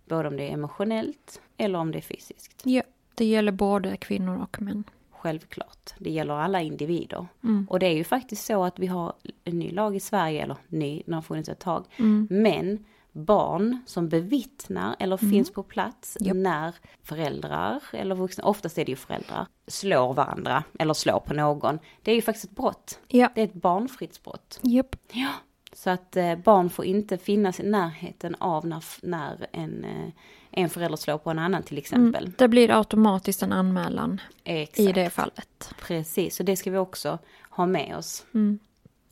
Både 0.05 0.27
om 0.27 0.37
det 0.37 0.43
är 0.43 0.53
emotionellt 0.53 1.41
eller 1.57 1.79
om 1.79 1.91
det 1.91 1.97
är 1.97 2.01
fysiskt. 2.01 2.61
ja. 2.65 2.81
Det 3.15 3.25
gäller 3.25 3.51
både 3.51 3.97
kvinnor 3.97 4.41
och 4.41 4.61
män. 4.61 4.83
Självklart. 5.27 5.93
Det 5.97 6.09
gäller 6.09 6.33
alla 6.33 6.61
individer. 6.61 7.27
Mm. 7.43 7.67
Och 7.69 7.79
det 7.79 7.85
är 7.85 7.95
ju 7.95 8.03
faktiskt 8.03 8.45
så 8.45 8.63
att 8.63 8.79
vi 8.79 8.87
har 8.87 9.13
en 9.43 9.59
ny 9.59 9.71
lag 9.71 9.95
i 9.95 9.99
Sverige, 9.99 10.43
eller 10.43 10.57
ny, 10.67 11.03
den 11.05 11.13
har 11.13 11.21
funnits 11.21 11.49
ett 11.49 11.59
tag. 11.59 11.85
Mm. 11.97 12.27
Men 12.29 12.85
barn 13.11 13.79
som 13.85 14.09
bevittnar 14.09 14.95
eller 14.99 15.17
finns 15.17 15.51
på 15.51 15.63
plats 15.63 16.17
Japp. 16.19 16.35
när 16.35 16.75
föräldrar 17.03 17.83
eller 17.91 18.15
vuxna, 18.15 18.43
oftast 18.43 18.77
är 18.77 18.85
det 18.85 18.91
ju 18.91 18.95
föräldrar, 18.95 19.47
slår 19.67 20.13
varandra 20.13 20.63
eller 20.79 20.93
slår 20.93 21.19
på 21.19 21.33
någon. 21.33 21.79
Det 22.01 22.11
är 22.11 22.15
ju 22.15 22.21
faktiskt 22.21 22.45
ett 22.45 22.55
brott. 22.55 22.99
Ja. 23.07 23.29
Det 23.35 23.41
är 23.41 23.45
ett 23.45 23.53
barnfridsbrott. 23.53 24.59
Japp. 24.63 24.95
Ja. 25.11 25.31
Så 25.73 25.89
att 25.89 26.17
eh, 26.17 26.35
barn 26.35 26.69
får 26.69 26.85
inte 26.85 27.17
finnas 27.17 27.59
i 27.59 27.63
närheten 27.63 28.35
av 28.35 28.67
när, 28.67 28.83
när 29.01 29.47
en, 29.51 29.83
eh, 29.83 30.11
en 30.57 30.69
förälder 30.69 30.97
slår 30.97 31.17
på 31.17 31.29
en 31.29 31.39
annan 31.39 31.63
till 31.63 31.77
exempel. 31.77 32.23
Mm. 32.23 32.35
Det 32.37 32.47
blir 32.47 32.71
automatiskt 32.71 33.43
en 33.43 33.53
anmälan 33.53 34.21
Exakt. 34.43 34.79
i 34.79 34.91
det 34.91 35.09
fallet. 35.09 35.73
Precis, 35.81 36.35
så 36.35 36.43
det 36.43 36.55
ska 36.55 36.71
vi 36.71 36.77
också 36.77 37.19
ha 37.49 37.65
med 37.65 37.97
oss. 37.97 38.25
Mm. 38.33 38.59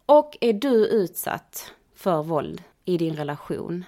Och 0.06 0.38
är 0.41 0.54
du 0.54 0.88
utsatt 0.88 1.72
för 1.96 2.24
våld 2.24 2.64
i 2.86 2.98
din 2.98 3.16
relation, 3.16 3.86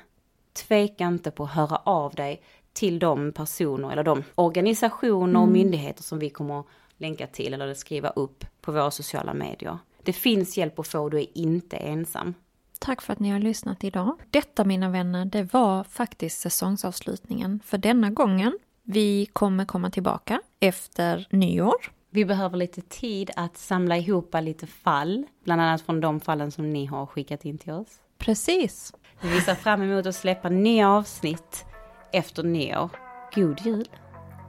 tveka 0.54 1.08
inte 1.08 1.32
på 1.32 1.44
att 1.44 1.50
höra 1.50 1.76
av 1.76 2.16
dig 2.16 2.42
till 2.74 3.00
de 3.00 3.32
personer 3.32 3.92
eller 3.92 4.04
de 4.04 4.24
organisationer 4.36 5.42
och 5.42 5.48
myndigheter 5.48 6.04
som 6.04 6.20
vi 6.20 6.30
kommer 6.30 6.60
att 6.60 6.66
länka 6.98 7.28
till 7.28 7.54
eller 7.54 7.74
skriva 7.74 8.10
upp 8.10 8.46
på 8.62 8.72
våra 8.72 8.92
sociala 8.92 9.34
medier. 9.34 9.78
Det 10.04 10.14
finns 10.14 10.58
hjälp 10.58 10.80
att 10.80 10.88
få, 10.88 11.10
du 11.10 11.20
är 11.20 11.38
inte 11.38 11.78
ensam. 11.78 12.34
Tack 12.80 13.02
för 13.02 13.14
att 13.14 13.20
ni 13.20 13.30
har 13.30 13.40
lyssnat 13.40 13.84
idag. 13.84 14.18
Detta 14.32 14.66
mina 14.66 14.90
vänner, 14.90 15.26
det 15.26 15.54
var 15.54 15.84
faktiskt 15.84 16.40
säsongsavslutningen 16.40 17.60
för 17.66 17.78
denna 17.78 18.10
gången. 18.10 18.60
Vi 18.84 19.26
kommer 19.26 19.66
komma 19.66 19.90
tillbaka 19.90 20.42
efter 20.60 21.28
nyår. 21.30 21.76
Vi 22.10 22.26
behöver 22.26 22.58
lite 22.58 22.82
tid 22.82 23.32
att 23.36 23.58
samla 23.58 23.98
ihop 23.98 24.36
lite 24.42 24.68
fall, 24.68 25.26
bland 25.44 25.62
annat 25.62 25.82
från 25.82 26.02
de 26.02 26.20
fallen 26.20 26.52
som 26.52 26.70
ni 26.70 26.86
har 26.86 27.06
skickat 27.06 27.46
in 27.46 27.58
till 27.58 27.72
oss. 27.74 28.00
Precis. 28.18 28.94
Vi 29.22 29.42
ser 29.42 29.56
fram 29.56 29.82
emot 29.82 30.06
att 30.06 30.16
släppa 30.16 30.50
nya 30.50 30.90
avsnitt 30.90 31.66
efter 32.14 32.44
nyår. 32.44 32.90
God 33.36 33.62
jul! 33.66 33.88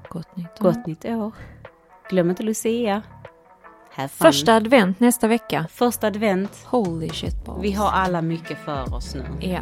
Gott 0.08 0.36
nytt 0.36 0.60
år. 0.60 0.64
Gott 0.64 0.86
nytt 0.86 1.04
år! 1.04 1.32
Glöm 2.10 2.30
inte 2.30 2.42
Lucia! 2.42 3.02
Första 4.08 4.54
advent 4.54 5.00
nästa 5.00 5.28
vecka. 5.28 5.66
Första 5.72 6.06
advent. 6.06 6.50
Holy 6.64 7.08
shit 7.08 7.44
balls. 7.44 7.62
Vi 7.62 7.72
har 7.72 7.90
alla 7.90 8.22
mycket 8.22 8.58
för 8.64 8.94
oss 8.94 9.14
nu. 9.14 9.24
Ja. 9.40 9.60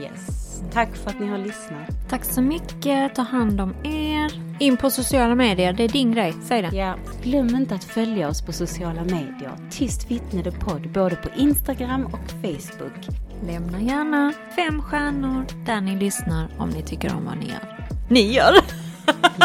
Yes. 0.00 0.62
Tack 0.72 0.96
för 0.96 1.10
att 1.10 1.20
ni 1.20 1.26
har 1.26 1.38
lyssnat. 1.38 2.08
Tack 2.10 2.24
så 2.24 2.42
mycket. 2.42 3.14
Ta 3.14 3.22
hand 3.22 3.60
om 3.60 3.74
er. 3.84 4.32
In 4.60 4.76
på 4.76 4.90
sociala 4.90 5.34
medier. 5.34 5.72
Det 5.72 5.84
är 5.84 5.88
din 5.88 6.12
grej. 6.12 6.34
Säg 6.44 6.62
det. 6.62 6.76
Ja, 6.76 6.94
glöm 7.22 7.48
inte 7.56 7.74
att 7.74 7.84
följa 7.84 8.28
oss 8.28 8.42
på 8.42 8.52
sociala 8.52 9.02
medier. 9.04 9.52
Tyst 9.70 10.10
vittne 10.10 10.42
the 10.42 10.50
podd, 10.50 10.92
både 10.92 11.16
på 11.16 11.28
Instagram 11.36 12.06
och 12.06 12.30
Facebook. 12.30 13.08
Lämna 13.46 13.80
gärna 13.80 14.32
fem 14.56 14.82
stjärnor 14.82 15.44
där 15.66 15.80
ni 15.80 15.96
lyssnar 15.96 16.48
om 16.58 16.68
ni 16.68 16.82
tycker 16.82 17.14
om 17.16 17.24
vad 17.24 17.36
ni 17.38 17.46
gör. 17.46 17.88
Ni 18.08 18.32
gör? 18.32 18.54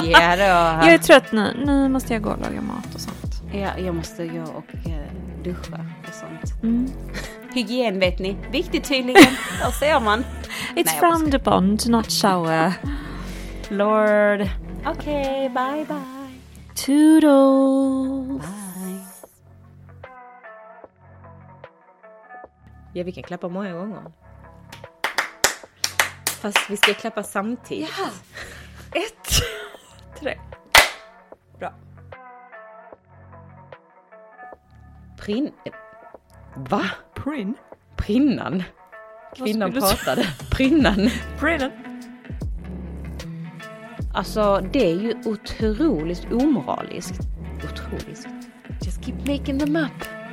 Ja 0.04 0.36
då. 0.36 0.44
Jag 0.88 0.94
är 0.94 0.98
trött 0.98 1.32
nu. 1.32 1.64
Nu 1.66 1.90
måste 1.90 2.14
jag 2.14 2.22
gå 2.22 2.30
och 2.30 2.40
laga 2.40 2.62
mat. 2.62 2.97
Ja, 3.52 3.78
jag 3.78 3.95
måste 3.95 4.28
gå 4.28 4.41
och 4.41 4.89
eh, 4.89 5.12
duscha 5.43 5.86
och 6.08 6.14
sånt. 6.14 6.64
Mm. 6.64 6.88
Hygien 7.54 8.00
vet 8.00 8.20
ni, 8.20 8.38
viktigt 8.52 8.84
tydligen. 8.84 9.24
Där 9.62 9.72
ser 9.72 10.00
man. 10.00 10.20
It's 10.76 10.86
Nej, 10.86 11.00
frowned 11.00 11.36
upon 11.36 11.78
to 11.78 11.89
not 11.89 12.12
shower. 12.12 12.74
Lord. 13.70 14.50
Okej, 14.86 15.50
bye 15.50 15.86
bye. 15.86 16.28
Toodles. 16.76 18.41
Bye. 18.41 19.00
Ja, 22.93 23.04
vi 23.04 23.12
kan 23.12 23.24
klappa 23.24 23.48
många 23.50 23.74
gånger. 23.74 24.02
Fast 26.41 26.70
vi 26.70 26.78
ska 26.78 26.93
klappa 26.93 27.24
samtidigt. 27.24 27.93
Ja. 28.00 28.10
Ett, 29.02 29.41
tre. 30.20 30.38
Prin... 35.18 35.51
Va? 36.55 36.84
Prin. 37.15 37.55
Prinnan? 37.95 38.63
Kvinnan 39.36 39.72
du 39.72 39.80
pratade. 39.80 40.26
Prinnan. 40.51 41.09
Prin. 41.39 41.72
Alltså, 44.13 44.63
det 44.74 44.91
är 44.91 44.95
ju 44.95 45.13
otroligt 45.26 46.32
omoraliskt. 46.32 47.20
Otroligt. 47.72 48.28
Just 48.82 49.05
keep 49.05 49.15
making 49.28 49.59
them 49.59 49.76
up. 49.76 50.27